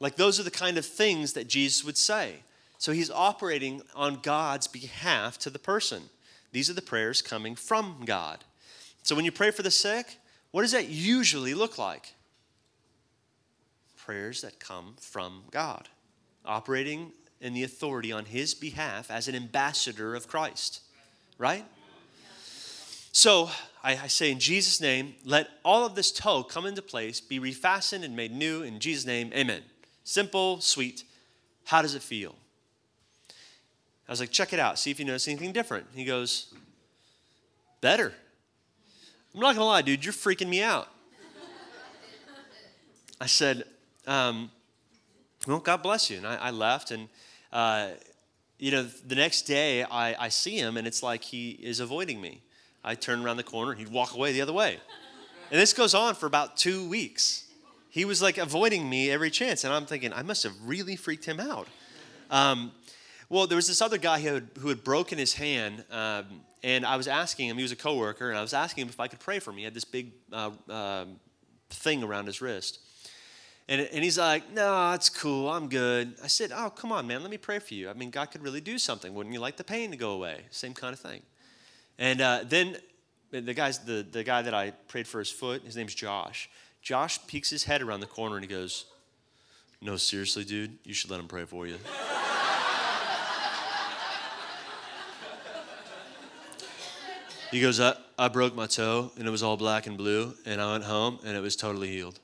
Like 0.00 0.16
those 0.16 0.38
are 0.38 0.44
the 0.44 0.50
kind 0.50 0.78
of 0.78 0.86
things 0.86 1.32
that 1.34 1.48
Jesus 1.48 1.84
would 1.84 1.96
say. 1.96 2.36
So 2.78 2.92
he's 2.92 3.10
operating 3.10 3.82
on 3.94 4.20
God's 4.22 4.68
behalf 4.68 5.38
to 5.38 5.50
the 5.50 5.58
person. 5.58 6.04
These 6.52 6.70
are 6.70 6.74
the 6.74 6.82
prayers 6.82 7.22
coming 7.22 7.56
from 7.56 8.02
God. 8.04 8.44
So 9.02 9.14
when 9.14 9.24
you 9.24 9.32
pray 9.32 9.50
for 9.50 9.62
the 9.62 9.70
sick, 9.70 10.18
what 10.50 10.62
does 10.62 10.72
that 10.72 10.88
usually 10.88 11.54
look 11.54 11.78
like? 11.78 12.14
Prayers 13.96 14.40
that 14.42 14.58
come 14.58 14.94
from 15.00 15.42
God, 15.50 15.88
operating 16.44 17.12
in 17.40 17.52
the 17.52 17.64
authority 17.64 18.12
on 18.12 18.24
his 18.24 18.54
behalf 18.54 19.10
as 19.10 19.28
an 19.28 19.34
ambassador 19.34 20.14
of 20.14 20.28
Christ, 20.28 20.80
right? 21.36 21.64
So 23.18 23.50
I, 23.82 23.96
I, 23.96 24.06
say 24.06 24.30
in 24.30 24.38
Jesus' 24.38 24.80
name, 24.80 25.16
let 25.24 25.48
all 25.64 25.84
of 25.84 25.96
this 25.96 26.12
toe 26.12 26.44
come 26.44 26.66
into 26.66 26.82
place, 26.82 27.20
be 27.20 27.40
refastened 27.40 28.04
and 28.04 28.14
made 28.14 28.30
new 28.30 28.62
in 28.62 28.78
Jesus' 28.78 29.04
name, 29.04 29.32
amen. 29.34 29.62
Simple, 30.04 30.60
sweet. 30.60 31.02
How 31.64 31.82
does 31.82 31.96
it 31.96 32.02
feel? 32.02 32.36
I 34.08 34.12
was 34.12 34.20
like, 34.20 34.30
check 34.30 34.52
it 34.52 34.60
out, 34.60 34.78
see 34.78 34.92
if 34.92 35.00
you 35.00 35.04
notice 35.04 35.26
anything 35.26 35.50
different. 35.50 35.86
He 35.96 36.04
goes, 36.04 36.54
better. 37.80 38.14
I'm 39.34 39.40
not 39.40 39.56
gonna 39.56 39.66
lie, 39.66 39.82
dude, 39.82 40.04
you're 40.04 40.14
freaking 40.14 40.48
me 40.48 40.62
out. 40.62 40.88
I 43.20 43.26
said, 43.26 43.64
um, 44.06 44.48
well, 45.44 45.58
God 45.58 45.82
bless 45.82 46.08
you. 46.08 46.18
And 46.18 46.26
I, 46.28 46.36
I 46.36 46.50
left, 46.52 46.92
and 46.92 47.08
uh, 47.52 47.88
you 48.60 48.70
know, 48.70 48.84
the 48.84 49.16
next 49.16 49.42
day 49.42 49.82
I, 49.82 50.26
I 50.26 50.28
see 50.28 50.56
him, 50.56 50.76
and 50.76 50.86
it's 50.86 51.02
like 51.02 51.24
he 51.24 51.58
is 51.60 51.80
avoiding 51.80 52.20
me. 52.20 52.42
I 52.84 52.94
turn 52.94 53.24
around 53.24 53.36
the 53.36 53.42
corner, 53.42 53.72
and 53.72 53.80
he'd 53.80 53.90
walk 53.90 54.14
away 54.14 54.32
the 54.32 54.40
other 54.40 54.52
way. 54.52 54.78
And 55.50 55.60
this 55.60 55.72
goes 55.72 55.94
on 55.94 56.14
for 56.14 56.26
about 56.26 56.56
two 56.56 56.88
weeks. 56.88 57.44
He 57.90 58.04
was 58.04 58.20
like 58.20 58.38
avoiding 58.38 58.88
me 58.88 59.10
every 59.10 59.30
chance, 59.30 59.64
and 59.64 59.72
I'm 59.72 59.86
thinking, 59.86 60.12
I 60.12 60.22
must 60.22 60.42
have 60.42 60.52
really 60.64 60.96
freaked 60.96 61.24
him 61.24 61.40
out. 61.40 61.68
Um, 62.30 62.72
well, 63.28 63.46
there 63.46 63.56
was 63.56 63.66
this 63.66 63.82
other 63.82 63.98
guy 63.98 64.20
who 64.20 64.34
had, 64.34 64.50
who 64.58 64.68
had 64.68 64.84
broken 64.84 65.18
his 65.18 65.34
hand, 65.34 65.84
um, 65.90 66.24
and 66.62 66.84
I 66.84 66.96
was 66.96 67.08
asking 67.08 67.48
him, 67.48 67.56
he 67.56 67.62
was 67.62 67.72
a 67.72 67.76
coworker, 67.76 68.28
and 68.28 68.38
I 68.38 68.42
was 68.42 68.54
asking 68.54 68.82
him 68.82 68.88
if 68.88 69.00
I 69.00 69.08
could 69.08 69.20
pray 69.20 69.38
for 69.38 69.50
him. 69.50 69.58
He 69.58 69.64
had 69.64 69.74
this 69.74 69.84
big 69.84 70.12
uh, 70.32 70.50
uh, 70.68 71.04
thing 71.70 72.02
around 72.02 72.26
his 72.26 72.40
wrist. 72.40 72.80
And, 73.68 73.82
and 73.82 74.02
he's 74.02 74.18
like, 74.18 74.50
no, 74.52 74.92
it's 74.92 75.10
cool. 75.10 75.50
I'm 75.50 75.68
good. 75.68 76.14
I 76.24 76.26
said, 76.26 76.52
oh, 76.54 76.70
come 76.70 76.90
on, 76.90 77.06
man. 77.06 77.20
Let 77.20 77.30
me 77.30 77.36
pray 77.36 77.58
for 77.58 77.74
you. 77.74 77.90
I 77.90 77.92
mean, 77.92 78.10
God 78.10 78.30
could 78.30 78.42
really 78.42 78.62
do 78.62 78.78
something. 78.78 79.12
Wouldn't 79.12 79.34
you 79.34 79.40
like 79.40 79.58
the 79.58 79.64
pain 79.64 79.90
to 79.90 79.96
go 79.96 80.12
away? 80.12 80.40
Same 80.50 80.72
kind 80.72 80.94
of 80.94 81.00
thing. 81.00 81.20
And 81.98 82.20
uh, 82.20 82.40
then 82.44 82.76
the, 83.30 83.54
guy's, 83.54 83.80
the, 83.80 84.06
the 84.10 84.22
guy 84.22 84.42
that 84.42 84.54
I 84.54 84.70
prayed 84.88 85.08
for 85.08 85.18
his 85.18 85.30
foot, 85.30 85.62
his 85.64 85.76
name's 85.76 85.94
Josh. 85.94 86.48
Josh 86.80 87.18
peeks 87.26 87.50
his 87.50 87.64
head 87.64 87.82
around 87.82 88.00
the 88.00 88.06
corner 88.06 88.36
and 88.36 88.44
he 88.44 88.48
goes, 88.48 88.86
no, 89.80 89.96
seriously, 89.96 90.44
dude, 90.44 90.78
you 90.84 90.94
should 90.94 91.10
let 91.10 91.20
him 91.20 91.28
pray 91.28 91.44
for 91.44 91.66
you. 91.66 91.74
he 97.50 97.60
goes, 97.60 97.80
I, 97.80 97.94
I 98.18 98.28
broke 98.28 98.54
my 98.54 98.66
toe 98.66 99.10
and 99.16 99.26
it 99.26 99.30
was 99.30 99.42
all 99.42 99.56
black 99.56 99.86
and 99.86 99.96
blue, 99.96 100.34
and 100.46 100.60
I 100.60 100.72
went 100.72 100.84
home 100.84 101.18
and 101.24 101.34
it 101.36 101.40
was 101.40 101.56
totally 101.56 101.88
healed. 101.88 102.20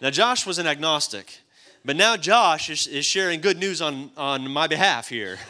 now, 0.00 0.10
Josh 0.10 0.46
was 0.46 0.58
an 0.58 0.66
agnostic, 0.66 1.40
but 1.84 1.96
now 1.96 2.16
Josh 2.16 2.70
is, 2.70 2.88
is 2.88 3.04
sharing 3.04 3.40
good 3.40 3.58
news 3.58 3.80
on, 3.80 4.10
on 4.16 4.50
my 4.50 4.66
behalf 4.66 5.08
here. 5.08 5.38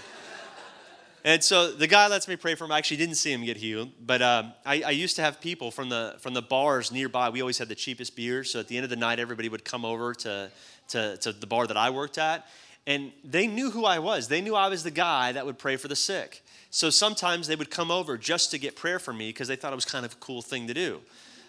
And 1.24 1.44
so 1.44 1.70
the 1.70 1.86
guy 1.86 2.08
lets 2.08 2.28
me 2.28 2.36
pray 2.36 2.54
for 2.54 2.64
him. 2.64 2.72
I 2.72 2.78
actually 2.78 2.96
didn't 2.96 3.16
see 3.16 3.32
him 3.32 3.44
get 3.44 3.58
healed, 3.58 3.90
but 4.04 4.22
um, 4.22 4.54
I, 4.64 4.82
I, 4.82 4.90
used 4.90 5.16
to 5.16 5.22
have 5.22 5.40
people 5.40 5.70
from 5.70 5.90
the 5.90 6.16
from 6.18 6.32
the 6.32 6.40
bars 6.40 6.90
nearby. 6.90 7.28
We 7.28 7.42
always 7.42 7.58
had 7.58 7.68
the 7.68 7.74
cheapest 7.74 8.16
beers, 8.16 8.50
so 8.50 8.60
at 8.60 8.68
the 8.68 8.76
end 8.76 8.84
of 8.84 8.90
the 8.90 8.96
night, 8.96 9.18
everybody 9.18 9.50
would 9.50 9.64
come 9.64 9.84
over 9.84 10.14
to, 10.14 10.50
to, 10.88 11.16
to 11.18 11.32
the 11.32 11.46
bar 11.46 11.66
that 11.66 11.76
I 11.76 11.90
worked 11.90 12.16
at, 12.16 12.46
and 12.86 13.12
they 13.22 13.46
knew 13.46 13.70
who 13.70 13.84
I 13.84 13.98
was. 13.98 14.28
They 14.28 14.40
knew 14.40 14.54
I 14.54 14.68
was 14.68 14.82
the 14.82 14.90
guy 14.90 15.32
that 15.32 15.44
would 15.44 15.58
pray 15.58 15.76
for 15.76 15.88
the 15.88 15.96
sick. 15.96 16.42
So 16.70 16.88
sometimes 16.88 17.48
they 17.48 17.56
would 17.56 17.70
come 17.70 17.90
over 17.90 18.16
just 18.16 18.50
to 18.52 18.58
get 18.58 18.76
prayer 18.76 18.98
for 18.98 19.12
me 19.12 19.28
because 19.28 19.48
they 19.48 19.56
thought 19.56 19.72
it 19.72 19.76
was 19.76 19.84
kind 19.84 20.06
of 20.06 20.12
a 20.12 20.16
cool 20.16 20.40
thing 20.40 20.68
to 20.68 20.74
do. 20.74 21.00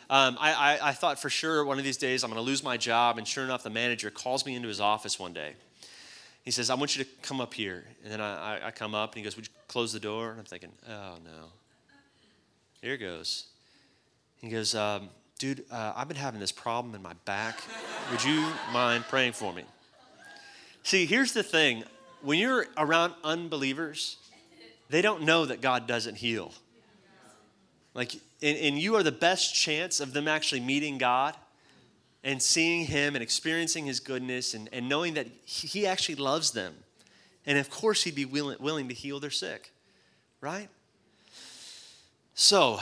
Um, 0.09 0.35
I, 0.39 0.53
I, 0.53 0.89
I 0.89 0.91
thought 0.91 1.21
for 1.21 1.29
sure 1.29 1.63
one 1.63 1.77
of 1.77 1.85
these 1.85 1.95
days 1.95 2.23
I'm 2.23 2.29
going 2.29 2.43
to 2.43 2.45
lose 2.45 2.63
my 2.63 2.75
job, 2.75 3.17
and 3.17 3.25
sure 3.25 3.45
enough, 3.45 3.63
the 3.63 3.69
manager 3.69 4.09
calls 4.09 4.45
me 4.45 4.55
into 4.55 4.67
his 4.67 4.81
office 4.81 5.17
one 5.17 5.31
day 5.31 5.53
he 6.43 6.51
says, 6.51 6.69
I 6.69 6.75
want 6.75 6.97
you 6.97 7.03
to 7.03 7.09
come 7.21 7.39
up 7.39 7.53
here. 7.53 7.85
And 8.03 8.11
then 8.11 8.19
I, 8.19 8.67
I 8.67 8.71
come 8.71 8.95
up 8.95 9.11
and 9.11 9.17
he 9.17 9.23
goes, 9.23 9.35
Would 9.35 9.47
you 9.47 9.53
close 9.67 9.93
the 9.93 9.99
door? 9.99 10.31
And 10.31 10.39
I'm 10.39 10.45
thinking, 10.45 10.71
Oh, 10.89 11.17
no. 11.23 11.47
Here 12.81 12.97
goes. 12.97 13.45
He 14.37 14.49
goes, 14.49 14.73
um, 14.73 15.09
Dude, 15.37 15.63
uh, 15.71 15.93
I've 15.95 16.07
been 16.07 16.17
having 16.17 16.39
this 16.39 16.51
problem 16.51 16.95
in 16.95 17.01
my 17.01 17.13
back. 17.25 17.59
Would 18.11 18.23
you 18.23 18.47
mind 18.73 19.05
praying 19.07 19.33
for 19.33 19.53
me? 19.53 19.63
See, 20.83 21.05
here's 21.05 21.33
the 21.33 21.43
thing 21.43 21.83
when 22.21 22.37
you're 22.37 22.67
around 22.77 23.13
unbelievers, 23.23 24.17
they 24.89 25.01
don't 25.01 25.23
know 25.23 25.45
that 25.45 25.61
God 25.61 25.87
doesn't 25.87 26.15
heal. 26.15 26.53
Like, 27.93 28.13
and, 28.41 28.57
and 28.57 28.79
you 28.79 28.95
are 28.95 29.03
the 29.03 29.11
best 29.11 29.53
chance 29.53 29.99
of 29.99 30.13
them 30.13 30.27
actually 30.27 30.61
meeting 30.61 30.97
God 30.97 31.35
and 32.23 32.41
seeing 32.41 32.85
him 32.85 33.15
and 33.15 33.23
experiencing 33.23 33.85
his 33.85 33.99
goodness 33.99 34.53
and, 34.53 34.69
and 34.71 34.87
knowing 34.87 35.15
that 35.15 35.27
he 35.43 35.87
actually 35.87 36.15
loves 36.15 36.51
them. 36.51 36.75
And 37.45 37.57
of 37.57 37.69
course, 37.69 38.03
he'd 38.03 38.15
be 38.15 38.25
willing, 38.25 38.57
willing 38.59 38.87
to 38.89 38.93
heal 38.93 39.19
their 39.19 39.31
sick, 39.31 39.71
right? 40.39 40.69
So, 42.35 42.79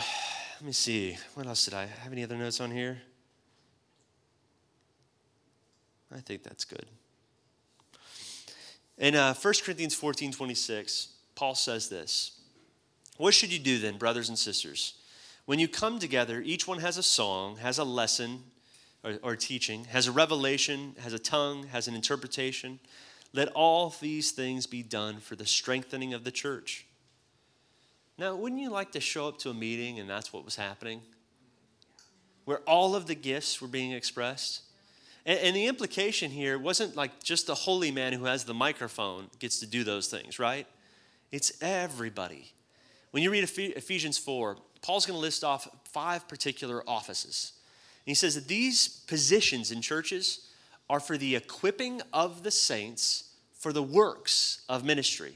let 0.59 0.65
me 0.65 0.73
see. 0.73 1.17
What 1.35 1.47
else 1.47 1.65
did 1.65 1.73
I 1.73 1.85
have? 1.85 2.11
Any 2.11 2.23
other 2.23 2.35
notes 2.35 2.59
on 2.59 2.71
here? 2.71 3.01
I 6.13 6.19
think 6.19 6.43
that's 6.43 6.65
good. 6.65 6.85
In 8.97 9.15
uh, 9.15 9.33
1 9.33 9.53
Corinthians 9.63 9.95
14 9.95 10.33
26, 10.33 11.09
Paul 11.35 11.55
says 11.55 11.87
this 11.87 12.41
What 13.17 13.33
should 13.33 13.53
you 13.53 13.59
do 13.59 13.79
then, 13.79 13.97
brothers 13.97 14.27
and 14.27 14.37
sisters? 14.37 14.95
When 15.45 15.59
you 15.59 15.67
come 15.67 15.97
together, 15.97 16.41
each 16.41 16.67
one 16.67 16.79
has 16.79 16.97
a 16.97 17.03
song, 17.03 17.57
has 17.57 17.79
a 17.79 17.83
lesson, 17.83 18.43
or, 19.03 19.17
or 19.23 19.35
teaching, 19.35 19.85
has 19.85 20.07
a 20.07 20.11
revelation, 20.11 20.95
has 20.99 21.13
a 21.13 21.19
tongue, 21.19 21.67
has 21.67 21.87
an 21.87 21.95
interpretation. 21.95 22.79
Let 23.33 23.49
all 23.49 23.95
these 24.01 24.31
things 24.31 24.65
be 24.65 24.83
done 24.83 25.19
for 25.19 25.35
the 25.35 25.45
strengthening 25.45 26.13
of 26.13 26.23
the 26.23 26.31
church. 26.31 26.85
Now, 28.17 28.35
wouldn't 28.35 28.59
you 28.59 28.69
like 28.69 28.91
to 28.93 28.99
show 28.99 29.27
up 29.27 29.37
to 29.39 29.49
a 29.49 29.53
meeting 29.53 29.99
and 29.99 30.09
that's 30.09 30.33
what 30.33 30.43
was 30.43 30.55
happening? 30.55 31.01
Where 32.43 32.59
all 32.59 32.95
of 32.95 33.05
the 33.07 33.15
gifts 33.15 33.61
were 33.61 33.67
being 33.67 33.91
expressed? 33.91 34.63
And, 35.25 35.55
the 35.55 35.67
implication 35.67 36.31
here 36.31 36.57
wasn't 36.57 36.95
like 36.95 37.21
just 37.21 37.45
the 37.45 37.53
holy 37.53 37.91
man 37.91 38.13
who 38.13 38.25
has 38.25 38.45
the 38.45 38.53
microphone 38.53 39.27
gets 39.37 39.59
to 39.59 39.67
do 39.67 39.83
those 39.83 40.07
things, 40.07 40.39
right? 40.39 40.65
It's 41.31 41.61
everybody. 41.61 42.51
When 43.11 43.21
you 43.21 43.29
read 43.29 43.43
Ephesians 43.43 44.17
4, 44.17 44.57
Paul's 44.81 45.05
going 45.05 45.17
to 45.17 45.21
list 45.21 45.43
off 45.43 45.67
five 45.91 46.27
particular 46.27 46.83
offices 46.89 47.53
he 48.09 48.15
says 48.15 48.35
that 48.35 48.47
these 48.47 48.87
positions 48.87 49.71
in 49.71 49.81
churches 49.81 50.47
are 50.89 50.99
for 50.99 51.17
the 51.17 51.35
equipping 51.35 52.01
of 52.11 52.41
the 52.41 52.49
saints 52.49 53.35
for 53.53 53.71
the 53.71 53.83
works 53.83 54.63
of 54.67 54.83
ministry. 54.83 55.35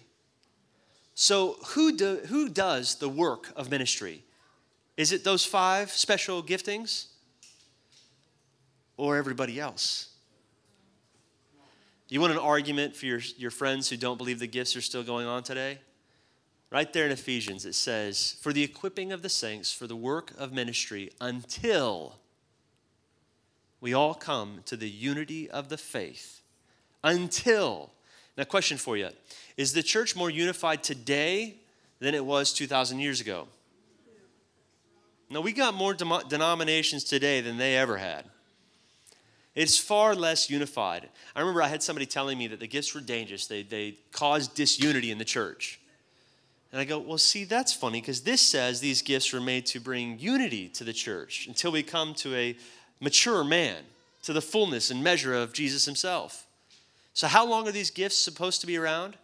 So, 1.14 1.58
who, 1.68 1.96
do, 1.96 2.22
who 2.28 2.50
does 2.50 2.96
the 2.96 3.10
work 3.10 3.52
of 3.56 3.70
ministry? 3.70 4.24
Is 4.98 5.12
it 5.12 5.24
those 5.24 5.46
five 5.46 5.92
special 5.92 6.42
giftings? 6.42 7.08
Or 8.98 9.18
everybody 9.18 9.60
else? 9.60 10.10
You 12.10 12.22
want 12.22 12.34
an 12.34 12.39
argument 12.39 12.95
for 12.95 13.06
your, 13.06 13.20
your 13.38 13.52
friends 13.52 13.89
who 13.89 13.97
don't 13.97 14.18
believe 14.18 14.39
the 14.39 14.47
gifts 14.47 14.76
are 14.76 14.82
still 14.82 15.04
going 15.04 15.28
on 15.28 15.43
today? 15.43 15.80
Right 16.72 16.91
there 16.91 17.06
in 17.06 17.12
Ephesians, 17.12 17.66
it 17.66 17.76
says, 17.76 18.38
For 18.41 18.52
the 18.52 18.64
equipping 18.64 19.12
of 19.12 19.22
the 19.22 19.30
saints 19.30 19.72
for 19.72 19.86
the 19.86 19.95
work 19.95 20.32
of 20.39 20.52
ministry 20.52 21.12
until 21.22 22.18
we 23.84 23.94
all 23.94 24.14
come 24.14 24.62
to 24.66 24.78
the 24.78 24.90
unity 24.90 25.52
of 25.52 25.68
the 25.68 25.78
faith 25.78 26.40
until. 27.04 27.92
Now, 28.38 28.46
question 28.46 28.78
for 28.78 28.96
you 28.96 29.10
Is 29.58 29.74
the 29.74 29.84
church 29.84 30.16
more 30.16 30.30
unified 30.30 30.84
today 30.84 31.56
than 32.00 32.16
it 32.16 32.26
was 32.26 32.54
2,000 32.54 33.00
years 33.00 33.20
ago? 33.20 33.46
No, 35.30 35.42
we 35.42 35.52
got 35.52 35.74
more 35.74 35.94
denominations 35.94 37.04
today 37.04 37.42
than 37.42 37.58
they 37.58 37.76
ever 37.76 37.98
had. 37.98 38.24
It's 39.54 39.78
far 39.78 40.16
less 40.16 40.50
unified. 40.50 41.10
I 41.36 41.42
remember 41.42 41.62
I 41.62 41.68
had 41.68 41.84
somebody 41.84 42.06
telling 42.06 42.38
me 42.38 42.48
that 42.48 42.62
the 42.62 42.68
gifts 42.68 42.96
were 42.96 43.02
dangerous, 43.02 43.48
they, 43.48 43.64
they 43.64 43.98
caused 44.14 44.56
disunity 44.56 45.12
in 45.12 45.18
the 45.18 45.26
church. 45.26 45.82
And 46.72 46.80
I 46.80 46.86
go, 46.86 47.00
well, 47.00 47.20
see, 47.20 47.44
that's 47.44 47.74
funny 47.74 48.00
because 48.00 48.22
this 48.22 48.42
says 48.42 48.80
these 48.80 49.02
gifts 49.02 49.32
were 49.34 49.42
made 49.42 49.66
to 49.68 49.80
bring 49.80 50.18
unity 50.18 50.70
to 50.70 50.84
the 50.84 50.94
church 50.94 51.48
until 51.48 51.72
we 51.72 51.84
come 51.84 52.16
to 52.16 52.34
a, 52.36 52.56
mature 53.04 53.43
man 53.43 53.84
to 54.24 54.32
the 54.32 54.41
fullness 54.41 54.89
and 54.89 55.04
measure 55.04 55.34
of 55.34 55.51
Jesus 55.54 55.84
himself. 55.86 56.47
So, 57.14 57.28
how 57.28 57.45
long 57.45 57.68
are 57.68 57.72
these 57.72 57.91
gifts 57.91 58.18
supposed 58.18 58.62
to 58.62 58.68
be 58.68 58.78
around? 58.78 59.18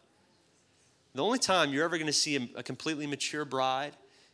The 1.15 1.23
only 1.23 1.39
time 1.39 1.71
you're 1.71 1.85
ever 1.85 1.97
going 1.97 2.05
to 2.07 2.13
see 2.13 2.49
a, 2.55 2.61
completely 2.61 3.07
mature 3.07 3.45
bride 3.45 3.93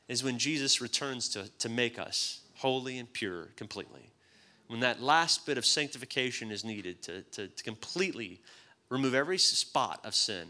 is 0.09 0.23
when 0.23 0.37
Jesus 0.37 0.81
returns 0.81 1.29
to, 1.29 1.49
to 1.59 1.69
make 1.69 1.97
us 1.97 2.41
holy 2.55 2.97
and 2.97 3.11
pure 3.11 3.49
completely. 3.55 4.09
When 4.67 4.81
that 4.81 5.01
last 5.01 5.45
bit 5.45 5.57
of 5.57 5.65
sanctification 5.65 6.51
is 6.51 6.65
needed 6.65 7.01
to, 7.03 7.21
to, 7.21 7.47
to 7.47 7.63
completely 7.63 8.41
remove 8.89 9.13
every 9.13 9.37
spot 9.37 10.01
of 10.03 10.15
sin. 10.15 10.47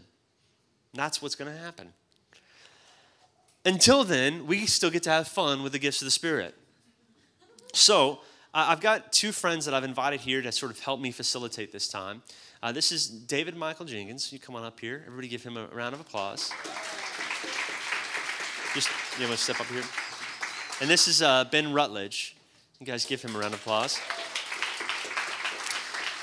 That's 0.94 1.20
what's 1.20 1.34
going 1.34 1.52
to 1.52 1.58
happen. 1.58 1.92
Until 3.64 4.04
then, 4.04 4.46
we 4.46 4.66
still 4.66 4.90
get 4.90 5.02
to 5.04 5.10
have 5.10 5.28
fun 5.28 5.62
with 5.62 5.72
the 5.72 5.78
gifts 5.78 6.00
of 6.00 6.06
the 6.06 6.12
Spirit. 6.12 6.54
So, 7.72 8.20
I've 8.58 8.80
got 8.80 9.12
two 9.12 9.32
friends 9.32 9.66
that 9.66 9.74
I've 9.74 9.84
invited 9.84 10.20
here 10.20 10.40
to 10.40 10.50
sort 10.50 10.72
of 10.72 10.80
help 10.80 10.98
me 10.98 11.10
facilitate 11.10 11.72
this 11.72 11.88
time. 11.88 12.22
Uh, 12.62 12.72
this 12.72 12.90
is 12.90 13.06
David 13.06 13.54
Michael 13.54 13.84
Jenkins. 13.84 14.32
You 14.32 14.38
come 14.38 14.56
on 14.56 14.64
up 14.64 14.80
here. 14.80 15.02
Everybody 15.06 15.28
give 15.28 15.42
him 15.42 15.58
a 15.58 15.66
round 15.66 15.94
of 15.94 16.00
applause. 16.00 16.50
Just, 18.72 18.88
you 19.18 19.26
want 19.26 19.36
to 19.36 19.44
step 19.44 19.60
up 19.60 19.66
here? 19.66 19.82
And 20.80 20.88
this 20.88 21.06
is 21.06 21.20
uh, 21.20 21.44
Ben 21.44 21.74
Rutledge. 21.74 22.34
You 22.80 22.86
guys 22.86 23.04
give 23.04 23.20
him 23.20 23.36
a 23.36 23.38
round 23.38 23.52
of 23.52 23.60
applause. 23.60 24.00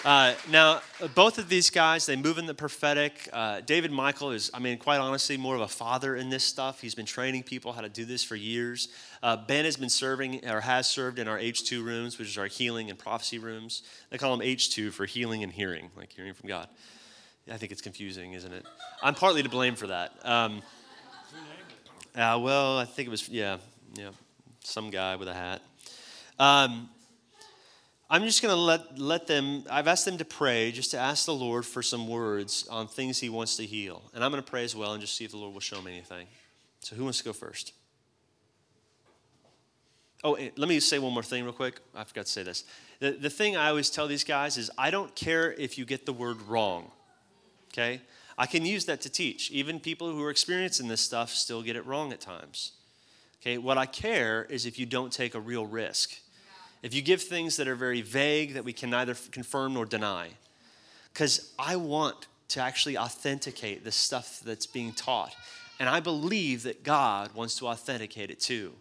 Uh, 0.05 0.33
now, 0.51 0.81
both 1.15 1.37
of 1.37 1.47
these 1.47 1.69
guys, 1.69 2.05
they 2.05 2.17
move 2.17 2.37
in 2.37 2.45
the 2.45 2.53
prophetic. 2.53 3.29
Uh, 3.31 3.61
David 3.61 3.89
Michael 3.89 4.31
is, 4.31 4.51
I 4.53 4.59
mean, 4.59 4.77
quite 4.77 4.97
honestly, 4.97 5.37
more 5.37 5.55
of 5.55 5.61
a 5.61 5.67
father 5.67 6.17
in 6.17 6.29
this 6.29 6.43
stuff. 6.43 6.81
He's 6.81 6.93
been 6.93 7.05
training 7.05 7.43
people 7.43 7.71
how 7.71 7.79
to 7.79 7.87
do 7.87 8.03
this 8.03 8.21
for 8.21 8.35
years. 8.35 8.89
Uh, 9.21 9.37
ben 9.37 9.63
has 9.63 9.77
been 9.77 9.89
serving, 9.89 10.45
or 10.45 10.59
has 10.59 10.89
served 10.89 11.19
in 11.19 11.29
our 11.29 11.39
H2 11.39 11.81
rooms, 11.81 12.19
which 12.19 12.27
is 12.27 12.37
our 12.37 12.47
healing 12.47 12.89
and 12.89 12.99
prophecy 12.99 13.39
rooms. 13.39 13.83
They 14.09 14.17
call 14.17 14.35
them 14.35 14.45
H2 14.45 14.91
for 14.91 15.05
healing 15.05 15.41
and 15.41 15.53
hearing, 15.53 15.89
like 15.95 16.11
hearing 16.11 16.33
from 16.33 16.49
God. 16.49 16.67
I 17.49 17.55
think 17.55 17.71
it's 17.71 17.81
confusing, 17.81 18.33
isn't 18.33 18.51
it? 18.51 18.65
I'm 19.01 19.15
partly 19.15 19.43
to 19.43 19.49
blame 19.49 19.75
for 19.75 19.87
that. 19.87 20.11
Um, 20.23 20.61
uh, 22.13 22.39
well, 22.41 22.77
I 22.77 22.83
think 22.85 23.07
it 23.07 23.11
was, 23.11 23.29
yeah, 23.29 23.57
yeah, 23.95 24.09
some 24.65 24.89
guy 24.89 25.15
with 25.15 25.29
a 25.29 25.33
hat. 25.33 25.61
Um, 26.39 26.89
I'm 28.13 28.25
just 28.25 28.43
going 28.43 28.53
to 28.53 28.61
let, 28.61 28.99
let 28.99 29.25
them, 29.25 29.63
I've 29.71 29.87
asked 29.87 30.05
them 30.05 30.19
to 30.19 30.25
pray, 30.25 30.71
just 30.71 30.91
to 30.91 30.99
ask 30.99 31.25
the 31.25 31.33
Lord 31.33 31.65
for 31.65 31.81
some 31.81 32.07
words 32.07 32.67
on 32.69 32.87
things 32.87 33.19
He 33.19 33.27
wants 33.27 33.57
to 33.57 33.65
heal. 33.65 34.03
And 34.13 34.23
I'm 34.23 34.29
going 34.29 34.43
to 34.43 34.47
pray 34.47 34.63
as 34.63 34.75
well 34.75 34.93
and 34.93 35.01
just 35.01 35.15
see 35.15 35.25
if 35.25 35.31
the 35.31 35.37
Lord 35.37 35.51
will 35.51 35.61
show 35.61 35.81
me 35.81 35.93
anything. 35.93 36.27
So, 36.81 36.95
who 36.95 37.05
wants 37.05 37.17
to 37.17 37.23
go 37.23 37.33
first? 37.33 37.73
Oh, 40.23 40.37
let 40.57 40.69
me 40.69 40.79
say 40.79 40.99
one 40.99 41.11
more 41.11 41.23
thing 41.23 41.43
real 41.43 41.53
quick. 41.53 41.79
I 41.95 42.03
forgot 42.03 42.27
to 42.27 42.31
say 42.31 42.43
this. 42.43 42.65
The, 42.99 43.13
the 43.13 43.31
thing 43.31 43.57
I 43.57 43.69
always 43.69 43.89
tell 43.89 44.07
these 44.07 44.23
guys 44.23 44.57
is 44.57 44.69
I 44.77 44.91
don't 44.91 45.15
care 45.15 45.51
if 45.53 45.79
you 45.79 45.83
get 45.83 46.05
the 46.05 46.13
word 46.13 46.39
wrong, 46.43 46.91
okay? 47.71 47.99
I 48.37 48.45
can 48.45 48.63
use 48.63 48.85
that 48.85 49.01
to 49.01 49.09
teach. 49.09 49.49
Even 49.49 49.79
people 49.79 50.11
who 50.11 50.23
are 50.23 50.29
experiencing 50.29 50.87
this 50.87 51.01
stuff 51.01 51.31
still 51.31 51.63
get 51.63 51.75
it 51.75 51.85
wrong 51.87 52.13
at 52.13 52.21
times. 52.21 52.73
Okay, 53.41 53.57
what 53.57 53.79
I 53.79 53.87
care 53.87 54.45
is 54.51 54.67
if 54.67 54.77
you 54.77 54.85
don't 54.85 55.11
take 55.11 55.33
a 55.33 55.39
real 55.39 55.65
risk 55.65 56.19
if 56.83 56.93
you 56.93 57.01
give 57.01 57.21
things 57.21 57.55
that 57.57 57.67
are 57.67 57.75
very 57.75 58.01
vague 58.01 58.53
that 58.53 58.65
we 58.65 58.73
can 58.73 58.89
neither 58.89 59.15
confirm 59.31 59.73
nor 59.73 59.85
deny. 59.85 60.29
Because 61.13 61.53
I 61.57 61.77
want 61.77 62.27
to 62.49 62.59
actually 62.59 62.97
authenticate 62.97 63.83
the 63.83 63.91
stuff 63.91 64.41
that's 64.45 64.67
being 64.67 64.91
taught. 64.91 65.33
And 65.79 65.89
I 65.89 66.01
believe 66.01 66.63
that 66.63 66.83
God 66.83 67.33
wants 67.33 67.55
to 67.55 67.67
authenticate 67.67 68.29
it 68.29 68.39
too. 68.39 68.73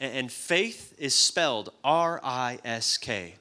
And, 0.00 0.32
faith 0.32 0.94
is 0.98 1.14
spelled 1.14 1.70
R 1.84 2.20
I 2.24 2.58
S 2.64 2.96
K. 2.96 3.36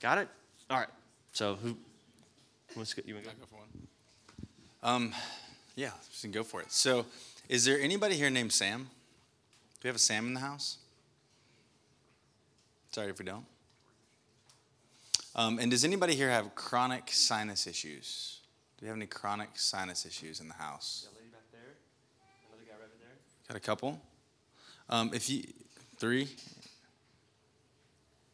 Got 0.00 0.18
it? 0.18 0.28
All 0.70 0.78
right. 0.78 0.88
So 1.32 1.56
who, 1.56 1.76
wants 2.76 2.94
to 2.94 3.00
go? 3.00 3.02
You 3.06 3.14
want 3.14 3.26
to 3.26 3.30
go? 3.32 3.36
go 3.40 3.46
for 3.46 3.56
one? 3.56 3.88
Um, 4.82 5.14
yeah, 5.74 5.90
just 6.10 6.30
go 6.30 6.44
for 6.44 6.60
it. 6.60 6.70
So, 6.70 7.06
is 7.48 7.64
there 7.64 7.80
anybody 7.80 8.14
here 8.14 8.30
named 8.30 8.52
Sam? 8.52 8.82
Do 8.82 9.80
we 9.84 9.88
have 9.88 9.96
a 9.96 10.00
Sam 10.00 10.26
in 10.26 10.34
the 10.34 10.40
house? 10.40 10.78
Sorry 12.92 13.08
if 13.08 13.18
we 13.18 13.24
don't. 13.24 13.44
Um, 15.34 15.58
and 15.58 15.70
does 15.70 15.82
anybody 15.82 16.14
here 16.14 16.28
have 16.28 16.54
chronic 16.54 17.10
sinus 17.10 17.66
issues? 17.66 18.40
Do 18.78 18.84
you 18.84 18.88
have 18.88 18.98
any 18.98 19.06
chronic 19.06 19.48
sinus 19.54 20.04
issues 20.04 20.40
in 20.40 20.48
the 20.48 20.54
house? 20.54 21.08
Got 21.08 21.16
a 21.16 21.20
lady 21.20 21.30
back 21.30 21.40
there. 21.52 21.60
Another 22.50 22.64
guy 22.68 22.74
right 22.78 22.90
there. 23.00 23.16
Got 23.48 23.56
a 23.56 23.60
couple. 23.60 24.00
Um, 24.90 25.10
if 25.14 25.30
you 25.30 25.44
three. 25.98 26.28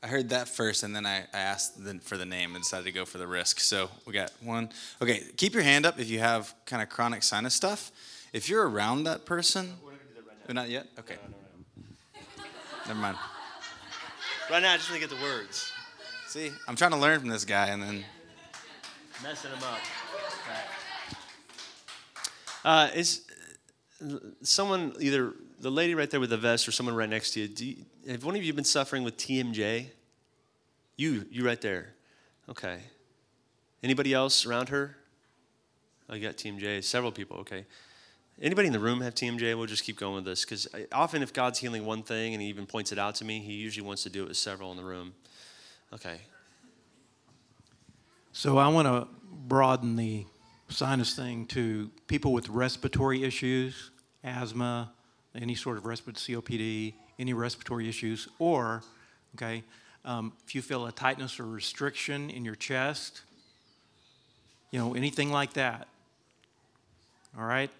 I 0.02 0.06
heard 0.06 0.28
that 0.28 0.48
first, 0.48 0.84
and 0.84 0.94
then 0.94 1.06
I, 1.06 1.18
I 1.34 1.38
asked 1.38 1.84
the, 1.84 1.94
for 1.94 2.16
the 2.16 2.24
name 2.24 2.54
and 2.54 2.62
decided 2.62 2.84
to 2.84 2.92
go 2.92 3.04
for 3.04 3.18
the 3.18 3.26
risk. 3.26 3.60
So 3.60 3.90
we 4.06 4.12
got 4.12 4.32
one. 4.40 4.70
Okay, 5.02 5.22
keep 5.36 5.54
your 5.54 5.64
hand 5.64 5.86
up 5.86 5.98
if 5.98 6.08
you 6.08 6.20
have 6.20 6.54
kind 6.66 6.82
of 6.82 6.88
chronic 6.88 7.22
sinus 7.22 7.54
stuff. 7.54 7.90
If 8.32 8.48
you're 8.48 8.68
around 8.68 9.04
that 9.04 9.26
person, 9.26 9.74
we're 9.84 9.90
not 9.90 9.98
gonna 9.98 10.14
do 10.14 10.14
that 10.14 10.28
right 10.28 10.54
now. 10.54 10.62
Not 10.62 10.70
yet. 10.70 10.86
Okay. 11.00 11.16
No, 11.24 11.30
no, 11.30 11.84
no. 12.36 12.44
Never 12.86 13.00
mind. 13.00 13.18
Right 14.50 14.62
now, 14.62 14.72
I 14.72 14.76
just 14.78 14.90
want 14.90 15.02
to 15.02 15.08
get 15.08 15.14
the 15.14 15.22
words. 15.22 15.72
See, 16.26 16.50
I'm 16.66 16.74
trying 16.74 16.92
to 16.92 16.96
learn 16.96 17.20
from 17.20 17.28
this 17.28 17.44
guy 17.44 17.66
and 17.66 17.82
then. 17.82 18.04
Messing 19.22 19.50
him 19.50 19.58
up. 19.62 19.78
Uh, 22.64 22.88
is 22.94 23.26
someone 24.42 24.94
either 25.00 25.34
the 25.60 25.70
lady 25.70 25.94
right 25.94 26.10
there 26.10 26.18
with 26.18 26.30
the 26.30 26.38
vest 26.38 26.66
or 26.66 26.72
someone 26.72 26.94
right 26.94 27.10
next 27.10 27.32
to 27.32 27.40
you, 27.40 27.48
you, 27.58 27.76
have 28.10 28.24
one 28.24 28.36
of 28.36 28.42
you 28.42 28.54
been 28.54 28.64
suffering 28.64 29.02
with 29.02 29.18
TMJ? 29.18 29.86
You, 30.96 31.26
you 31.30 31.44
right 31.44 31.60
there. 31.60 31.94
Okay. 32.48 32.78
Anybody 33.82 34.14
else 34.14 34.46
around 34.46 34.70
her? 34.70 34.96
Oh, 36.08 36.18
got 36.18 36.36
TMJ. 36.36 36.82
Several 36.84 37.12
people. 37.12 37.36
Okay. 37.38 37.66
Anybody 38.40 38.68
in 38.68 38.72
the 38.72 38.78
room 38.78 39.00
have 39.00 39.14
TMJ? 39.14 39.56
We'll 39.56 39.66
just 39.66 39.82
keep 39.82 39.98
going 39.98 40.14
with 40.16 40.24
this 40.24 40.44
because 40.44 40.68
often 40.92 41.22
if 41.22 41.32
God's 41.32 41.58
healing 41.58 41.84
one 41.84 42.04
thing 42.04 42.34
and 42.34 42.42
He 42.42 42.48
even 42.48 42.66
points 42.66 42.92
it 42.92 42.98
out 42.98 43.16
to 43.16 43.24
me, 43.24 43.40
He 43.40 43.54
usually 43.54 43.86
wants 43.86 44.04
to 44.04 44.10
do 44.10 44.22
it 44.22 44.28
with 44.28 44.36
several 44.36 44.70
in 44.70 44.76
the 44.76 44.84
room. 44.84 45.14
Okay. 45.92 46.20
So 48.32 48.58
I 48.58 48.68
want 48.68 48.86
to 48.86 49.08
broaden 49.48 49.96
the 49.96 50.24
sinus 50.68 51.16
thing 51.16 51.46
to 51.46 51.90
people 52.06 52.32
with 52.32 52.48
respiratory 52.48 53.24
issues, 53.24 53.90
asthma, 54.22 54.92
any 55.34 55.56
sort 55.56 55.76
of 55.76 55.86
respiratory 55.86 56.40
COPD, 56.40 56.94
any 57.18 57.32
respiratory 57.32 57.88
issues, 57.88 58.28
or 58.38 58.82
okay, 59.34 59.64
um, 60.04 60.32
if 60.46 60.54
you 60.54 60.62
feel 60.62 60.86
a 60.86 60.92
tightness 60.92 61.40
or 61.40 61.46
restriction 61.46 62.30
in 62.30 62.44
your 62.44 62.54
chest, 62.54 63.22
you 64.70 64.78
know, 64.78 64.94
anything 64.94 65.32
like 65.32 65.54
that. 65.54 65.88
All 67.36 67.44
right, 67.44 67.70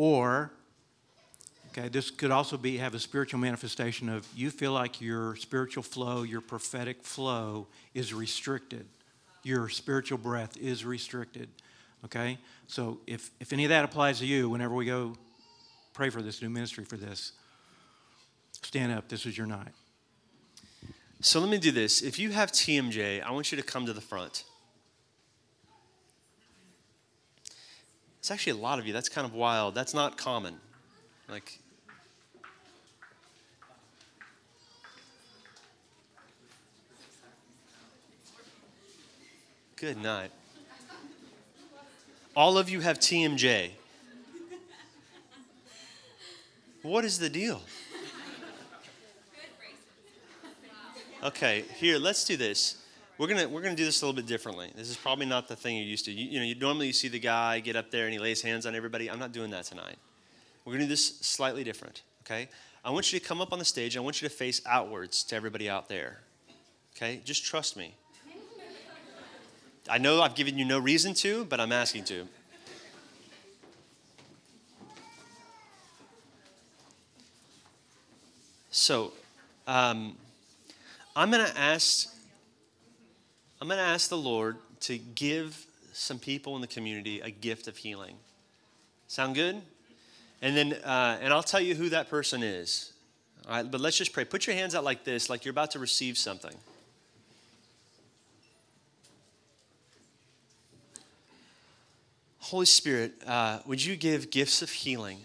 or, 0.00 0.50
okay, 1.68 1.88
this 1.88 2.10
could 2.10 2.30
also 2.30 2.56
be 2.56 2.78
have 2.78 2.94
a 2.94 2.98
spiritual 2.98 3.38
manifestation 3.38 4.08
of 4.08 4.26
you 4.34 4.50
feel 4.50 4.72
like 4.72 4.98
your 4.98 5.36
spiritual 5.36 5.82
flow, 5.82 6.22
your 6.22 6.40
prophetic 6.40 7.02
flow 7.02 7.66
is 7.92 8.14
restricted. 8.14 8.86
Your 9.42 9.68
spiritual 9.68 10.16
breath 10.16 10.56
is 10.56 10.86
restricted. 10.86 11.50
Okay? 12.06 12.38
So 12.66 13.00
if, 13.06 13.30
if 13.40 13.52
any 13.52 13.64
of 13.66 13.68
that 13.68 13.84
applies 13.84 14.20
to 14.20 14.26
you, 14.26 14.48
whenever 14.48 14.74
we 14.74 14.86
go 14.86 15.16
pray 15.92 16.08
for 16.08 16.22
this 16.22 16.40
new 16.40 16.48
ministry 16.48 16.86
for 16.86 16.96
this, 16.96 17.32
stand 18.62 18.92
up. 18.92 19.06
This 19.06 19.26
is 19.26 19.36
your 19.36 19.46
night. 19.46 19.74
So 21.20 21.40
let 21.40 21.50
me 21.50 21.58
do 21.58 21.72
this. 21.72 22.00
If 22.00 22.18
you 22.18 22.30
have 22.30 22.52
TMJ, 22.52 23.22
I 23.22 23.30
want 23.32 23.52
you 23.52 23.58
to 23.58 23.62
come 23.62 23.84
to 23.84 23.92
the 23.92 24.00
front. 24.00 24.44
It's 28.20 28.30
actually 28.30 28.52
a 28.52 28.62
lot 28.62 28.78
of 28.78 28.86
you. 28.86 28.92
That's 28.92 29.08
kind 29.08 29.26
of 29.26 29.32
wild. 29.32 29.74
That's 29.74 29.94
not 29.94 30.18
common. 30.18 30.56
Like, 31.26 31.58
good 39.76 39.96
night. 39.96 40.30
All 42.36 42.58
of 42.58 42.68
you 42.68 42.80
have 42.80 42.98
TMJ. 42.98 43.70
What 46.82 47.06
is 47.06 47.18
the 47.18 47.30
deal? 47.30 47.62
Okay, 51.22 51.64
here, 51.76 51.98
let's 51.98 52.24
do 52.24 52.36
this 52.36 52.79
we're 53.20 53.26
gonna 53.26 53.46
we're 53.46 53.60
gonna 53.60 53.76
do 53.76 53.84
this 53.84 54.00
a 54.00 54.06
little 54.06 54.16
bit 54.16 54.26
differently. 54.26 54.72
This 54.74 54.88
is 54.88 54.96
probably 54.96 55.26
not 55.26 55.46
the 55.46 55.54
thing 55.54 55.76
you're 55.76 55.84
used 55.84 56.06
to. 56.06 56.10
You, 56.10 56.24
you 56.26 56.38
know, 56.38 56.46
you, 56.46 56.54
normally 56.54 56.86
you 56.86 56.94
see 56.94 57.08
the 57.08 57.18
guy 57.18 57.60
get 57.60 57.76
up 57.76 57.90
there 57.90 58.06
and 58.06 58.14
he 58.14 58.18
lays 58.18 58.40
hands 58.40 58.64
on 58.64 58.74
everybody. 58.74 59.10
I'm 59.10 59.18
not 59.18 59.32
doing 59.32 59.50
that 59.50 59.64
tonight. 59.64 59.96
We're 60.64 60.72
gonna 60.72 60.84
do 60.84 60.88
this 60.88 61.18
slightly 61.18 61.62
different. 61.62 62.00
Okay. 62.22 62.48
I 62.82 62.90
want 62.90 63.12
you 63.12 63.20
to 63.20 63.24
come 63.24 63.42
up 63.42 63.52
on 63.52 63.58
the 63.58 63.64
stage. 63.66 63.94
I 63.94 64.00
want 64.00 64.22
you 64.22 64.28
to 64.28 64.34
face 64.34 64.62
outwards 64.64 65.22
to 65.24 65.36
everybody 65.36 65.68
out 65.68 65.86
there. 65.90 66.20
Okay. 66.96 67.20
Just 67.22 67.44
trust 67.44 67.76
me. 67.76 67.94
I 69.86 69.98
know 69.98 70.22
I've 70.22 70.34
given 70.34 70.56
you 70.56 70.64
no 70.64 70.78
reason 70.78 71.12
to, 71.14 71.44
but 71.44 71.60
I'm 71.60 71.72
asking 71.72 72.04
to. 72.04 72.26
So, 78.70 79.12
um, 79.66 80.16
I'm 81.14 81.30
going 81.30 81.44
to 81.44 81.58
ask 81.58 82.14
I'm 83.60 83.68
going 83.68 83.78
to 83.78 83.84
ask 83.84 84.08
the 84.08 84.16
Lord 84.16 84.56
to 84.80 84.96
give 84.96 85.66
some 85.92 86.18
people 86.18 86.54
in 86.54 86.62
the 86.62 86.66
community 86.66 87.20
a 87.20 87.30
gift 87.30 87.68
of 87.68 87.76
healing. 87.76 88.16
Sound 89.06 89.34
good? 89.34 89.60
And 90.40 90.56
then, 90.56 90.72
uh, 90.72 91.18
and 91.20 91.32
I'll 91.32 91.42
tell 91.42 91.60
you 91.60 91.74
who 91.74 91.90
that 91.90 92.08
person 92.08 92.42
is. 92.42 92.92
All 93.46 93.52
right, 93.52 93.70
but 93.70 93.80
let's 93.80 93.98
just 93.98 94.14
pray. 94.14 94.24
Put 94.24 94.46
your 94.46 94.56
hands 94.56 94.74
out 94.74 94.82
like 94.82 95.04
this, 95.04 95.28
like 95.28 95.44
you're 95.44 95.50
about 95.50 95.72
to 95.72 95.78
receive 95.78 96.16
something. 96.16 96.54
Holy 102.38 102.66
Spirit, 102.66 103.12
uh, 103.26 103.58
would 103.66 103.84
you 103.84 103.94
give 103.94 104.30
gifts 104.30 104.62
of 104.62 104.70
healing? 104.70 105.18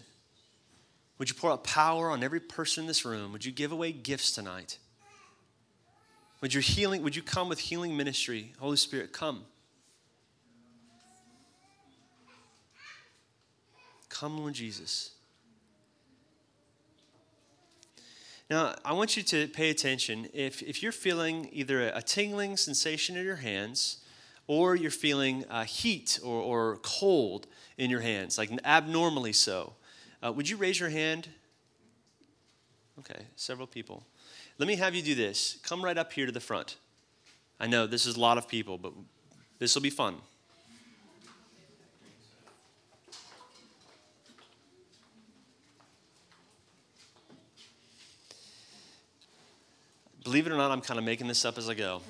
Would 1.18 1.30
you 1.30 1.36
pour 1.36 1.52
out 1.52 1.64
power 1.64 2.10
on 2.10 2.22
every 2.22 2.42
person 2.42 2.84
in 2.84 2.88
this 2.88 3.06
room? 3.06 3.32
Would 3.32 3.46
you 3.46 3.54
give 3.54 3.72
away 3.72 3.94
gifts 3.94 4.32
tonight? 4.32 4.78
Would 6.46 6.54
your 6.54 6.62
healing, 6.62 7.02
would 7.02 7.16
you 7.16 7.24
come 7.24 7.50
with 7.50 7.58
healing 7.58 7.98
ministry? 7.98 8.54
Holy 8.60 8.78
Spirit, 8.78 9.12
come. 9.12 9.46
Come, 14.10 14.38
Lord 14.38 14.54
Jesus. 14.54 15.10
Now, 18.48 18.76
I 18.86 18.94
want 18.94 19.18
you 19.18 19.24
to 19.24 19.48
pay 19.48 19.72
attention. 19.72 20.28
If, 20.36 20.62
if 20.62 20.84
you're 20.84 20.92
feeling 20.92 21.50
either 21.52 21.90
a 21.90 22.04
tingling 22.04 22.58
sensation 22.58 23.18
in 23.18 23.26
your 23.26 23.38
hands, 23.38 24.02
or 24.46 24.76
you're 24.76 24.92
feeling 24.92 25.46
uh, 25.50 25.64
heat 25.64 26.20
or, 26.24 26.40
or 26.40 26.78
cold 26.84 27.48
in 27.80 27.90
your 27.90 28.02
hands, 28.02 28.38
like 28.38 28.52
abnormally 28.64 29.34
so, 29.34 29.74
uh, 30.24 30.32
would 30.32 30.48
you 30.48 30.58
raise 30.58 30.80
your 30.80 30.90
hand? 30.90 31.28
Okay, 33.00 33.24
several 33.36 33.66
people. 33.66 34.04
Let 34.58 34.68
me 34.68 34.76
have 34.76 34.96
you 34.96 35.02
do 35.02 35.16
this. 35.16 35.60
Come 35.64 35.84
right 35.84 35.98
up 35.98 36.14
here 36.14 36.26
to 36.26 36.32
the 36.32 36.40
front. 36.40 36.78
I 37.60 37.68
know 37.68 37.88
this 37.88 38.06
is 38.06 38.16
a 38.16 38.20
lot 38.20 38.38
of 38.38 38.48
people, 38.48 38.78
but 38.78 38.94
this 39.60 39.76
will 39.76 39.82
be 39.82 39.90
fun. 39.90 40.16
Believe 50.24 50.48
it 50.48 50.52
or 50.52 50.58
not, 50.58 50.72
I'm 50.72 50.82
kind 50.82 50.98
of 50.98 51.06
making 51.06 51.28
this 51.28 51.46
up 51.46 51.58
as 51.58 51.70
I 51.70 51.76
go. 51.76 52.02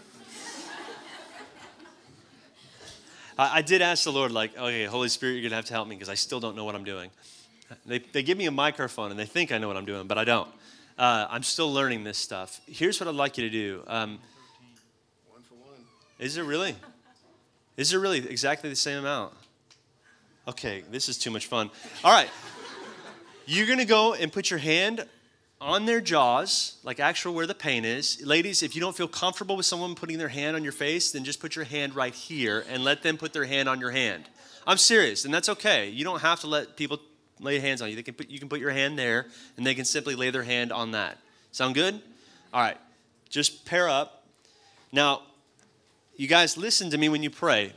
I, 3.38 3.58
I, 3.58 3.62
did 3.62 3.82
ask 3.82 4.06
the 4.06 4.12
Lord, 4.12 4.32
like, 4.32 4.58
okay, 4.58 4.86
Holy 4.86 5.10
Spirit, 5.10 5.34
you're 5.34 5.42
going 5.42 5.50
to 5.50 5.58
have 5.58 5.66
to 5.66 5.74
help 5.74 5.90
me 5.90 5.96
because 5.96 6.08
I 6.08 6.14
still 6.14 6.40
don't 6.40 6.56
know 6.56 6.64
what 6.64 6.76
I'm 6.76 6.86
doing. 6.86 7.10
They, 7.86 8.00
they 8.00 8.24
give 8.24 8.38
me 8.38 8.46
a 8.46 8.52
microphone 8.52 9.12
and 9.12 9.20
they 9.20 9.26
think 9.26 9.52
I 9.52 9.58
know 9.58 9.68
what 9.68 9.76
I'm 9.76 9.86
doing, 9.86 10.08
but 10.08 10.18
I 10.18 10.24
don't. 10.24 10.48
Uh, 10.98 11.28
I'm 11.30 11.44
still 11.44 11.72
learning 11.74 12.04
this 12.06 12.18
stuff. 12.18 12.62
Here's 12.68 13.00
what 13.00 13.10
I'd 13.10 13.16
like 13.16 13.38
you 13.38 13.44
to 13.44 13.50
do. 13.50 13.84
Um, 13.88 14.20
one 15.30 15.42
for 15.42 15.56
one. 15.56 15.80
Is 16.20 16.38
it 16.38 16.44
really? 16.44 16.76
Is 17.76 17.94
it 17.94 17.98
really 17.98 18.20
exactly 18.30 18.70
the 18.70 18.76
same 18.78 19.00
amount? 19.00 19.34
Okay, 20.48 20.84
this 20.92 21.10
is 21.10 21.18
too 21.18 21.32
much 21.32 21.48
fun. 21.48 21.70
All 22.04 22.14
right. 22.14 22.30
You're 23.46 23.68
going 23.68 23.80
to 23.80 23.86
go 23.86 24.14
and 24.14 24.32
put 24.32 24.50
your 24.50 24.60
hand 24.60 25.06
on 25.60 25.86
their 25.86 26.00
jaws, 26.00 26.78
like 26.84 27.00
actual 27.00 27.34
where 27.34 27.48
the 27.48 27.56
pain 27.56 27.84
is. 27.84 28.22
Ladies, 28.24 28.64
if 28.64 28.74
you 28.74 28.82
don't 28.82 28.96
feel 28.96 29.08
comfortable 29.08 29.58
with 29.58 29.66
someone 29.66 29.96
putting 29.96 30.18
their 30.18 30.30
hand 30.30 30.56
on 30.56 30.64
your 30.64 30.72
face, 30.72 31.12
then 31.12 31.24
just 31.26 31.40
put 31.40 31.56
your 31.56 31.66
hand 31.66 31.96
right 31.96 32.14
here 32.14 32.66
and 32.70 32.84
let 32.84 33.04
them 33.04 33.18
put 33.18 33.34
their 33.34 33.46
hand 33.46 33.68
on 33.68 33.80
your 33.80 33.92
hand. 33.92 34.26
I'm 34.66 34.78
serious, 34.78 35.26
and 35.26 35.34
that's 35.34 35.50
okay. 35.50 35.90
You 35.90 36.04
don't 36.04 36.22
have 36.22 36.40
to 36.42 36.48
let 36.48 36.78
people 36.78 37.00
lay 37.40 37.60
hands 37.60 37.82
on 37.82 37.90
you. 37.90 37.96
They 37.96 38.04
can 38.04 38.14
put, 38.14 38.30
you 38.30 38.40
can 38.40 38.50
put 38.50 38.60
your 38.60 38.72
hand 38.72 38.98
there, 38.98 39.28
and 39.58 39.66
they 39.66 39.76
can 39.76 39.86
simply 39.86 40.16
lay 40.16 40.30
their 40.30 40.44
hand 40.44 40.72
on 40.72 40.92
that. 40.92 41.18
Sound 41.52 41.76
good? 41.76 42.02
All 42.54 42.62
right. 42.62 42.78
Just 43.30 43.66
pair 43.66 43.90
up. 43.90 44.24
Now, 44.92 45.24
you 46.16 46.28
guys 46.28 46.58
listen 46.58 46.90
to 46.92 46.98
me 46.98 47.10
when 47.10 47.24
you 47.24 47.30
pray. 47.30 47.74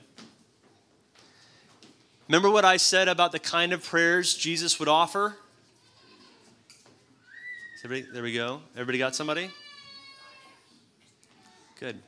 Remember 2.29 2.51
what 2.51 2.65
I 2.65 2.77
said 2.77 3.09
about 3.09 3.33
the 3.33 3.39
kind 3.39 3.73
of 3.73 3.83
prayers 3.83 4.35
Jesus 4.35 4.79
would 4.79 4.89
offer? 4.89 5.37
Everybody, 7.85 8.13
there 8.13 8.23
we 8.23 8.35
go. 8.35 8.61
Everybody 8.75 8.99
got 8.99 9.15
somebody? 9.15 9.51
Good. 11.81 12.01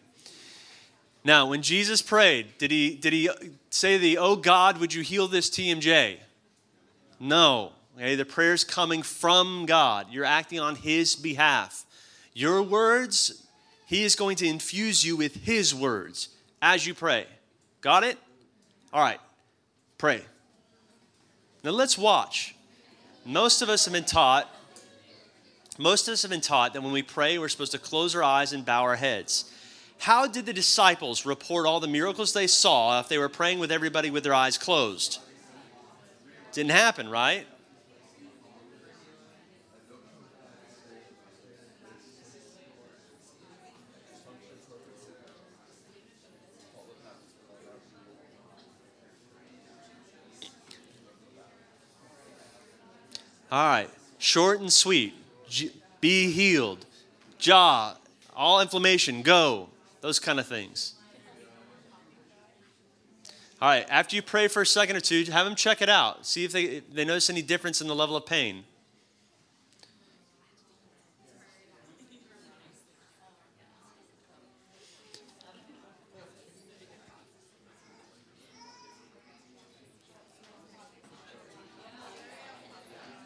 Now, 1.24 1.46
when 1.46 1.62
Jesus 1.62 2.02
prayed, 2.02 2.58
did 2.58 2.70
he, 2.70 2.96
did 2.96 3.12
he 3.12 3.30
say 3.70 3.96
the, 3.96 4.18
oh 4.18 4.36
God, 4.36 4.78
would 4.78 4.92
you 4.92 5.02
heal 5.02 5.26
this 5.26 5.48
TMJ? 5.48 6.18
No. 7.20 7.72
Okay, 7.96 8.16
the 8.16 8.24
prayer's 8.24 8.64
coming 8.64 9.02
from 9.02 9.66
God. 9.66 10.06
You're 10.10 10.24
acting 10.24 10.58
on 10.58 10.74
his 10.74 11.14
behalf. 11.14 11.84
Your 12.32 12.62
words, 12.62 13.46
he 13.86 14.02
is 14.02 14.16
going 14.16 14.36
to 14.36 14.46
infuse 14.46 15.04
you 15.04 15.16
with 15.16 15.44
his 15.44 15.74
words 15.74 16.30
as 16.62 16.86
you 16.86 16.94
pray. 16.94 17.26
Got 17.82 18.04
it? 18.04 18.18
All 18.92 19.02
right. 19.02 19.20
Pray. 19.98 20.22
Now 21.62 21.72
let's 21.72 21.98
watch. 21.98 22.54
Most 23.26 23.60
of 23.60 23.68
us 23.68 23.84
have 23.84 23.92
been 23.92 24.04
taught 24.04 24.48
most 25.80 26.08
of 26.08 26.12
us 26.12 26.20
have 26.20 26.30
been 26.30 26.42
taught 26.42 26.74
that 26.74 26.82
when 26.82 26.92
we 26.92 27.00
pray, 27.00 27.38
we're 27.38 27.48
supposed 27.48 27.72
to 27.72 27.78
close 27.78 28.14
our 28.14 28.22
eyes 28.22 28.52
and 28.52 28.66
bow 28.66 28.82
our 28.82 28.96
heads. 28.96 29.50
How 29.98 30.26
did 30.26 30.44
the 30.44 30.52
disciples 30.52 31.24
report 31.24 31.64
all 31.64 31.80
the 31.80 31.88
miracles 31.88 32.34
they 32.34 32.48
saw 32.48 33.00
if 33.00 33.08
they 33.08 33.16
were 33.16 33.30
praying 33.30 33.60
with 33.60 33.72
everybody 33.72 34.10
with 34.10 34.22
their 34.22 34.34
eyes 34.34 34.58
closed? 34.58 35.20
Didn't 36.52 36.72
happen, 36.72 37.08
right? 37.08 37.46
All 53.52 53.66
right, 53.66 53.90
short 54.18 54.60
and 54.60 54.72
sweet 54.72 55.14
be 56.00 56.30
healed, 56.30 56.86
jaw, 57.38 57.96
all 58.34 58.60
inflammation, 58.60 59.22
go, 59.22 59.68
those 60.00 60.20
kind 60.20 60.38
of 60.38 60.46
things. 60.46 60.94
All 63.60 63.68
right, 63.68 63.86
after 63.90 64.16
you 64.16 64.22
pray 64.22 64.48
for 64.48 64.62
a 64.62 64.66
second 64.66 64.96
or 64.96 65.00
two, 65.00 65.22
have 65.24 65.44
them 65.44 65.54
check 65.54 65.82
it 65.82 65.90
out. 65.90 66.24
See 66.24 66.44
if 66.44 66.52
they, 66.52 66.62
if 66.62 66.94
they 66.94 67.04
notice 67.04 67.28
any 67.28 67.42
difference 67.42 67.82
in 67.82 67.88
the 67.88 67.94
level 67.94 68.16
of 68.16 68.24
pain. 68.24 68.64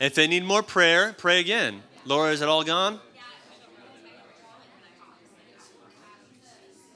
If 0.00 0.16
they 0.16 0.26
need 0.26 0.44
more 0.44 0.62
prayer, 0.64 1.14
pray 1.16 1.38
again. 1.38 1.80
Laura, 2.04 2.32
is 2.32 2.42
it 2.42 2.48
all 2.48 2.64
gone? 2.64 2.98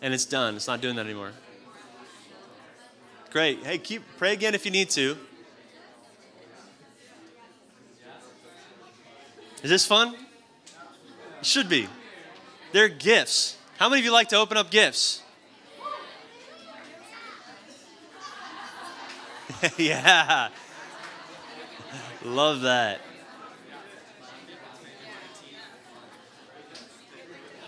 And 0.02 0.12
it's 0.12 0.24
done. 0.24 0.56
It's 0.56 0.66
not 0.66 0.80
doing 0.80 0.96
that 0.96 1.06
anymore. 1.06 1.32
Great. 3.30 3.62
Hey, 3.64 3.76
keep 3.76 4.02
pray 4.16 4.32
again 4.32 4.54
if 4.54 4.64
you 4.64 4.70
need 4.70 4.88
to. 4.90 5.16
Is 9.62 9.70
this 9.70 9.84
fun? 9.84 10.14
It 11.40 11.46
should 11.46 11.68
be. 11.68 11.88
They're 12.72 12.88
gifts. 12.88 13.58
How 13.76 13.88
many 13.90 14.00
of 14.00 14.04
you 14.06 14.12
like 14.12 14.28
to 14.28 14.36
open 14.36 14.56
up 14.56 14.70
gifts? 14.70 15.22
yeah. 19.76 20.48
Love 22.24 22.62
that. 22.62 23.00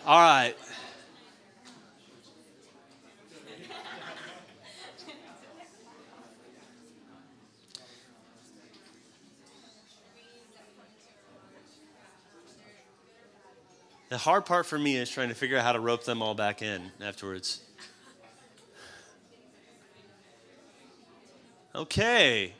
All 0.07 0.21
right. 0.21 0.57
The 14.11 14.19
hard 14.19 14.45
part 14.45 14.67
for 14.67 14.77
me 14.77 14.97
is 14.97 15.09
trying 15.09 15.29
to 15.29 15.37
figure 15.37 15.57
out 15.57 15.63
how 15.63 15.71
to 15.71 15.79
rope 15.79 16.03
them 16.03 16.21
all 16.21 16.35
back 16.35 16.63
in 16.63 16.91
afterwards. 17.01 17.61
Okay. 21.77 22.53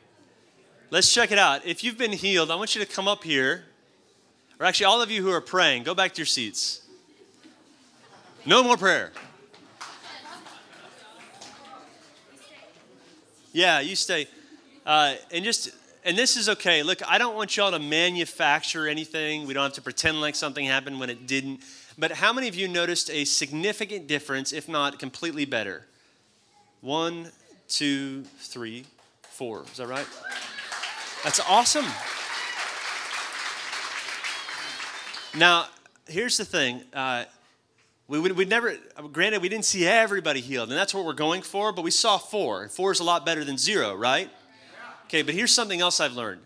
Let's 0.91 1.13
check 1.13 1.29
it 1.29 1.37
out. 1.37 1.65
If 1.65 1.83
you've 1.83 1.97
been 1.97 2.13
healed, 2.13 2.51
I 2.51 2.55
want 2.55 2.73
you 2.73 2.79
to 2.79 2.87
come 2.87 3.05
up 3.05 3.25
here. 3.25 3.65
Or 4.61 4.65
actually, 4.65 4.85
all 4.85 5.01
of 5.01 5.11
you 5.11 5.21
who 5.21 5.29
are 5.29 5.41
praying, 5.41 5.83
go 5.83 5.93
back 5.93 6.13
to 6.13 6.19
your 6.19 6.25
seats. 6.25 6.83
No 8.45 8.63
more 8.63 8.77
prayer. 8.77 9.11
Yeah, 13.51 13.81
you 13.81 13.97
stay. 13.97 14.27
Uh, 14.85 15.15
and 15.31 15.43
just, 15.43 15.71
and 16.03 16.17
this 16.17 16.37
is 16.37 16.49
okay. 16.49 16.83
Look, 16.83 17.01
I 17.07 17.17
don't 17.17 17.35
want 17.35 17.55
y'all 17.57 17.71
to 17.71 17.79
manufacture 17.79 18.87
anything. 18.87 19.45
We 19.45 19.53
don't 19.53 19.63
have 19.63 19.73
to 19.73 19.81
pretend 19.81 20.19
like 20.21 20.35
something 20.35 20.65
happened 20.65 20.99
when 20.99 21.09
it 21.09 21.27
didn't. 21.27 21.61
But 21.97 22.13
how 22.13 22.33
many 22.33 22.47
of 22.47 22.55
you 22.55 22.67
noticed 22.67 23.09
a 23.09 23.25
significant 23.25 24.07
difference, 24.07 24.51
if 24.51 24.67
not 24.67 24.97
completely 24.99 25.45
better? 25.45 25.85
One, 26.81 27.31
two, 27.67 28.23
three, 28.39 28.85
four. 29.21 29.63
Is 29.63 29.77
that 29.77 29.87
right? 29.87 30.07
That's 31.23 31.39
awesome. 31.39 31.85
Now, 35.37 35.67
here's 36.07 36.37
the 36.37 36.45
thing. 36.45 36.81
Uh, 36.93 37.25
we 38.07 38.19
would 38.19 38.33
we 38.33 38.43
never, 38.45 38.75
granted, 39.13 39.41
we 39.41 39.47
didn't 39.47 39.65
see 39.65 39.87
everybody 39.87 40.41
healed, 40.41 40.69
and 40.69 40.77
that's 40.77 40.93
what 40.93 41.05
we're 41.05 41.13
going 41.13 41.43
for, 41.43 41.71
but 41.71 41.83
we 41.83 41.91
saw 41.91 42.17
four. 42.17 42.67
Four 42.67 42.91
is 42.91 42.99
a 42.99 43.03
lot 43.03 43.25
better 43.25 43.45
than 43.45 43.57
zero, 43.57 43.95
right? 43.95 44.29
Okay, 45.11 45.23
but 45.23 45.35
here's 45.35 45.51
something 45.51 45.81
else 45.81 45.99
I've 45.99 46.13
learned. 46.13 46.39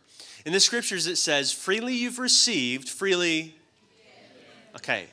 In 0.43 0.51
the 0.51 0.59
scriptures, 0.59 1.05
it 1.05 1.17
says, 1.17 1.51
freely 1.51 1.93
you've 1.93 2.17
received, 2.17 2.89
freely. 2.89 3.53
Okay. 4.75 5.05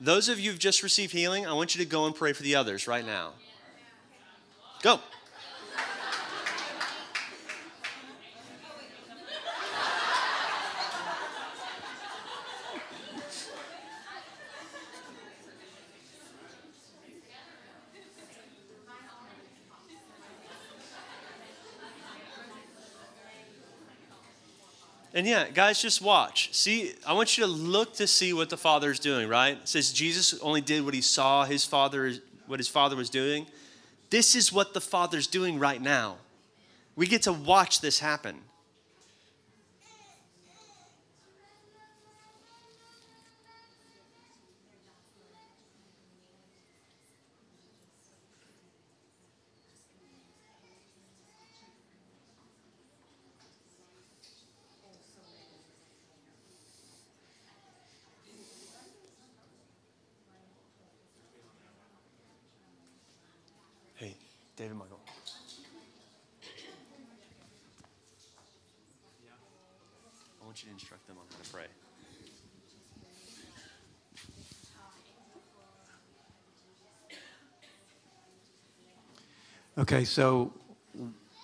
Those 0.00 0.28
of 0.28 0.38
you 0.38 0.52
who've 0.52 0.60
just 0.60 0.80
received 0.80 1.12
healing, 1.12 1.44
I 1.44 1.54
want 1.54 1.74
you 1.74 1.82
to 1.84 1.90
go 1.90 2.06
and 2.06 2.14
pray 2.14 2.32
for 2.32 2.44
the 2.44 2.54
others 2.54 2.86
right 2.86 3.04
now. 3.04 3.32
Go. 4.80 5.00
And 25.14 25.28
yeah, 25.28 25.48
guys, 25.48 25.80
just 25.80 26.02
watch. 26.02 26.52
See, 26.52 26.92
I 27.06 27.12
want 27.12 27.38
you 27.38 27.44
to 27.44 27.50
look 27.50 27.94
to 27.94 28.06
see 28.08 28.32
what 28.32 28.50
the 28.50 28.56
Father 28.56 28.90
is 28.90 28.98
doing, 28.98 29.28
right? 29.28 29.56
It 29.56 29.68
says 29.68 29.92
Jesus 29.92 30.38
only 30.40 30.60
did 30.60 30.84
what 30.84 30.92
he 30.92 31.00
saw 31.00 31.44
his 31.44 31.64
Father, 31.64 32.14
what 32.48 32.58
his 32.58 32.66
Father 32.66 32.96
was 32.96 33.10
doing. 33.10 33.46
This 34.10 34.34
is 34.34 34.52
what 34.52 34.74
the 34.74 34.80
Father's 34.80 35.28
doing 35.28 35.60
right 35.60 35.80
now. 35.80 36.16
We 36.96 37.06
get 37.06 37.22
to 37.22 37.32
watch 37.32 37.80
this 37.80 38.00
happen. 38.00 38.40
David 64.56 64.76
Michael. 64.76 65.00
I 70.40 70.46
want 70.46 70.62
you 70.62 70.68
to 70.68 70.74
instruct 70.74 71.08
them 71.08 71.16
on 71.18 71.24
how 71.28 71.42
to 71.42 71.50
pray. 71.50 71.64
Okay, 79.76 80.04
so 80.04 80.52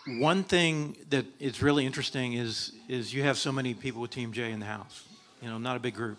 one 0.06 0.44
thing 0.44 0.96
that 1.08 1.26
is 1.40 1.60
really 1.62 1.84
interesting 1.84 2.34
is 2.34 2.72
is 2.88 3.12
you 3.12 3.24
have 3.24 3.36
so 3.36 3.50
many 3.50 3.74
people 3.74 4.00
with 4.00 4.12
TMJ 4.12 4.52
in 4.52 4.60
the 4.60 4.66
house. 4.66 5.02
You 5.42 5.48
know, 5.48 5.58
not 5.58 5.76
a 5.76 5.80
big 5.80 5.94
group, 5.94 6.18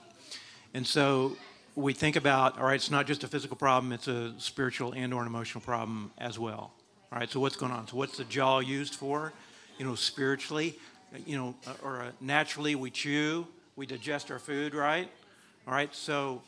and 0.73 0.85
so 0.85 1.37
we 1.75 1.93
think 1.93 2.17
about 2.17 2.59
all 2.59 2.65
right. 2.65 2.75
It's 2.75 2.91
not 2.91 3.07
just 3.07 3.23
a 3.23 3.29
physical 3.29 3.55
problem; 3.55 3.93
it's 3.93 4.09
a 4.09 4.33
spiritual 4.39 4.91
and 4.91 5.13
or 5.13 5.21
an 5.21 5.27
emotional 5.27 5.61
problem 5.61 6.11
as 6.17 6.37
well. 6.37 6.73
All 7.13 7.19
right. 7.19 7.29
So 7.29 7.41
what's 7.41 7.57
going 7.57 7.73
on? 7.73 7.89
So 7.89 7.97
what's 7.97 8.15
the 8.15 8.23
jaw 8.23 8.59
used 8.59 8.95
for? 8.95 9.33
You 9.77 9.85
know, 9.85 9.95
spiritually, 9.95 10.79
you 11.25 11.35
know, 11.35 11.55
or 11.83 12.03
uh, 12.03 12.11
naturally 12.21 12.73
we 12.75 12.89
chew, 12.89 13.45
we 13.75 13.85
digest 13.85 14.31
our 14.31 14.39
food, 14.39 14.73
right? 14.73 15.09
All 15.67 15.73
right. 15.73 15.93
So 15.93 16.41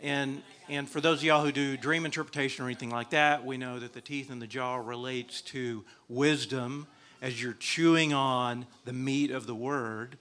and 0.00 0.42
and 0.70 0.88
for 0.88 1.02
those 1.02 1.18
of 1.18 1.24
y'all 1.24 1.44
who 1.44 1.52
do 1.52 1.76
dream 1.76 2.06
interpretation 2.06 2.64
or 2.64 2.68
anything 2.68 2.88
like 2.88 3.10
that, 3.10 3.44
we 3.44 3.58
know 3.58 3.78
that 3.78 3.92
the 3.92 4.00
teeth 4.00 4.30
and 4.30 4.40
the 4.40 4.46
jaw 4.46 4.76
relates 4.76 5.42
to 5.42 5.84
wisdom 6.08 6.86
as 7.20 7.42
you're 7.42 7.56
chewing 7.60 8.14
on 8.14 8.64
the 8.86 8.94
meat 8.94 9.30
of 9.30 9.46
the 9.46 9.54
word, 9.54 10.16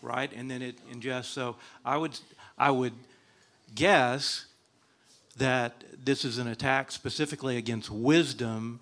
right? 0.00 0.30
And 0.32 0.48
then 0.48 0.62
it 0.62 0.76
ingests. 0.92 1.24
So 1.24 1.56
I 1.84 1.96
would 1.96 2.16
I 2.56 2.70
would 2.70 2.94
guess 3.74 4.46
that 5.38 5.82
this 6.04 6.24
is 6.24 6.38
an 6.38 6.46
attack 6.46 6.92
specifically 6.92 7.56
against 7.56 7.90
wisdom 7.90 8.78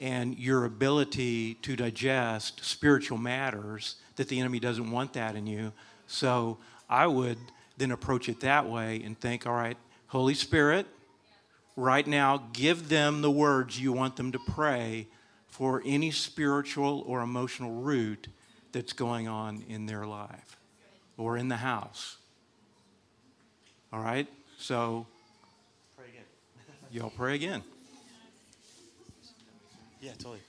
and 0.00 0.38
your 0.38 0.64
ability 0.64 1.54
to 1.54 1.76
digest 1.76 2.64
spiritual 2.64 3.18
matters 3.18 3.96
that 4.16 4.28
the 4.28 4.40
enemy 4.40 4.58
doesn't 4.58 4.90
want 4.90 5.12
that 5.12 5.36
in 5.36 5.46
you. 5.46 5.72
So 6.06 6.58
I 6.88 7.06
would 7.06 7.38
then 7.76 7.92
approach 7.92 8.28
it 8.28 8.40
that 8.40 8.68
way 8.68 9.02
and 9.04 9.18
think, 9.18 9.46
all 9.46 9.54
right, 9.54 9.76
Holy 10.08 10.34
Spirit, 10.34 10.86
right 11.76 12.06
now, 12.06 12.48
give 12.52 12.88
them 12.88 13.20
the 13.20 13.30
words 13.30 13.78
you 13.78 13.92
want 13.92 14.16
them 14.16 14.32
to 14.32 14.38
pray 14.38 15.06
for 15.46 15.82
any 15.84 16.10
spiritual 16.10 17.04
or 17.06 17.20
emotional 17.20 17.82
root 17.82 18.28
that's 18.72 18.92
going 18.92 19.28
on 19.28 19.62
in 19.68 19.86
their 19.86 20.06
life 20.06 20.56
or 21.18 21.36
in 21.36 21.48
the 21.48 21.56
house. 21.56 22.16
All 23.92 24.00
right? 24.00 24.26
So, 24.56 25.06
Pray 25.96 26.06
again. 26.08 26.24
y'all 26.90 27.10
pray 27.10 27.34
again. 27.34 27.62
Yeah, 30.00 30.12
totally. 30.12 30.40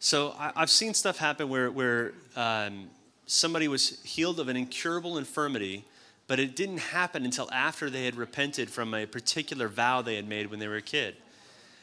So 0.00 0.34
I, 0.38 0.52
I've 0.56 0.70
seen 0.70 0.94
stuff 0.94 1.18
happen 1.18 1.48
where, 1.48 1.70
where 1.70 2.12
um, 2.34 2.88
somebody 3.26 3.68
was 3.68 4.02
healed 4.02 4.40
of 4.40 4.48
an 4.48 4.56
incurable 4.56 5.18
infirmity, 5.18 5.84
but 6.26 6.40
it 6.40 6.56
didn't 6.56 6.78
happen 6.78 7.24
until 7.24 7.50
after 7.52 7.88
they 7.88 8.04
had 8.04 8.16
repented 8.16 8.70
from 8.70 8.94
a 8.94 9.06
particular 9.06 9.68
vow 9.68 10.02
they 10.02 10.16
had 10.16 10.28
made 10.28 10.50
when 10.50 10.58
they 10.58 10.68
were 10.68 10.76
a 10.76 10.82
kid. 10.82 11.14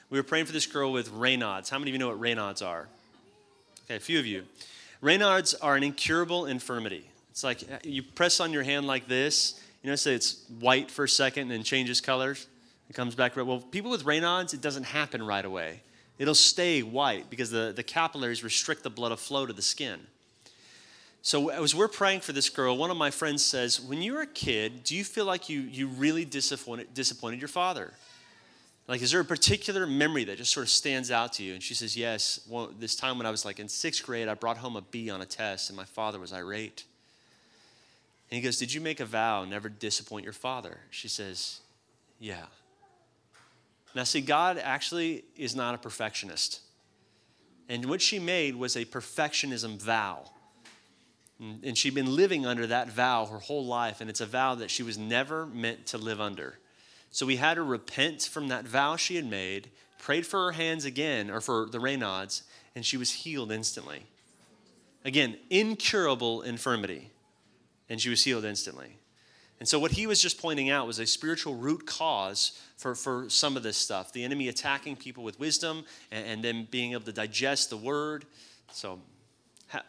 We 0.09 0.19
were 0.19 0.23
praying 0.23 0.45
for 0.45 0.51
this 0.51 0.65
girl 0.65 0.91
with 0.91 1.11
Raynaud's. 1.11 1.69
How 1.69 1.79
many 1.79 1.91
of 1.91 1.93
you 1.93 1.99
know 1.99 2.09
what 2.09 2.19
Raynaud's 2.19 2.61
are? 2.61 2.87
Okay, 3.85 3.95
a 3.95 3.99
few 3.99 4.19
of 4.19 4.25
you. 4.25 4.43
Raynaud's 5.01 5.53
are 5.53 5.75
an 5.75 5.83
incurable 5.83 6.45
infirmity. 6.45 7.09
It's 7.31 7.43
like 7.43 7.63
uh, 7.71 7.77
you 7.83 8.03
press 8.03 8.39
on 8.39 8.51
your 8.51 8.63
hand 8.63 8.87
like 8.87 9.07
this, 9.07 9.61
you 9.83 9.89
know, 9.89 9.95
say 9.95 10.13
it's 10.13 10.43
white 10.59 10.89
for 10.89 11.05
a 11.05 11.09
second 11.09 11.43
and 11.43 11.51
then 11.51 11.63
changes 11.63 12.01
colors. 12.01 12.47
It 12.89 12.93
comes 12.93 13.15
back 13.15 13.35
red. 13.35 13.45
Well, 13.45 13.59
people 13.59 13.91
with 13.91 14.05
Raynaud's, 14.05 14.53
it 14.53 14.61
doesn't 14.61 14.85
happen 14.85 15.21
right 15.23 15.45
away. 15.45 15.81
It'll 16.17 16.35
stay 16.35 16.81
white 16.81 17.29
because 17.29 17.51
the, 17.51 17.73
the 17.75 17.83
capillaries 17.83 18.43
restrict 18.43 18.83
the 18.83 18.89
blood 18.89 19.17
flow 19.19 19.45
to 19.45 19.53
the 19.53 19.61
skin. 19.61 19.99
So 21.21 21.49
as 21.49 21.75
we're 21.75 21.87
praying 21.87 22.21
for 22.21 22.31
this 22.31 22.49
girl, 22.49 22.77
one 22.77 22.89
of 22.89 22.97
my 22.97 23.11
friends 23.11 23.43
says, 23.43 23.81
When 23.81 24.01
you 24.01 24.13
were 24.13 24.21
a 24.21 24.27
kid, 24.27 24.83
do 24.83 24.95
you 24.95 25.03
feel 25.03 25.25
like 25.25 25.49
you, 25.49 25.59
you 25.59 25.87
really 25.87 26.25
disappointed, 26.25 26.93
disappointed 26.93 27.39
your 27.41 27.49
father? 27.49 27.93
Like, 28.87 29.01
is 29.01 29.11
there 29.11 29.19
a 29.19 29.25
particular 29.25 29.85
memory 29.85 30.23
that 30.23 30.37
just 30.37 30.53
sort 30.53 30.65
of 30.65 30.69
stands 30.69 31.11
out 31.11 31.33
to 31.33 31.43
you? 31.43 31.53
And 31.53 31.61
she 31.61 31.73
says, 31.73 31.97
Yes. 31.97 32.39
Well, 32.47 32.71
this 32.79 32.95
time 32.95 33.17
when 33.17 33.27
I 33.27 33.31
was 33.31 33.43
like 33.43 33.59
in 33.59 33.67
sixth 33.67 34.05
grade, 34.05 34.29
I 34.29 34.33
brought 34.33 34.57
home 34.57 34.77
a 34.77 34.81
B 34.81 35.09
on 35.09 35.21
a 35.21 35.25
test, 35.25 35.69
and 35.69 35.75
my 35.75 35.83
father 35.83 36.19
was 36.19 36.31
irate. 36.31 36.85
And 38.31 38.37
he 38.37 38.41
goes, 38.41 38.57
Did 38.57 38.73
you 38.73 38.79
make 38.79 38.99
a 38.99 39.05
vow 39.05 39.43
never 39.43 39.67
disappoint 39.67 40.23
your 40.23 40.33
father? 40.33 40.79
She 40.89 41.09
says, 41.09 41.59
Yeah. 42.19 42.45
Now, 43.97 44.03
see, 44.03 44.21
God 44.21 44.59
actually 44.63 45.25
is 45.35 45.55
not 45.55 45.73
a 45.73 45.79
perfectionist. 45.79 46.61
And 47.67 47.85
what 47.85 47.99
she 47.99 48.19
made 48.19 48.55
was 48.55 48.75
a 48.75 48.85
perfectionism 48.85 49.81
vow. 49.81 50.29
And 51.39 51.75
she'd 51.75 51.95
been 51.95 52.15
living 52.15 52.45
under 52.45 52.67
that 52.67 52.91
vow 52.91 53.25
her 53.25 53.39
whole 53.39 53.65
life, 53.65 53.99
and 53.99 54.07
it's 54.07 54.21
a 54.21 54.27
vow 54.27 54.53
that 54.53 54.69
she 54.69 54.83
was 54.83 54.99
never 54.99 55.47
meant 55.47 55.87
to 55.87 55.97
live 55.97 56.21
under. 56.21 56.59
So 57.09 57.25
we 57.25 57.37
had 57.37 57.57
her 57.57 57.65
repent 57.65 58.21
from 58.21 58.49
that 58.49 58.65
vow 58.65 58.97
she 58.97 59.15
had 59.15 59.27
made, 59.27 59.71
prayed 59.97 60.27
for 60.27 60.45
her 60.45 60.51
hands 60.51 60.85
again, 60.85 61.31
or 61.31 61.41
for 61.41 61.65
the 61.65 61.79
Raynaud's, 61.79 62.43
and 62.75 62.85
she 62.85 62.97
was 62.97 63.11
healed 63.11 63.51
instantly. 63.51 64.03
Again, 65.05 65.37
incurable 65.49 66.43
infirmity, 66.43 67.09
and 67.89 67.99
she 67.99 68.09
was 68.11 68.23
healed 68.23 68.45
instantly. 68.45 68.96
And 69.59 69.67
so, 69.67 69.79
what 69.79 69.91
he 69.91 70.05
was 70.05 70.21
just 70.21 70.39
pointing 70.39 70.69
out 70.69 70.85
was 70.85 70.99
a 70.99 71.05
spiritual 71.05 71.55
root 71.55 71.85
cause 71.87 72.59
for, 72.77 72.93
for 72.93 73.29
some 73.29 73.57
of 73.57 73.63
this 73.63 73.75
stuff 73.75 74.13
the 74.13 74.23
enemy 74.23 74.47
attacking 74.49 74.95
people 74.95 75.23
with 75.23 75.39
wisdom 75.39 75.83
and, 76.11 76.25
and 76.25 76.43
then 76.43 76.67
being 76.69 76.91
able 76.91 77.05
to 77.05 77.13
digest 77.13 77.69
the 77.69 77.77
word. 77.77 78.25
So, 78.71 78.99
ha- 79.69 79.83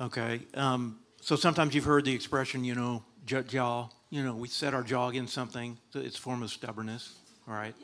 Okay. 0.00 0.40
Um, 0.54 0.98
so 1.20 1.36
sometimes 1.36 1.74
you've 1.74 1.84
heard 1.84 2.04
the 2.04 2.14
expression, 2.14 2.64
you 2.64 2.74
know, 2.74 3.02
jaw. 3.24 3.88
You 4.10 4.22
know, 4.22 4.34
we 4.34 4.48
set 4.48 4.74
our 4.74 4.82
jaw 4.82 5.08
against 5.08 5.34
something. 5.34 5.78
So 5.92 6.00
it's 6.00 6.18
a 6.18 6.20
form 6.20 6.42
of 6.42 6.50
stubbornness. 6.50 7.14
All 7.48 7.54
right. 7.54 7.74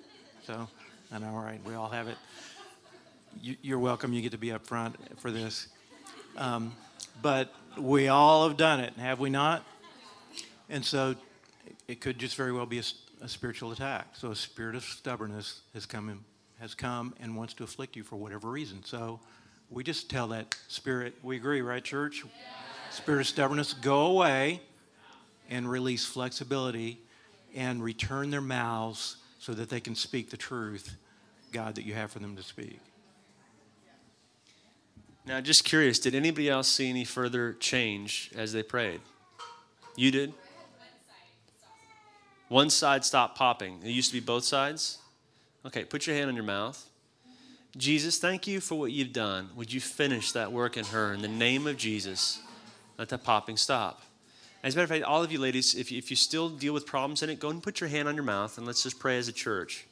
So, 0.44 0.68
I 1.12 1.18
know. 1.18 1.28
All 1.28 1.42
right. 1.42 1.60
We 1.64 1.74
all 1.74 1.88
have 1.88 2.08
it. 2.08 2.16
You, 3.40 3.56
you're 3.62 3.78
welcome. 3.78 4.12
You 4.12 4.22
get 4.22 4.32
to 4.32 4.38
be 4.38 4.52
up 4.52 4.66
front 4.66 4.96
for 5.20 5.30
this. 5.30 5.68
Um, 6.36 6.72
but 7.20 7.52
we 7.78 8.08
all 8.08 8.48
have 8.48 8.56
done 8.56 8.80
it, 8.80 8.94
have 8.94 9.20
we 9.20 9.30
not? 9.30 9.64
And 10.68 10.84
so 10.84 11.14
it 11.88 12.00
could 12.00 12.18
just 12.18 12.36
very 12.36 12.52
well 12.52 12.66
be 12.66 12.78
a, 12.78 12.84
a 13.22 13.28
spiritual 13.28 13.72
attack. 13.72 14.08
So 14.14 14.30
a 14.30 14.36
spirit 14.36 14.74
of 14.74 14.84
stubbornness 14.84 15.60
has 15.74 15.86
come 15.86 16.08
in, 16.08 16.20
has 16.60 16.74
come 16.74 17.14
and 17.20 17.36
wants 17.36 17.54
to 17.54 17.64
afflict 17.64 17.96
you 17.96 18.02
for 18.02 18.16
whatever 18.16 18.48
reason. 18.48 18.82
So 18.84 19.20
we 19.70 19.84
just 19.84 20.08
tell 20.10 20.28
that 20.28 20.56
spirit, 20.68 21.14
we 21.22 21.36
agree, 21.36 21.62
right, 21.62 21.82
church? 21.82 22.24
Spirit 22.90 23.20
of 23.20 23.26
stubbornness, 23.26 23.72
go 23.72 24.06
away 24.06 24.60
and 25.48 25.70
release 25.70 26.04
flexibility 26.04 27.00
and 27.54 27.82
return 27.82 28.30
their 28.30 28.40
mouths 28.40 29.16
so 29.38 29.52
that 29.52 29.68
they 29.68 29.80
can 29.80 29.94
speak 29.94 30.30
the 30.30 30.36
truth, 30.36 30.96
God, 31.52 31.74
that 31.74 31.84
you 31.84 31.94
have 31.94 32.10
for 32.10 32.18
them 32.18 32.36
to 32.36 32.42
speak. 32.42 32.80
Now, 35.24 35.40
just 35.40 35.64
curious, 35.64 35.98
did 35.98 36.14
anybody 36.14 36.48
else 36.48 36.68
see 36.68 36.90
any 36.90 37.04
further 37.04 37.52
change 37.54 38.30
as 38.34 38.52
they 38.52 38.62
prayed? 38.62 39.00
You 39.94 40.10
did? 40.10 40.34
One 42.48 42.70
side 42.70 43.04
stopped 43.04 43.38
popping. 43.38 43.80
It 43.84 43.90
used 43.90 44.10
to 44.10 44.14
be 44.14 44.24
both 44.24 44.44
sides? 44.44 44.98
Okay, 45.64 45.84
put 45.84 46.06
your 46.06 46.16
hand 46.16 46.28
on 46.28 46.34
your 46.34 46.44
mouth. 46.44 46.88
Jesus, 47.76 48.18
thank 48.18 48.46
you 48.46 48.60
for 48.60 48.78
what 48.78 48.92
you've 48.92 49.12
done. 49.12 49.50
Would 49.56 49.72
you 49.72 49.80
finish 49.80 50.32
that 50.32 50.52
work 50.52 50.76
in 50.76 50.84
her 50.86 51.14
in 51.14 51.22
the 51.22 51.28
name 51.28 51.66
of 51.66 51.76
Jesus? 51.76 52.40
Let 52.98 53.08
that 53.10 53.24
popping 53.24 53.56
stop. 53.56 54.02
As 54.62 54.74
a 54.74 54.76
matter 54.76 54.84
of 54.84 54.90
fact, 54.90 55.04
all 55.04 55.22
of 55.22 55.32
you 55.32 55.38
ladies, 55.38 55.74
if 55.74 55.90
you, 55.90 55.98
if 55.98 56.10
you 56.10 56.16
still 56.16 56.48
deal 56.48 56.74
with 56.74 56.84
problems 56.84 57.22
in 57.22 57.30
it, 57.30 57.40
go 57.40 57.48
and 57.48 57.62
put 57.62 57.80
your 57.80 57.88
hand 57.88 58.08
on 58.08 58.14
your 58.14 58.24
mouth 58.24 58.58
and 58.58 58.66
let's 58.66 58.82
just 58.82 58.98
pray 58.98 59.18
as 59.18 59.28
a 59.28 59.32
church. 59.32 59.86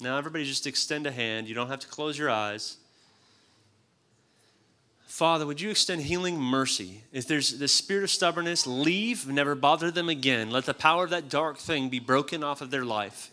Now, 0.00 0.18
everybody 0.18 0.44
just 0.44 0.66
extend 0.66 1.06
a 1.06 1.12
hand. 1.12 1.46
You 1.46 1.54
don't 1.54 1.68
have 1.68 1.80
to 1.80 1.86
close 1.86 2.18
your 2.18 2.30
eyes. 2.30 2.78
Father, 5.12 5.44
would 5.44 5.60
you 5.60 5.68
extend 5.68 6.00
healing 6.00 6.40
mercy? 6.40 7.02
If 7.12 7.28
there's 7.28 7.58
the 7.58 7.68
spirit 7.68 8.02
of 8.02 8.10
stubbornness, 8.10 8.66
leave, 8.66 9.28
never 9.28 9.54
bother 9.54 9.90
them 9.90 10.08
again. 10.08 10.50
Let 10.50 10.64
the 10.64 10.72
power 10.72 11.04
of 11.04 11.10
that 11.10 11.28
dark 11.28 11.58
thing 11.58 11.90
be 11.90 11.98
broken 11.98 12.42
off 12.42 12.62
of 12.62 12.70
their 12.70 12.82
life. 12.82 13.30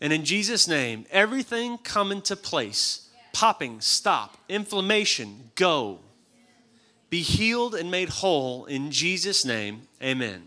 And 0.00 0.12
in 0.12 0.24
Jesus' 0.24 0.66
name, 0.66 1.06
everything 1.12 1.78
come 1.78 2.10
into 2.10 2.34
place. 2.34 3.08
Popping, 3.32 3.80
stop. 3.80 4.36
Inflammation, 4.48 5.52
go. 5.54 6.00
Be 7.08 7.22
healed 7.22 7.76
and 7.76 7.88
made 7.88 8.08
whole 8.08 8.64
in 8.64 8.90
Jesus' 8.90 9.44
name. 9.44 9.82
Amen. 10.02 10.42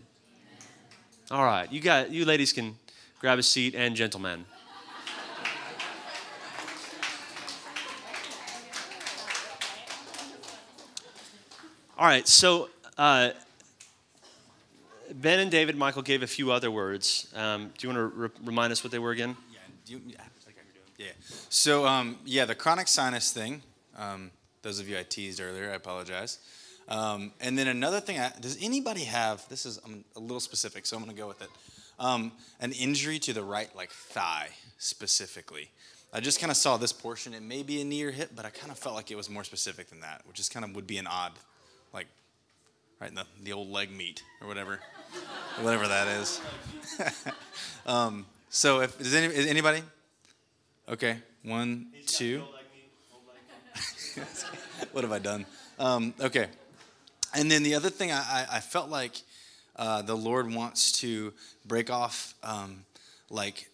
All 1.30 1.42
right, 1.42 1.72
you 1.72 1.80
got 1.80 2.10
you 2.10 2.26
ladies 2.26 2.52
can 2.52 2.76
grab 3.18 3.38
a 3.38 3.42
seat 3.42 3.74
and 3.74 3.96
gentlemen. 3.96 4.44
All 11.96 12.06
right, 12.06 12.26
so 12.26 12.70
uh, 12.98 13.30
Ben 15.12 15.38
and 15.38 15.50
David, 15.50 15.76
Michael 15.76 16.02
gave 16.02 16.24
a 16.24 16.26
few 16.26 16.50
other 16.50 16.70
words. 16.70 17.32
Um, 17.36 17.70
do 17.78 17.86
you 17.86 17.94
want 17.94 18.12
to 18.12 18.18
re- 18.18 18.28
remind 18.44 18.72
us 18.72 18.82
what 18.82 18.90
they 18.90 18.98
were 18.98 19.12
again? 19.12 19.36
Yeah. 19.52 19.58
You. 19.86 20.00
Yeah. 20.98 21.06
So 21.50 21.86
um, 21.86 22.18
yeah, 22.24 22.46
the 22.46 22.54
chronic 22.54 22.88
sinus 22.88 23.32
thing. 23.32 23.62
Um, 23.96 24.32
those 24.62 24.80
of 24.80 24.88
you 24.88 24.98
I 24.98 25.04
teased 25.04 25.40
earlier, 25.40 25.70
I 25.70 25.74
apologize. 25.74 26.40
Um, 26.88 27.32
and 27.40 27.56
then 27.56 27.68
another 27.68 28.00
thing, 28.00 28.18
I, 28.18 28.32
does 28.40 28.58
anybody 28.60 29.04
have? 29.04 29.48
This 29.48 29.64
is 29.64 29.78
I'm 29.84 30.04
a 30.16 30.20
little 30.20 30.40
specific, 30.40 30.86
so 30.86 30.96
I'm 30.96 31.04
going 31.04 31.14
to 31.14 31.20
go 31.20 31.28
with 31.28 31.42
it. 31.42 31.48
Um, 32.00 32.32
an 32.60 32.72
injury 32.72 33.20
to 33.20 33.32
the 33.32 33.44
right, 33.44 33.74
like 33.76 33.90
thigh 33.90 34.48
specifically. 34.78 35.70
I 36.12 36.18
just 36.20 36.40
kind 36.40 36.50
of 36.50 36.56
saw 36.56 36.76
this 36.76 36.92
portion. 36.92 37.34
It 37.34 37.42
may 37.42 37.62
be 37.62 37.80
a 37.80 37.84
knee 37.84 38.02
or 38.02 38.10
hip, 38.10 38.32
but 38.34 38.44
I 38.44 38.50
kind 38.50 38.72
of 38.72 38.78
felt 38.78 38.96
like 38.96 39.10
it 39.12 39.16
was 39.16 39.30
more 39.30 39.44
specific 39.44 39.90
than 39.90 40.00
that, 40.00 40.22
which 40.26 40.40
is 40.40 40.48
kind 40.48 40.64
of 40.64 40.74
would 40.74 40.86
be 40.86 40.98
an 40.98 41.06
odd, 41.06 41.32
like, 41.94 42.08
right 43.00 43.08
in 43.08 43.14
the, 43.14 43.24
the 43.42 43.52
old 43.52 43.70
leg 43.70 43.90
meat 43.90 44.22
or 44.42 44.48
whatever, 44.48 44.80
whatever 45.60 45.88
that 45.88 46.08
is. 46.08 46.40
um, 47.86 48.26
so 48.50 48.80
if 48.80 49.00
is, 49.00 49.14
any, 49.14 49.32
is 49.32 49.46
anybody? 49.46 49.82
Okay, 50.88 51.16
one, 51.42 51.86
two. 52.06 52.42
what 54.92 55.04
have 55.04 55.12
I 55.12 55.18
done? 55.18 55.46
Um, 55.78 56.12
okay, 56.20 56.48
and 57.34 57.50
then 57.50 57.62
the 57.62 57.74
other 57.74 57.90
thing 57.90 58.12
I, 58.12 58.46
I 58.50 58.60
felt 58.60 58.90
like 58.90 59.22
uh, 59.76 60.02
the 60.02 60.14
Lord 60.14 60.52
wants 60.52 60.92
to 61.00 61.32
break 61.64 61.90
off, 61.90 62.34
um, 62.42 62.84
like, 63.30 63.70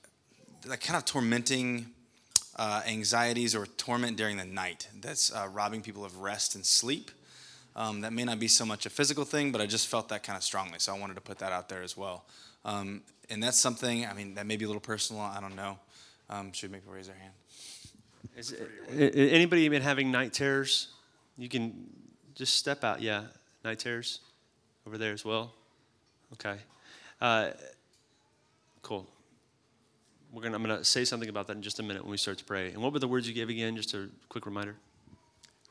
that 0.67 0.81
kind 0.81 0.97
of 0.97 1.05
tormenting 1.05 1.87
uh, 2.57 2.83
anxieties 2.87 3.55
or 3.55 3.67
torment 3.67 4.17
during 4.17 4.37
the 4.37 4.45
night 4.45 4.89
that's 5.01 5.33
uh, 5.33 5.49
robbing 5.53 5.83
people 5.83 6.05
of 6.05 6.19
rest 6.19 6.55
and 6.55 6.65
sleep. 6.65 7.11
Um, 7.77 8.01
that 8.01 8.13
may 8.13 8.25
not 8.25 8.39
be 8.39 8.49
so 8.49 8.65
much 8.65 8.85
a 8.85 8.91
physical 8.91 9.25
thing, 9.25 9.53
but 9.53 9.61
I 9.61 9.67
just 9.67 9.87
felt 9.87 10.09
that 10.09 10.23
kind 10.23 10.37
of 10.37 10.43
strongly, 10.43 10.79
so 10.79 10.95
I 10.95 10.99
wanted 10.99 11.15
to 11.15 11.21
put 11.21 11.39
that 11.39 11.53
out 11.53 11.69
there 11.69 11.83
as 11.83 11.97
well. 11.97 12.25
Um, 12.65 13.03
and 13.31 13.43
that's 13.43 13.59
something, 13.59 14.07
I 14.07 14.13
mean, 14.13 14.35
that 14.35 14.47
may 14.47 14.57
be 14.57 14.65
a 14.65 14.69
little 14.69 14.81
personal, 14.81 15.23
I 15.23 15.41
don't 15.41 15.55
know. 15.55 15.79
Um, 16.29 16.53
should 16.53 16.71
make 16.73 16.83
people 16.83 16.95
raise 16.95 17.07
their 17.07 17.17
hand. 17.17 17.33
Is 18.37 18.53
it, 18.53 19.15
anybody 19.17 19.69
been 19.69 19.83
having 19.83 20.11
night 20.11 20.33
terrors? 20.33 20.89
You 21.37 21.49
can 21.49 21.89
just 22.35 22.57
step 22.57 22.85
out. 22.85 23.01
Yeah, 23.01 23.25
night 23.65 23.79
terrors 23.79 24.21
over 24.87 24.99
there 24.99 25.13
as 25.13 25.25
well. 25.25 25.53
Okay, 26.35 26.57
uh, 27.21 27.51
cool. 28.83 29.07
We're 30.33 30.43
gonna. 30.43 30.57
I'm 30.57 30.63
gonna 30.63 30.85
say 30.85 31.05
something 31.05 31.29
about 31.29 31.49
that 31.49 31.57
in 31.57 31.63
just 31.63 31.81
a 31.81 31.83
minute 31.83 32.03
when 32.03 32.13
we 32.13 32.17
start 32.17 32.39
to 32.39 32.45
pray. 32.45 32.69
And 32.69 32.81
what 32.83 32.93
were 32.93 32.99
the 32.99 33.09
words 33.09 33.27
you 33.27 33.35
gave 33.35 33.49
again? 33.49 33.75
Just 33.75 33.95
a 33.95 34.09
quick 34.29 34.47
reminder. 34.47 34.77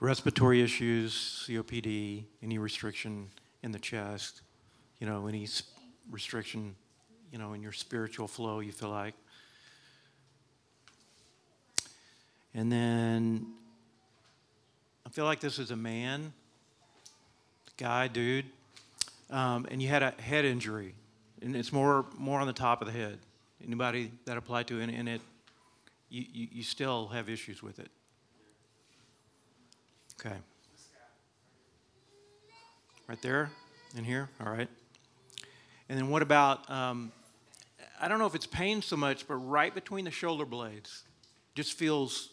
Respiratory 0.02 0.62
issues, 0.62 1.46
COPD, 1.48 2.24
any 2.42 2.58
restriction 2.58 3.30
in 3.64 3.72
the 3.72 3.80
chest, 3.80 4.42
you 5.00 5.08
know, 5.08 5.28
any 5.28 5.46
restriction, 6.10 6.74
you 7.34 7.38
know, 7.38 7.52
in 7.52 7.62
your 7.62 7.74
spiritual 7.74 8.28
flow. 8.28 8.62
You 8.62 8.72
feel 8.72 8.90
like. 8.90 9.14
And 12.54 12.72
then 12.72 13.46
I 15.06 15.10
feel 15.10 15.26
like 15.26 15.42
this 15.42 15.60
is 15.60 15.72
a 15.72 15.76
man, 15.76 16.32
guy, 17.78 18.08
dude, 18.08 18.46
um, 19.30 19.68
and 19.70 19.82
you 19.82 19.90
had 19.90 20.02
a 20.02 20.12
head 20.12 20.46
injury, 20.46 20.96
and 21.42 21.56
it's 21.56 21.74
more 21.74 22.06
more 22.18 22.40
on 22.40 22.48
the 22.48 22.54
top 22.54 22.82
of 22.82 22.88
the 22.88 22.94
head. 22.94 23.20
Anybody 23.66 24.12
that 24.24 24.38
applied 24.38 24.68
to 24.68 24.80
it, 24.80 24.90
and 24.90 25.10
it, 25.10 25.22
you, 26.10 26.26
you, 26.32 26.48
you 26.54 26.64
still 26.64 27.08
have 27.08 27.28
issues 27.28 27.62
with 27.62 27.80
it. 27.80 27.90
Okay. 30.20 30.36
Right 33.08 33.22
there, 33.22 33.50
in 33.96 34.04
here, 34.04 34.30
all 34.46 34.52
right. 34.52 34.68
And 35.88 35.98
then 35.98 36.10
what 36.10 36.22
about? 36.22 36.70
Um, 36.70 37.14
I 38.02 38.10
don't 38.10 38.20
know 38.20 38.26
if 38.26 38.36
it's 38.36 38.46
pain 38.46 38.82
so 38.82 38.98
much, 38.98 39.28
but 39.28 39.36
right 39.36 39.74
between 39.74 40.04
the 40.04 40.12
shoulder 40.12 40.46
blades, 40.46 41.04
just 41.56 41.74
feels 41.74 42.30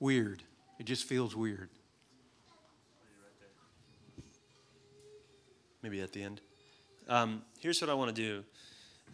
weird. 0.00 0.42
It 0.78 0.84
just 0.84 1.04
feels 1.04 1.34
weird. 1.34 1.70
Maybe 5.82 6.00
at 6.00 6.12
the 6.12 6.22
end. 6.22 6.42
Um, 7.08 7.42
here's 7.58 7.80
what 7.80 7.88
I 7.88 7.94
want 7.94 8.14
to 8.14 8.22
do. 8.22 8.44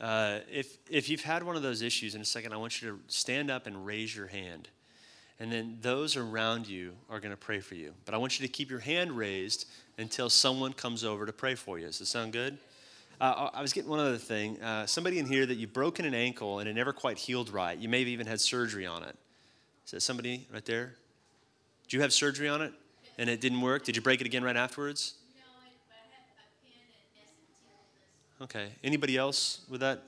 Uh, 0.01 0.41
if, 0.51 0.79
if 0.91 1.09
you've 1.09 1.23
had 1.23 1.45
one 1.45 1.55
of 1.55 1.63
those 1.63 1.81
issues 1.81 2.17
in 2.17 2.21
a 2.21 2.25
second, 2.25 2.53
I 2.53 2.57
want 2.57 2.83
you 2.83 2.91
to 2.91 2.99
stand 3.07 3.51
up 3.51 3.69
and 3.69 3.87
raise 3.87 4.17
your 4.17 4.27
hand. 4.27 4.69
And 5.43 5.51
then 5.51 5.77
those 5.83 6.17
around 6.17 6.69
you 6.69 6.93
are 7.11 7.19
going 7.19 7.33
to 7.33 7.37
pray 7.37 7.59
for 7.59 7.75
you. 7.75 7.95
But 8.05 8.15
I 8.15 8.17
want 8.19 8.39
you 8.39 8.47
to 8.47 8.53
keep 8.53 8.71
your 8.71 8.79
hand 8.79 9.11
raised 9.11 9.67
until 9.99 10.31
someone 10.31 10.73
comes 10.73 11.03
over 11.03 11.27
to 11.27 11.33
pray 11.33 11.57
for 11.57 11.81
you. 11.81 11.87
Does 11.87 11.99
that 11.99 12.07
sound 12.07 12.33
good? 12.33 12.59
Uh, 13.21 13.51
I 13.53 13.61
was 13.61 13.73
getting 13.73 13.91
one 13.91 13.99
other 13.99 14.19
thing. 14.19 14.63
Uh, 14.63 14.87
somebody 14.87 15.19
in 15.19 15.27
here 15.27 15.45
that 15.45 15.57
you've 15.57 15.73
broken 15.73 16.05
an 16.05 16.15
ankle 16.15 16.61
and 16.61 16.69
it 16.69 16.75
never 16.75 16.93
quite 16.93 17.19
healed 17.19 17.51
right. 17.51 17.77
You 17.77 17.89
may 17.89 17.99
have 17.99 18.07
even 18.07 18.25
had 18.25 18.41
surgery 18.41 18.87
on 18.87 19.03
it. 19.03 19.17
Is 19.85 19.91
that 19.91 20.03
somebody 20.03 20.47
right 20.53 20.65
there? 20.65 20.95
Did 21.83 21.95
you 21.95 22.03
have 22.03 22.13
surgery 22.13 22.49
on 22.49 22.63
it 22.63 22.73
and 23.19 23.29
it 23.29 23.41
didn't 23.41 23.63
work? 23.63 23.85
Did 23.85 23.97
you 23.97 24.03
break 24.03 24.21
it 24.21 24.29
again 24.29 24.45
right 24.45 24.57
afterwards? 24.57 25.15
No, 25.35 25.43
I, 25.61 25.97
have 26.05 26.23
a 26.39 26.65
pin 26.65 26.79
and 28.39 28.45
Okay. 28.45 28.69
Anybody 28.85 29.17
else 29.17 29.63
with 29.69 29.81
that? 29.81 30.05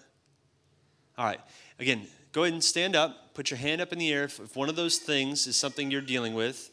All 1.16 1.24
right. 1.24 1.40
Again, 1.78 2.06
go 2.32 2.42
ahead 2.42 2.52
and 2.52 2.62
stand 2.62 2.96
up. 2.96 3.34
Put 3.34 3.50
your 3.50 3.58
hand 3.58 3.80
up 3.80 3.92
in 3.92 3.98
the 3.98 4.12
air 4.12 4.24
if, 4.24 4.56
one 4.56 4.68
of 4.68 4.76
those 4.76 4.98
things 4.98 5.46
is 5.46 5.56
something 5.56 5.90
you're 5.90 6.00
dealing 6.00 6.34
with. 6.34 6.70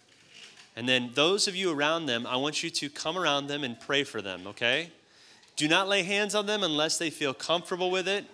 And 0.75 0.87
then 0.87 1.11
those 1.13 1.47
of 1.47 1.55
you 1.55 1.71
around 1.71 2.05
them, 2.05 2.25
I 2.25 2.37
want 2.37 2.63
you 2.63 2.69
to 2.69 2.89
come 2.89 3.17
around 3.17 3.47
them 3.47 3.63
and 3.63 3.79
pray 3.79 4.03
for 4.03 4.21
them, 4.21 4.47
okay? 4.47 4.91
Do 5.55 5.67
not 5.67 5.87
lay 5.87 6.03
hands 6.03 6.33
on 6.33 6.45
them 6.45 6.63
unless 6.63 6.97
they 6.97 7.09
feel 7.09 7.33
comfortable 7.33 7.91
with 7.91 8.07
it 8.07 8.25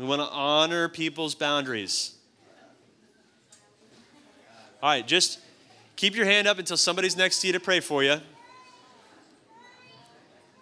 we 0.00 0.06
want 0.06 0.22
to 0.22 0.28
honor 0.28 0.88
people's 0.88 1.34
boundaries. 1.34 2.14
All 4.82 4.88
right, 4.88 5.06
just 5.06 5.40
keep 5.94 6.16
your 6.16 6.24
hand 6.24 6.48
up 6.48 6.58
until 6.58 6.78
somebody's 6.78 7.18
next 7.18 7.40
to 7.40 7.46
you 7.46 7.52
to 7.52 7.60
pray 7.60 7.80
for 7.80 8.02
you. 8.02 8.16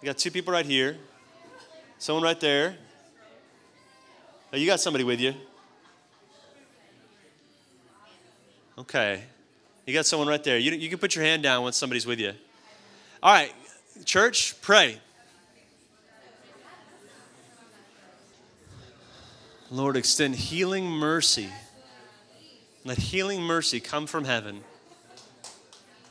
We 0.01 0.05
got 0.05 0.17
two 0.17 0.29
people 0.29 0.51
right 0.51 0.65
here, 0.65 0.97
someone 1.99 2.23
right 2.23 2.39
there. 2.39 2.75
Oh, 4.51 4.57
you 4.57 4.65
got 4.65 4.79
somebody 4.79 5.03
with 5.03 5.19
you. 5.19 5.35
Okay. 8.79 9.21
You 9.85 9.93
got 9.93 10.05
someone 10.05 10.27
right 10.27 10.43
there. 10.43 10.57
You, 10.57 10.71
you 10.71 10.89
can 10.89 10.97
put 10.97 11.15
your 11.15 11.23
hand 11.23 11.43
down 11.43 11.63
when 11.63 11.73
somebody's 11.73 12.07
with 12.07 12.19
you. 12.19 12.33
All 13.21 13.33
right. 13.33 13.53
Church, 14.05 14.59
pray. 14.61 14.97
Lord, 19.69 19.97
extend 19.97 20.35
healing 20.35 20.85
mercy. 20.89 21.49
Let 22.85 22.97
healing 22.97 23.41
mercy 23.41 23.79
come 23.79 24.07
from 24.07 24.23
heaven. 24.23 24.61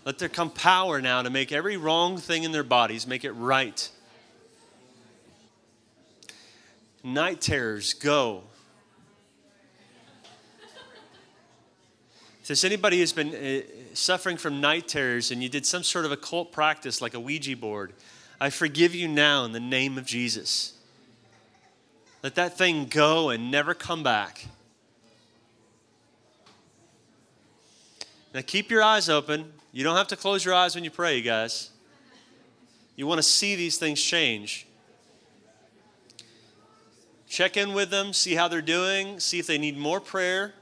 Let 0.05 0.19
there 0.19 0.29
come 0.29 0.51
power 0.51 1.01
now 1.01 1.23
to 1.23 1.31
make 1.31 1.51
every 1.51 1.77
wrong 1.77 2.19
thing 2.19 2.45
in 2.45 2.53
their 2.53 2.63
bodies, 2.63 3.07
make 3.07 3.25
it 3.25 3.33
right. 3.33 3.91
Night 7.09 7.41
terrors, 7.41 7.95
go. 7.95 8.43
There's 12.47 12.65
anybody 12.65 12.99
who's 12.99 13.13
been 13.13 13.35
uh, 13.35 13.63
suffering 13.95 14.37
from 14.37 14.61
night 14.61 14.89
terrors 14.89 15.31
and 15.31 15.43
you 15.43 15.49
did 15.49 15.65
some 15.65 15.83
sort 15.83 16.05
of 16.05 16.13
occult 16.13 16.53
practice 16.53 17.01
like 17.01 17.15
a 17.15 17.21
Ouija 17.21 17.57
board, 17.57 17.95
I 18.41 18.51
forgive 18.51 18.95
you 18.95 19.09
now 19.09 19.45
in 19.45 19.53
the 19.53 19.61
name 19.61 19.99
of 19.99 20.05
Jesus. 20.05 20.75
Let 22.23 22.35
that 22.37 22.57
thing 22.57 22.87
go 22.87 23.31
and 23.31 23.51
never 23.51 23.75
come 23.75 24.03
back. 24.03 24.47
Now 28.35 28.43
keep 28.47 28.71
your 28.71 28.83
eyes 28.83 29.09
open. 29.09 29.53
You 29.73 29.83
don't 29.83 29.97
have 29.97 30.09
to 30.09 30.17
close 30.17 30.45
your 30.45 30.55
eyes 30.55 30.75
when 30.75 30.85
you 30.85 30.91
pray, 30.91 31.17
you 31.17 31.23
guys. 31.23 31.71
You 32.97 33.07
want 33.07 33.19
to 33.19 33.23
see 33.23 33.57
these 33.57 33.79
things 33.79 34.03
change. 34.03 34.68
Check 37.29 37.57
in 37.57 37.75
with 37.75 37.91
them, 37.91 38.13
see 38.13 38.35
how 38.35 38.49
they're 38.49 38.63
doing, 38.63 39.21
see 39.21 39.39
if 39.39 39.47
they 39.47 39.59
need 39.59 39.77
more 39.77 40.01
prayer. 40.01 40.55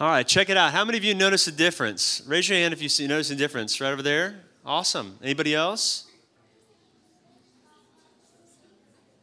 All 0.00 0.08
right, 0.08 0.26
check 0.26 0.50
it 0.50 0.56
out. 0.56 0.72
How 0.72 0.84
many 0.84 0.98
of 0.98 1.04
you 1.04 1.14
notice 1.14 1.46
a 1.46 1.52
difference? 1.52 2.22
Raise 2.26 2.48
your 2.48 2.58
hand 2.58 2.74
if 2.74 2.82
you 2.82 2.88
see, 2.88 3.06
notice 3.06 3.30
a 3.30 3.36
difference 3.36 3.80
right 3.80 3.92
over 3.92 4.02
there. 4.02 4.40
Awesome. 4.66 5.18
Anybody 5.22 5.54
else? 5.54 6.06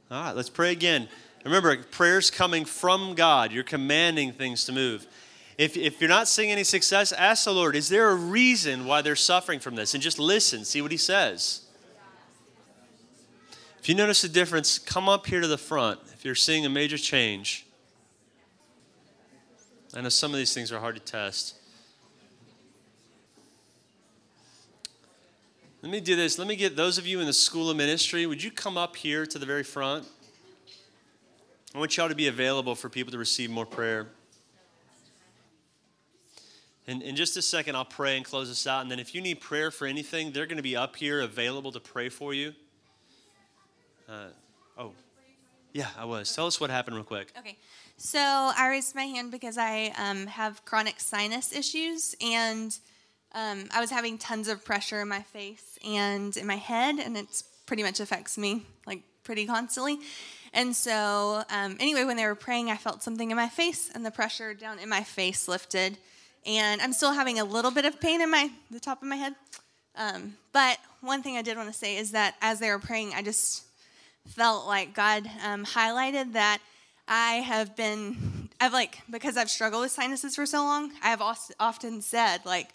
All 0.09 0.23
right, 0.23 0.35
let's 0.35 0.49
pray 0.49 0.71
again. 0.71 1.09
Remember, 1.43 1.75
prayer's 1.77 2.31
coming 2.31 2.65
from 2.65 3.13
God. 3.13 3.51
You're 3.51 3.63
commanding 3.63 4.31
things 4.31 4.65
to 4.65 4.71
move. 4.71 5.07
If, 5.57 5.75
if 5.75 5.99
you're 5.99 6.09
not 6.09 6.27
seeing 6.27 6.51
any 6.51 6.63
success, 6.63 7.11
ask 7.11 7.43
the 7.43 7.53
Lord, 7.53 7.75
is 7.75 7.89
there 7.89 8.09
a 8.09 8.15
reason 8.15 8.85
why 8.85 9.01
they're 9.01 9.15
suffering 9.15 9.59
from 9.59 9.75
this? 9.75 9.93
And 9.93 10.01
just 10.01 10.17
listen, 10.17 10.63
see 10.63 10.81
what 10.81 10.91
He 10.91 10.97
says. 10.97 11.61
If 13.79 13.87
you 13.87 13.95
notice 13.95 14.23
a 14.23 14.29
difference, 14.29 14.77
come 14.77 15.07
up 15.07 15.25
here 15.25 15.39
to 15.39 15.47
the 15.47 15.57
front 15.57 15.99
if 16.13 16.25
you're 16.25 16.35
seeing 16.35 16.65
a 16.65 16.69
major 16.69 16.97
change. 16.97 17.65
I 19.95 20.01
know 20.01 20.09
some 20.09 20.31
of 20.31 20.37
these 20.37 20.53
things 20.53 20.71
are 20.71 20.79
hard 20.79 20.95
to 20.95 21.01
test. 21.01 21.55
Let 25.81 25.91
me 25.91 26.01
do 26.01 26.17
this. 26.17 26.37
Let 26.37 26.47
me 26.47 26.57
get 26.57 26.75
those 26.75 26.97
of 26.97 27.07
you 27.07 27.21
in 27.21 27.25
the 27.25 27.33
School 27.33 27.69
of 27.69 27.77
Ministry, 27.77 28.25
would 28.25 28.43
you 28.43 28.51
come 28.51 28.77
up 28.77 28.97
here 28.97 29.25
to 29.25 29.39
the 29.39 29.45
very 29.45 29.63
front? 29.63 30.05
I 31.73 31.79
want 31.79 31.95
y'all 31.95 32.09
to 32.09 32.15
be 32.15 32.27
available 32.27 32.75
for 32.75 32.89
people 32.89 33.11
to 33.13 33.17
receive 33.17 33.49
more 33.49 33.65
prayer. 33.65 34.07
And 36.85 37.01
in 37.01 37.15
just 37.15 37.37
a 37.37 37.41
second, 37.41 37.75
I'll 37.75 37.85
pray 37.85 38.17
and 38.17 38.25
close 38.25 38.49
this 38.49 38.67
out. 38.67 38.81
And 38.81 38.91
then 38.91 38.99
if 38.99 39.15
you 39.15 39.21
need 39.21 39.39
prayer 39.39 39.71
for 39.71 39.87
anything, 39.87 40.31
they're 40.31 40.47
going 40.47 40.57
to 40.57 40.63
be 40.63 40.75
up 40.75 40.97
here 40.97 41.21
available 41.21 41.71
to 41.71 41.79
pray 41.79 42.09
for 42.09 42.33
you. 42.33 42.53
Uh, 44.09 44.29
oh, 44.77 44.91
yeah, 45.73 45.87
I 45.97 46.05
was. 46.05 46.33
Tell 46.35 46.47
us 46.47 46.59
what 46.59 46.69
happened 46.69 46.95
real 46.95 47.05
quick. 47.05 47.31
Okay. 47.37 47.57
So 47.97 48.19
I 48.19 48.69
raised 48.69 48.95
my 48.95 49.03
hand 49.03 49.29
because 49.29 49.57
I 49.57 49.93
um, 49.97 50.25
have 50.25 50.65
chronic 50.65 50.99
sinus 50.99 51.53
issues, 51.53 52.15
and 52.21 52.75
um, 53.35 53.65
I 53.71 53.79
was 53.79 53.91
having 53.91 54.17
tons 54.17 54.47
of 54.47 54.65
pressure 54.65 55.01
in 55.01 55.07
my 55.07 55.21
face 55.21 55.77
and 55.85 56.35
in 56.35 56.47
my 56.47 56.55
head, 56.55 56.95
and 56.97 57.15
it 57.15 57.43
pretty 57.67 57.83
much 57.83 57.99
affects 57.99 58.37
me 58.37 58.63
like 58.87 59.03
pretty 59.23 59.45
constantly. 59.45 59.99
And 60.53 60.75
so, 60.75 61.43
um, 61.51 61.77
anyway, 61.79 62.03
when 62.03 62.17
they 62.17 62.25
were 62.25 62.33
praying, 62.33 62.71
I 62.71 62.77
felt 62.77 63.03
something 63.03 63.29
in 63.29 63.37
my 63.37 63.49
face, 63.49 63.91
and 63.93 64.03
the 64.03 64.11
pressure 64.11 64.55
down 64.55 64.79
in 64.79 64.89
my 64.89 65.03
face 65.03 65.47
lifted. 65.47 65.99
And 66.47 66.81
I'm 66.81 66.93
still 66.93 67.13
having 67.13 67.37
a 67.37 67.43
little 67.43 67.69
bit 67.69 67.85
of 67.85 67.99
pain 67.99 68.21
in 68.21 68.31
my 68.31 68.49
the 68.71 68.79
top 68.79 69.03
of 69.03 69.07
my 69.07 69.17
head. 69.17 69.35
Um, 69.95 70.37
but 70.51 70.79
one 71.01 71.21
thing 71.21 71.37
I 71.37 71.43
did 71.43 71.57
want 71.57 71.71
to 71.71 71.77
say 71.77 71.97
is 71.97 72.11
that 72.11 72.35
as 72.41 72.59
they 72.59 72.71
were 72.71 72.79
praying, 72.79 73.13
I 73.13 73.21
just 73.21 73.65
felt 74.27 74.67
like 74.67 74.93
God 74.93 75.29
um, 75.45 75.65
highlighted 75.65 76.33
that 76.33 76.59
I 77.07 77.35
have 77.35 77.75
been, 77.75 78.49
I've 78.61 78.73
like, 78.73 78.99
because 79.09 79.37
I've 79.37 79.49
struggled 79.49 79.81
with 79.81 79.91
sinuses 79.91 80.35
for 80.35 80.45
so 80.45 80.59
long, 80.59 80.91
I 81.03 81.09
have 81.09 81.21
often 81.59 82.01
said, 82.01 82.45
like, 82.45 82.69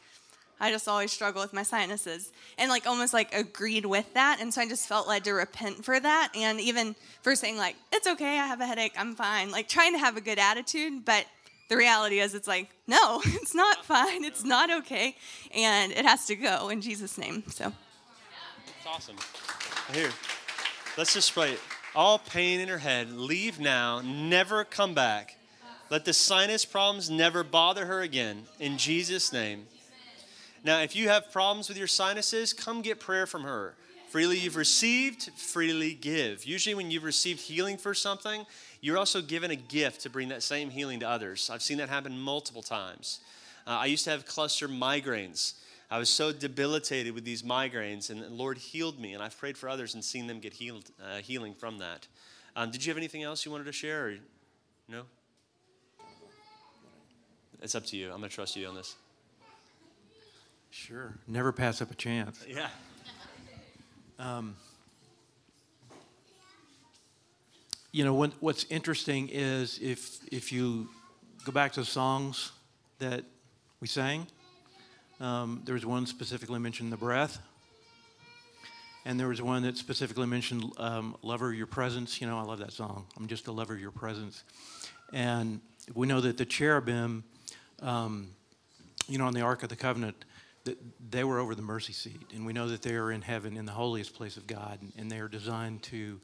I 0.61 0.71
just 0.71 0.89
always 0.89 1.13
struggle 1.13 1.43
with 1.43 1.53
my 1.53 1.63
sinuses 1.63 2.33
and 2.59 2.71
like 2.71 2.87
almost 2.87 3.13
like 3.13 3.35
agreed 3.35 3.85
with 3.85 4.15
that. 4.15 4.39
And 4.41 4.55
so 4.55 4.63
I 4.63 4.69
just 4.69 4.89
felt 4.89 5.09
led 5.09 5.25
to 5.25 5.33
repent 5.33 5.85
for 5.85 5.99
that. 5.99 6.31
And 6.35 6.61
even 6.61 6.95
for 7.23 7.35
saying, 7.35 7.57
like, 7.57 7.77
it's 7.93 8.07
okay, 8.07 8.39
I 8.39 8.47
have 8.47 8.61
a 8.61 8.67
headache, 8.67 8.95
I'm 8.97 9.15
fine, 9.15 9.51
like 9.51 9.69
trying 9.69 9.93
to 9.93 9.99
have 9.99 10.17
a 10.17 10.21
good 10.21 10.39
attitude. 10.39 11.05
But 11.05 11.27
the 11.69 11.77
reality 11.77 12.21
is, 12.21 12.35
it's 12.35 12.49
like, 12.49 12.71
no, 12.87 13.21
it's 13.27 13.55
not 13.55 13.85
fine, 13.85 14.25
it's 14.25 14.45
not 14.45 14.71
okay. 14.71 15.17
And 15.55 15.93
it 15.93 16.05
has 16.05 16.27
to 16.27 16.37
go 16.37 16.69
in 16.69 16.81
Jesus' 16.81 17.19
name. 17.19 17.43
So. 17.49 17.73
It's 18.67 18.87
awesome. 18.87 19.17
Here, 19.93 20.11
let's 20.97 21.15
just 21.15 21.33
pray. 21.33 21.57
All 21.95 22.19
pain 22.19 22.61
in 22.61 22.69
her 22.69 22.79
head, 22.79 23.13
leave 23.13 23.61
now, 23.61 24.01
never 24.05 24.65
come 24.65 24.95
back. 24.95 25.37
Let 25.91 26.05
the 26.05 26.13
sinus 26.13 26.65
problems 26.65 27.11
never 27.11 27.45
bother 27.45 27.87
her 27.87 28.01
again. 28.01 28.45
In 28.59 28.79
Jesus' 28.79 29.33
name. 29.33 29.67
Now, 30.65 30.81
if 30.81 30.97
you 30.97 31.09
have 31.09 31.31
problems 31.31 31.69
with 31.69 31.77
your 31.77 31.87
sinuses, 31.87 32.53
come 32.53 32.81
get 32.81 32.99
prayer 32.99 33.27
from 33.27 33.43
her. 33.43 33.75
Freely 34.09 34.39
you've 34.39 34.57
received, 34.57 35.31
freely 35.37 35.93
give. 35.93 36.45
Usually, 36.45 36.75
when 36.75 36.91
you've 36.91 37.05
received 37.05 37.41
healing 37.41 37.77
for 37.77 37.95
something, 37.95 38.47
you're 38.81 38.97
also 38.97 39.21
given 39.21 39.51
a 39.51 39.57
gift 39.57 40.03
to 40.03 40.11
bring 40.11 40.29
that 40.29 40.43
same 40.43 40.71
healing 40.71 41.01
to 41.01 41.09
others. 41.09 41.51
I've 41.51 41.63
seen 41.63 41.79
that 41.79 41.89
happen 41.89 42.19
multiple 42.19 42.63
times. 42.63 43.21
Uh, 43.67 43.71
I 43.71 43.87
used 43.87 44.05
to 44.05 44.11
have 44.11 44.25
cluster 44.25 44.69
migraines. 44.69 45.55
I 45.91 45.99
was 45.99 46.09
so 46.09 46.33
debilitated 46.33 47.15
with 47.15 47.25
these 47.25 47.43
migraines, 47.43 48.11
and 48.11 48.23
the 48.23 48.29
Lord 48.31 48.59
healed 48.59 48.99
me, 48.99 49.13
and 49.13 49.23
I've 49.23 49.37
prayed 49.39 49.57
for 49.57 49.69
others 49.69 49.95
and 49.95 50.05
seen 50.05 50.27
them 50.27 50.41
get 50.41 50.55
healed, 50.55 50.91
uh, 51.03 51.19
healing 51.19 51.55
from 51.55 51.79
that. 51.79 52.09
Um, 52.57 52.71
did 52.71 52.85
you 52.85 52.91
have 52.91 52.99
anything 52.99 53.23
else 53.23 53.45
you 53.45 53.53
wanted 53.53 53.65
to 53.65 53.73
share? 53.73 54.09
Or, 54.09 54.15
no? 54.89 55.03
It's 57.61 57.75
up 57.75 57.87
to 57.87 57.97
you. 57.97 58.13
I'm 58.13 58.19
going 58.19 58.29
to 58.29 58.35
trust 58.35 58.57
you 58.57 58.67
on 58.67 58.75
this. 58.75 58.97
Sure. 60.71 61.15
Never 61.29 61.53
pass 61.53 61.81
up 61.81 61.91
a 61.91 61.95
chance. 61.95 62.45
Yeah. 62.49 62.69
Um, 64.19 64.55
you 67.91 68.05
know, 68.05 68.15
when, 68.15 68.33
what's 68.41 68.65
interesting 68.71 69.29
is 69.33 69.79
if 69.83 70.21
if 70.33 70.53
you 70.53 70.89
go 71.45 71.53
back 71.53 71.73
to 71.73 71.81
the 71.81 71.87
songs 71.87 72.53
that 72.99 73.25
we 73.81 73.89
sang, 73.89 74.27
um, 75.25 75.63
there 75.65 75.75
was 75.75 75.87
one 75.87 76.05
specifically 76.05 76.59
mentioned 76.59 76.93
the 76.93 76.99
breath, 76.99 77.39
and 79.07 79.19
there 79.19 79.29
was 79.29 79.41
one 79.41 79.63
that 79.63 79.79
specifically 79.79 80.27
mentioned 80.27 80.71
um, 80.77 81.17
"Lover 81.23 81.55
Your 81.55 81.67
Presence." 81.67 82.21
You 82.21 82.27
know, 82.27 82.39
I 82.39 82.43
love 82.43 82.59
that 82.59 82.73
song. 82.73 83.07
I'm 83.17 83.27
just 83.27 83.47
a 83.47 83.53
lover 83.53 83.73
of 83.73 83.81
your 83.81 83.91
presence, 83.91 84.45
and 85.15 85.63
we 85.95 86.07
know 86.07 86.21
that 86.21 86.37
the 86.37 86.45
cherubim, 86.45 87.25
um, 87.81 88.29
you 89.09 89.17
know, 89.17 89.27
on 89.27 89.33
the 89.33 89.41
Ark 89.41 89.63
of 89.63 89.71
the 89.71 89.77
Covenant 89.77 90.27
that 90.65 90.77
they 91.11 91.25
were 91.25 91.39
over 91.39 91.55
the 91.55 91.63
mercy 91.63 91.95
seat, 91.95 92.21
and 92.35 92.45
we 92.45 92.53
know 92.53 92.69
that 92.69 92.83
they 92.83 92.95
are 92.95 93.11
in 93.11 93.23
heaven 93.23 93.57
in 93.57 93.65
the 93.65 93.73
holiest 93.73 94.15
place 94.15 94.37
of 94.37 94.47
God, 94.47 94.79
and 94.99 95.11
they 95.11 95.21
are 95.21 95.29
designed 95.29 95.83
to 95.85 96.21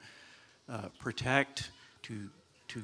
uh, 0.68 0.88
protect, 0.98 1.70
to 2.02 2.28
to 2.68 2.82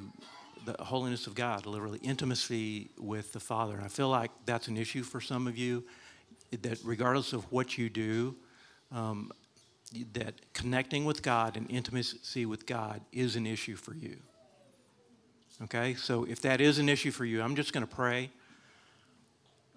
the 0.65 0.83
holiness 0.83 1.27
of 1.27 1.35
God, 1.35 1.67
literally 1.67 1.99
intimacy 2.03 2.89
with 2.99 3.33
the 3.35 3.41
Father. 3.41 3.75
And 3.75 3.85
I 3.85 3.89
feel 3.89 4.09
like 4.09 4.31
that's 4.47 4.67
an 4.67 4.77
issue 4.77 5.03
for 5.03 5.21
some 5.21 5.47
of 5.47 5.57
you, 5.59 5.85
that 6.51 6.79
regardless 6.85 7.33
of 7.33 7.51
what 7.53 7.77
you 7.79 7.89
do, 7.89 8.37
um, 8.93 9.31
that 10.13 10.35
connecting 10.53 11.05
with 11.05 11.23
God 11.23 11.57
and 11.57 11.71
intimacy 11.71 12.47
with 12.47 12.67
God 12.67 13.01
is 13.13 13.37
an 13.37 13.47
issue 13.47 13.77
for 13.77 13.95
you. 13.95 14.17
Okay, 15.65 15.95
so 15.95 16.25
if 16.25 16.43
that 16.43 16.61
is 16.61 16.79
an 16.79 16.89
issue 16.89 17.11
for 17.11 17.25
you, 17.25 17.41
I'm 17.41 17.57
just 17.57 17.73
going 17.73 17.87
to 17.87 17.95
pray. 17.95 18.31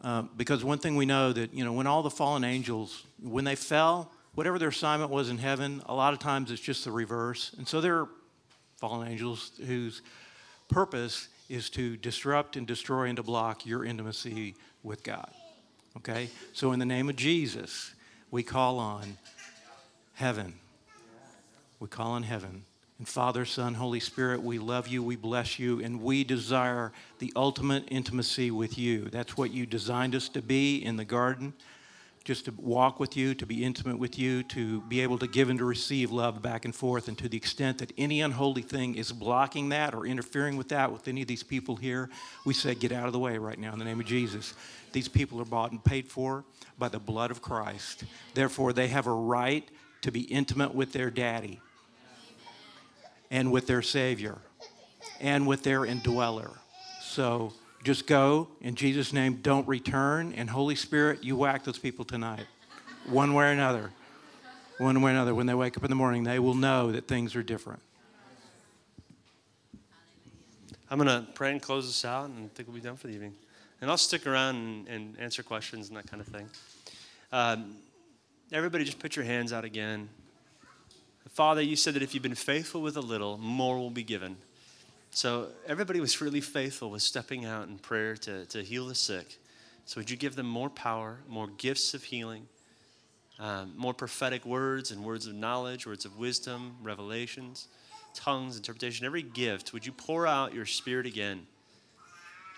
Um, 0.01 0.29
because 0.35 0.63
one 0.63 0.77
thing 0.77 0.95
we 0.95 1.05
know 1.05 1.31
that, 1.33 1.53
you 1.53 1.63
know, 1.63 1.73
when 1.73 1.87
all 1.87 2.03
the 2.03 2.09
fallen 2.09 2.43
angels, 2.43 3.03
when 3.21 3.43
they 3.45 3.55
fell, 3.55 4.11
whatever 4.33 4.59
their 4.59 4.69
assignment 4.69 5.11
was 5.11 5.29
in 5.29 5.37
heaven, 5.37 5.81
a 5.85 5.93
lot 5.93 6.13
of 6.13 6.19
times 6.19 6.51
it's 6.51 6.61
just 6.61 6.85
the 6.85 6.91
reverse. 6.91 7.53
And 7.57 7.67
so 7.67 7.81
there 7.81 7.99
are 7.99 8.09
fallen 8.77 9.07
angels 9.07 9.51
whose 9.65 10.01
purpose 10.69 11.27
is 11.49 11.69
to 11.71 11.97
disrupt 11.97 12.55
and 12.55 12.65
destroy 12.65 13.05
and 13.05 13.17
to 13.17 13.23
block 13.23 13.65
your 13.65 13.83
intimacy 13.83 14.55
with 14.83 15.03
God. 15.03 15.31
Okay? 15.97 16.29
So 16.53 16.71
in 16.71 16.79
the 16.79 16.85
name 16.85 17.09
of 17.09 17.15
Jesus, 17.15 17.93
we 18.31 18.43
call 18.43 18.79
on 18.79 19.17
heaven. 20.13 20.53
We 21.79 21.87
call 21.87 22.11
on 22.11 22.23
heaven 22.23 22.63
and 22.99 23.07
Father, 23.07 23.45
Son, 23.45 23.75
Holy 23.75 24.01
Spirit, 24.01 24.43
we 24.43 24.59
love 24.59 24.89
you, 24.89 25.01
we 25.01 25.15
bless 25.15 25.57
you, 25.57 25.81
and 25.81 26.01
we 26.01 26.25
desire 26.25 26.91
the 27.19 27.31
ultimate 27.33 27.85
intimacy 27.87 28.51
with 28.51 28.77
you. 28.77 29.05
That's 29.05 29.37
what 29.37 29.51
you 29.51 29.65
designed 29.65 30.15
us 30.15 30.27
to 30.29 30.41
be 30.41 30.83
in 30.83 30.97
the 30.97 31.05
garden 31.05 31.53
just 32.29 32.45
to 32.45 32.53
walk 32.59 32.99
with 32.99 33.17
you, 33.17 33.33
to 33.33 33.43
be 33.47 33.65
intimate 33.65 33.97
with 33.97 34.19
you, 34.19 34.43
to 34.43 34.81
be 34.81 35.01
able 35.01 35.17
to 35.17 35.25
give 35.25 35.49
and 35.49 35.57
to 35.57 35.65
receive 35.65 36.11
love 36.11 36.43
back 36.43 36.63
and 36.63 36.75
forth. 36.75 37.07
And 37.07 37.17
to 37.17 37.27
the 37.27 37.35
extent 37.35 37.79
that 37.79 37.91
any 37.97 38.21
unholy 38.21 38.61
thing 38.61 38.93
is 38.93 39.11
blocking 39.11 39.69
that 39.69 39.95
or 39.95 40.05
interfering 40.05 40.55
with 40.55 40.69
that 40.69 40.91
with 40.91 41.07
any 41.07 41.23
of 41.23 41.27
these 41.27 41.41
people 41.41 41.75
here, 41.75 42.07
we 42.45 42.53
say, 42.53 42.75
get 42.75 42.91
out 42.91 43.07
of 43.07 43.13
the 43.13 43.19
way 43.19 43.39
right 43.39 43.57
now 43.57 43.73
in 43.73 43.79
the 43.79 43.85
name 43.85 43.99
of 43.99 44.05
Jesus. 44.05 44.53
These 44.93 45.07
people 45.07 45.41
are 45.41 45.45
bought 45.45 45.71
and 45.71 45.83
paid 45.83 46.07
for 46.07 46.45
by 46.77 46.87
the 46.87 46.99
blood 46.99 47.31
of 47.31 47.41
Christ. 47.41 48.03
Therefore, 48.35 48.73
they 48.73 48.89
have 48.89 49.07
a 49.07 49.11
right 49.11 49.67
to 50.03 50.11
be 50.11 50.21
intimate 50.21 50.75
with 50.75 50.93
their 50.93 51.09
daddy 51.09 51.59
and 53.31 53.51
with 53.51 53.65
their 53.65 53.81
Savior 53.81 54.37
and 55.19 55.47
with 55.47 55.63
their 55.63 55.83
indweller. 55.83 56.51
So, 57.01 57.53
just 57.83 58.07
go 58.07 58.49
in 58.61 58.75
Jesus' 58.75 59.13
name. 59.13 59.39
Don't 59.41 59.67
return. 59.67 60.33
And 60.33 60.49
Holy 60.49 60.75
Spirit, 60.75 61.23
you 61.23 61.35
whack 61.35 61.63
those 61.63 61.79
people 61.79 62.05
tonight, 62.05 62.45
one 63.07 63.33
way 63.33 63.45
or 63.45 63.51
another. 63.51 63.91
One 64.77 65.01
way 65.01 65.11
or 65.11 65.13
another. 65.13 65.35
When 65.35 65.45
they 65.45 65.53
wake 65.53 65.77
up 65.77 65.83
in 65.83 65.89
the 65.89 65.95
morning, 65.95 66.23
they 66.23 66.39
will 66.39 66.55
know 66.55 66.91
that 66.91 67.07
things 67.07 67.35
are 67.35 67.43
different. 67.43 67.81
I'm 70.89 70.97
going 70.97 71.07
to 71.07 71.31
pray 71.33 71.51
and 71.51 71.61
close 71.61 71.85
this 71.85 72.03
out, 72.03 72.29
and 72.29 72.45
I 72.45 72.47
think 72.55 72.67
we'll 72.67 72.75
be 72.75 72.81
done 72.81 72.95
for 72.95 73.07
the 73.07 73.13
evening. 73.13 73.35
And 73.81 73.91
I'll 73.91 73.97
stick 73.97 74.25
around 74.25 74.55
and, 74.55 74.87
and 74.87 75.19
answer 75.19 75.43
questions 75.43 75.89
and 75.89 75.97
that 75.97 76.09
kind 76.09 76.21
of 76.21 76.27
thing. 76.27 76.49
Um, 77.31 77.75
everybody, 78.51 78.83
just 78.83 78.99
put 78.99 79.15
your 79.15 79.25
hands 79.25 79.53
out 79.53 79.63
again. 79.63 80.09
Father, 81.29 81.61
you 81.61 81.75
said 81.75 81.93
that 81.93 82.01
if 82.01 82.13
you've 82.13 82.23
been 82.23 82.35
faithful 82.35 82.81
with 82.81 82.97
a 82.97 83.01
little, 83.01 83.37
more 83.37 83.77
will 83.77 83.91
be 83.91 84.03
given. 84.03 84.37
So 85.11 85.49
everybody 85.67 85.99
was 85.99 86.21
really 86.21 86.41
faithful 86.41 86.91
with 86.91 87.01
stepping 87.01 87.45
out 87.45 87.67
in 87.67 87.77
prayer 87.77 88.15
to, 88.17 88.45
to 88.45 88.63
heal 88.63 88.87
the 88.87 88.95
sick. 88.95 89.39
So 89.85 89.99
would 89.99 90.09
you 90.09 90.17
give 90.17 90.35
them 90.35 90.45
more 90.45 90.69
power, 90.69 91.19
more 91.27 91.47
gifts 91.47 91.93
of 91.93 92.03
healing, 92.03 92.47
um, 93.39 93.73
more 93.75 93.93
prophetic 93.93 94.45
words 94.45 94.91
and 94.91 95.03
words 95.03 95.25
of 95.25 95.33
knowledge, 95.33 95.87
words 95.87 96.05
of 96.05 96.17
wisdom, 96.17 96.75
revelations, 96.83 97.67
tongues, 98.13 98.57
interpretation, 98.57 99.05
every 99.05 99.21
gift. 99.21 99.73
Would 99.73 99.85
you 99.85 99.91
pour 99.91 100.27
out 100.27 100.53
your 100.53 100.65
spirit 100.65 101.05
again? 101.05 101.47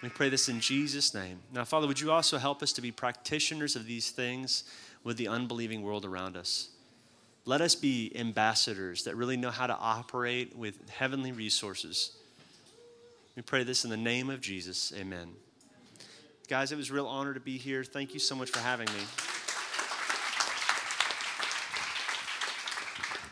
We 0.02 0.10
pray 0.10 0.30
this 0.30 0.49
in 0.49 0.60
Jesus' 0.60 1.14
name. 1.14 1.39
Now, 1.54 1.64
Father, 1.64 1.88
would 1.88 2.02
you 2.02 2.12
also 2.12 2.39
help 2.39 2.64
us 2.64 2.74
to 2.74 2.82
be 2.82 2.91
practitioners 2.91 3.76
of 3.76 3.86
these 3.86 4.10
things 4.10 4.64
with 5.04 5.18
the 5.18 5.28
unbelieving 5.28 5.84
world 5.84 6.06
around 6.06 6.36
us? 6.36 6.70
Let 7.45 7.62
us 7.62 7.76
be 7.76 8.12
ambassadors 8.16 9.04
that 9.04 9.16
really 9.16 9.38
know 9.38 9.52
how 9.52 9.68
to 9.68 9.76
operate 9.76 10.56
with 10.56 10.89
heavenly 10.89 11.32
resources 11.32 12.18
we 13.36 13.41
pray 13.41 13.63
this 13.63 13.84
in 13.84 13.89
the 13.89 13.97
name 13.97 14.29
of 14.29 14.41
Jesus. 14.41 14.91
Amen. 14.95 15.29
Guys, 16.47 16.71
it 16.71 16.75
was 16.75 16.89
a 16.89 16.93
real 16.93 17.07
honor 17.07 17.34
to 17.34 17.39
be 17.39 17.57
here. 17.57 17.84
Thank 17.84 18.13
you 18.13 18.19
so 18.19 18.36
much 18.36 18.49
for 18.49 18.59
having 18.59 18.88
me. 18.88 19.01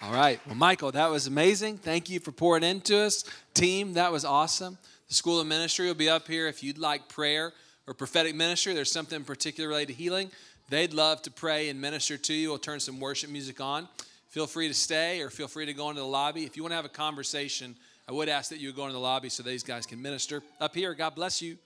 All 0.01 0.13
right. 0.13 0.39
Well, 0.45 0.55
Michael, 0.55 0.93
that 0.93 1.09
was 1.09 1.27
amazing. 1.27 1.77
Thank 1.77 2.09
you 2.09 2.21
for 2.21 2.31
pouring 2.31 2.63
into 2.63 2.97
us. 2.97 3.25
Team, 3.53 3.93
that 3.93 4.11
was 4.11 4.23
awesome. 4.23 4.77
The 5.09 5.13
School 5.13 5.41
of 5.41 5.47
Ministry 5.47 5.87
will 5.87 5.95
be 5.95 6.09
up 6.09 6.27
here 6.27 6.47
if 6.47 6.63
you'd 6.63 6.77
like 6.77 7.09
prayer 7.09 7.51
or 7.85 7.93
prophetic 7.93 8.35
ministry. 8.35 8.73
There's 8.73 8.91
something 8.91 9.23
particular 9.25 9.67
related 9.67 9.93
to 9.93 10.01
healing. 10.01 10.31
They'd 10.69 10.93
love 10.93 11.21
to 11.23 11.31
pray 11.31 11.67
and 11.67 11.81
minister 11.81 12.17
to 12.17 12.33
you. 12.33 12.49
We'll 12.49 12.59
turn 12.59 12.79
some 12.79 12.99
worship 12.99 13.29
music 13.29 13.59
on. 13.59 13.89
Feel 14.29 14.47
free 14.47 14.67
to 14.67 14.73
stay 14.73 15.21
or 15.21 15.29
feel 15.29 15.47
free 15.47 15.65
to 15.65 15.73
go 15.73 15.89
into 15.89 16.01
the 16.01 16.07
lobby. 16.07 16.45
If 16.45 16.55
you 16.55 16.63
want 16.63 16.71
to 16.71 16.77
have 16.77 16.85
a 16.85 16.89
conversation, 16.89 17.75
I 18.09 18.11
would 18.11 18.27
ask 18.27 18.49
that 18.49 18.59
you 18.59 18.73
go 18.73 18.87
in 18.87 18.91
the 18.91 18.99
lobby 18.99 19.29
so 19.29 19.43
these 19.43 19.61
guys 19.61 19.85
can 19.85 20.01
minister. 20.01 20.41
Up 20.59 20.73
here, 20.73 20.95
God 20.95 21.13
bless 21.13 21.43
you. 21.43 21.59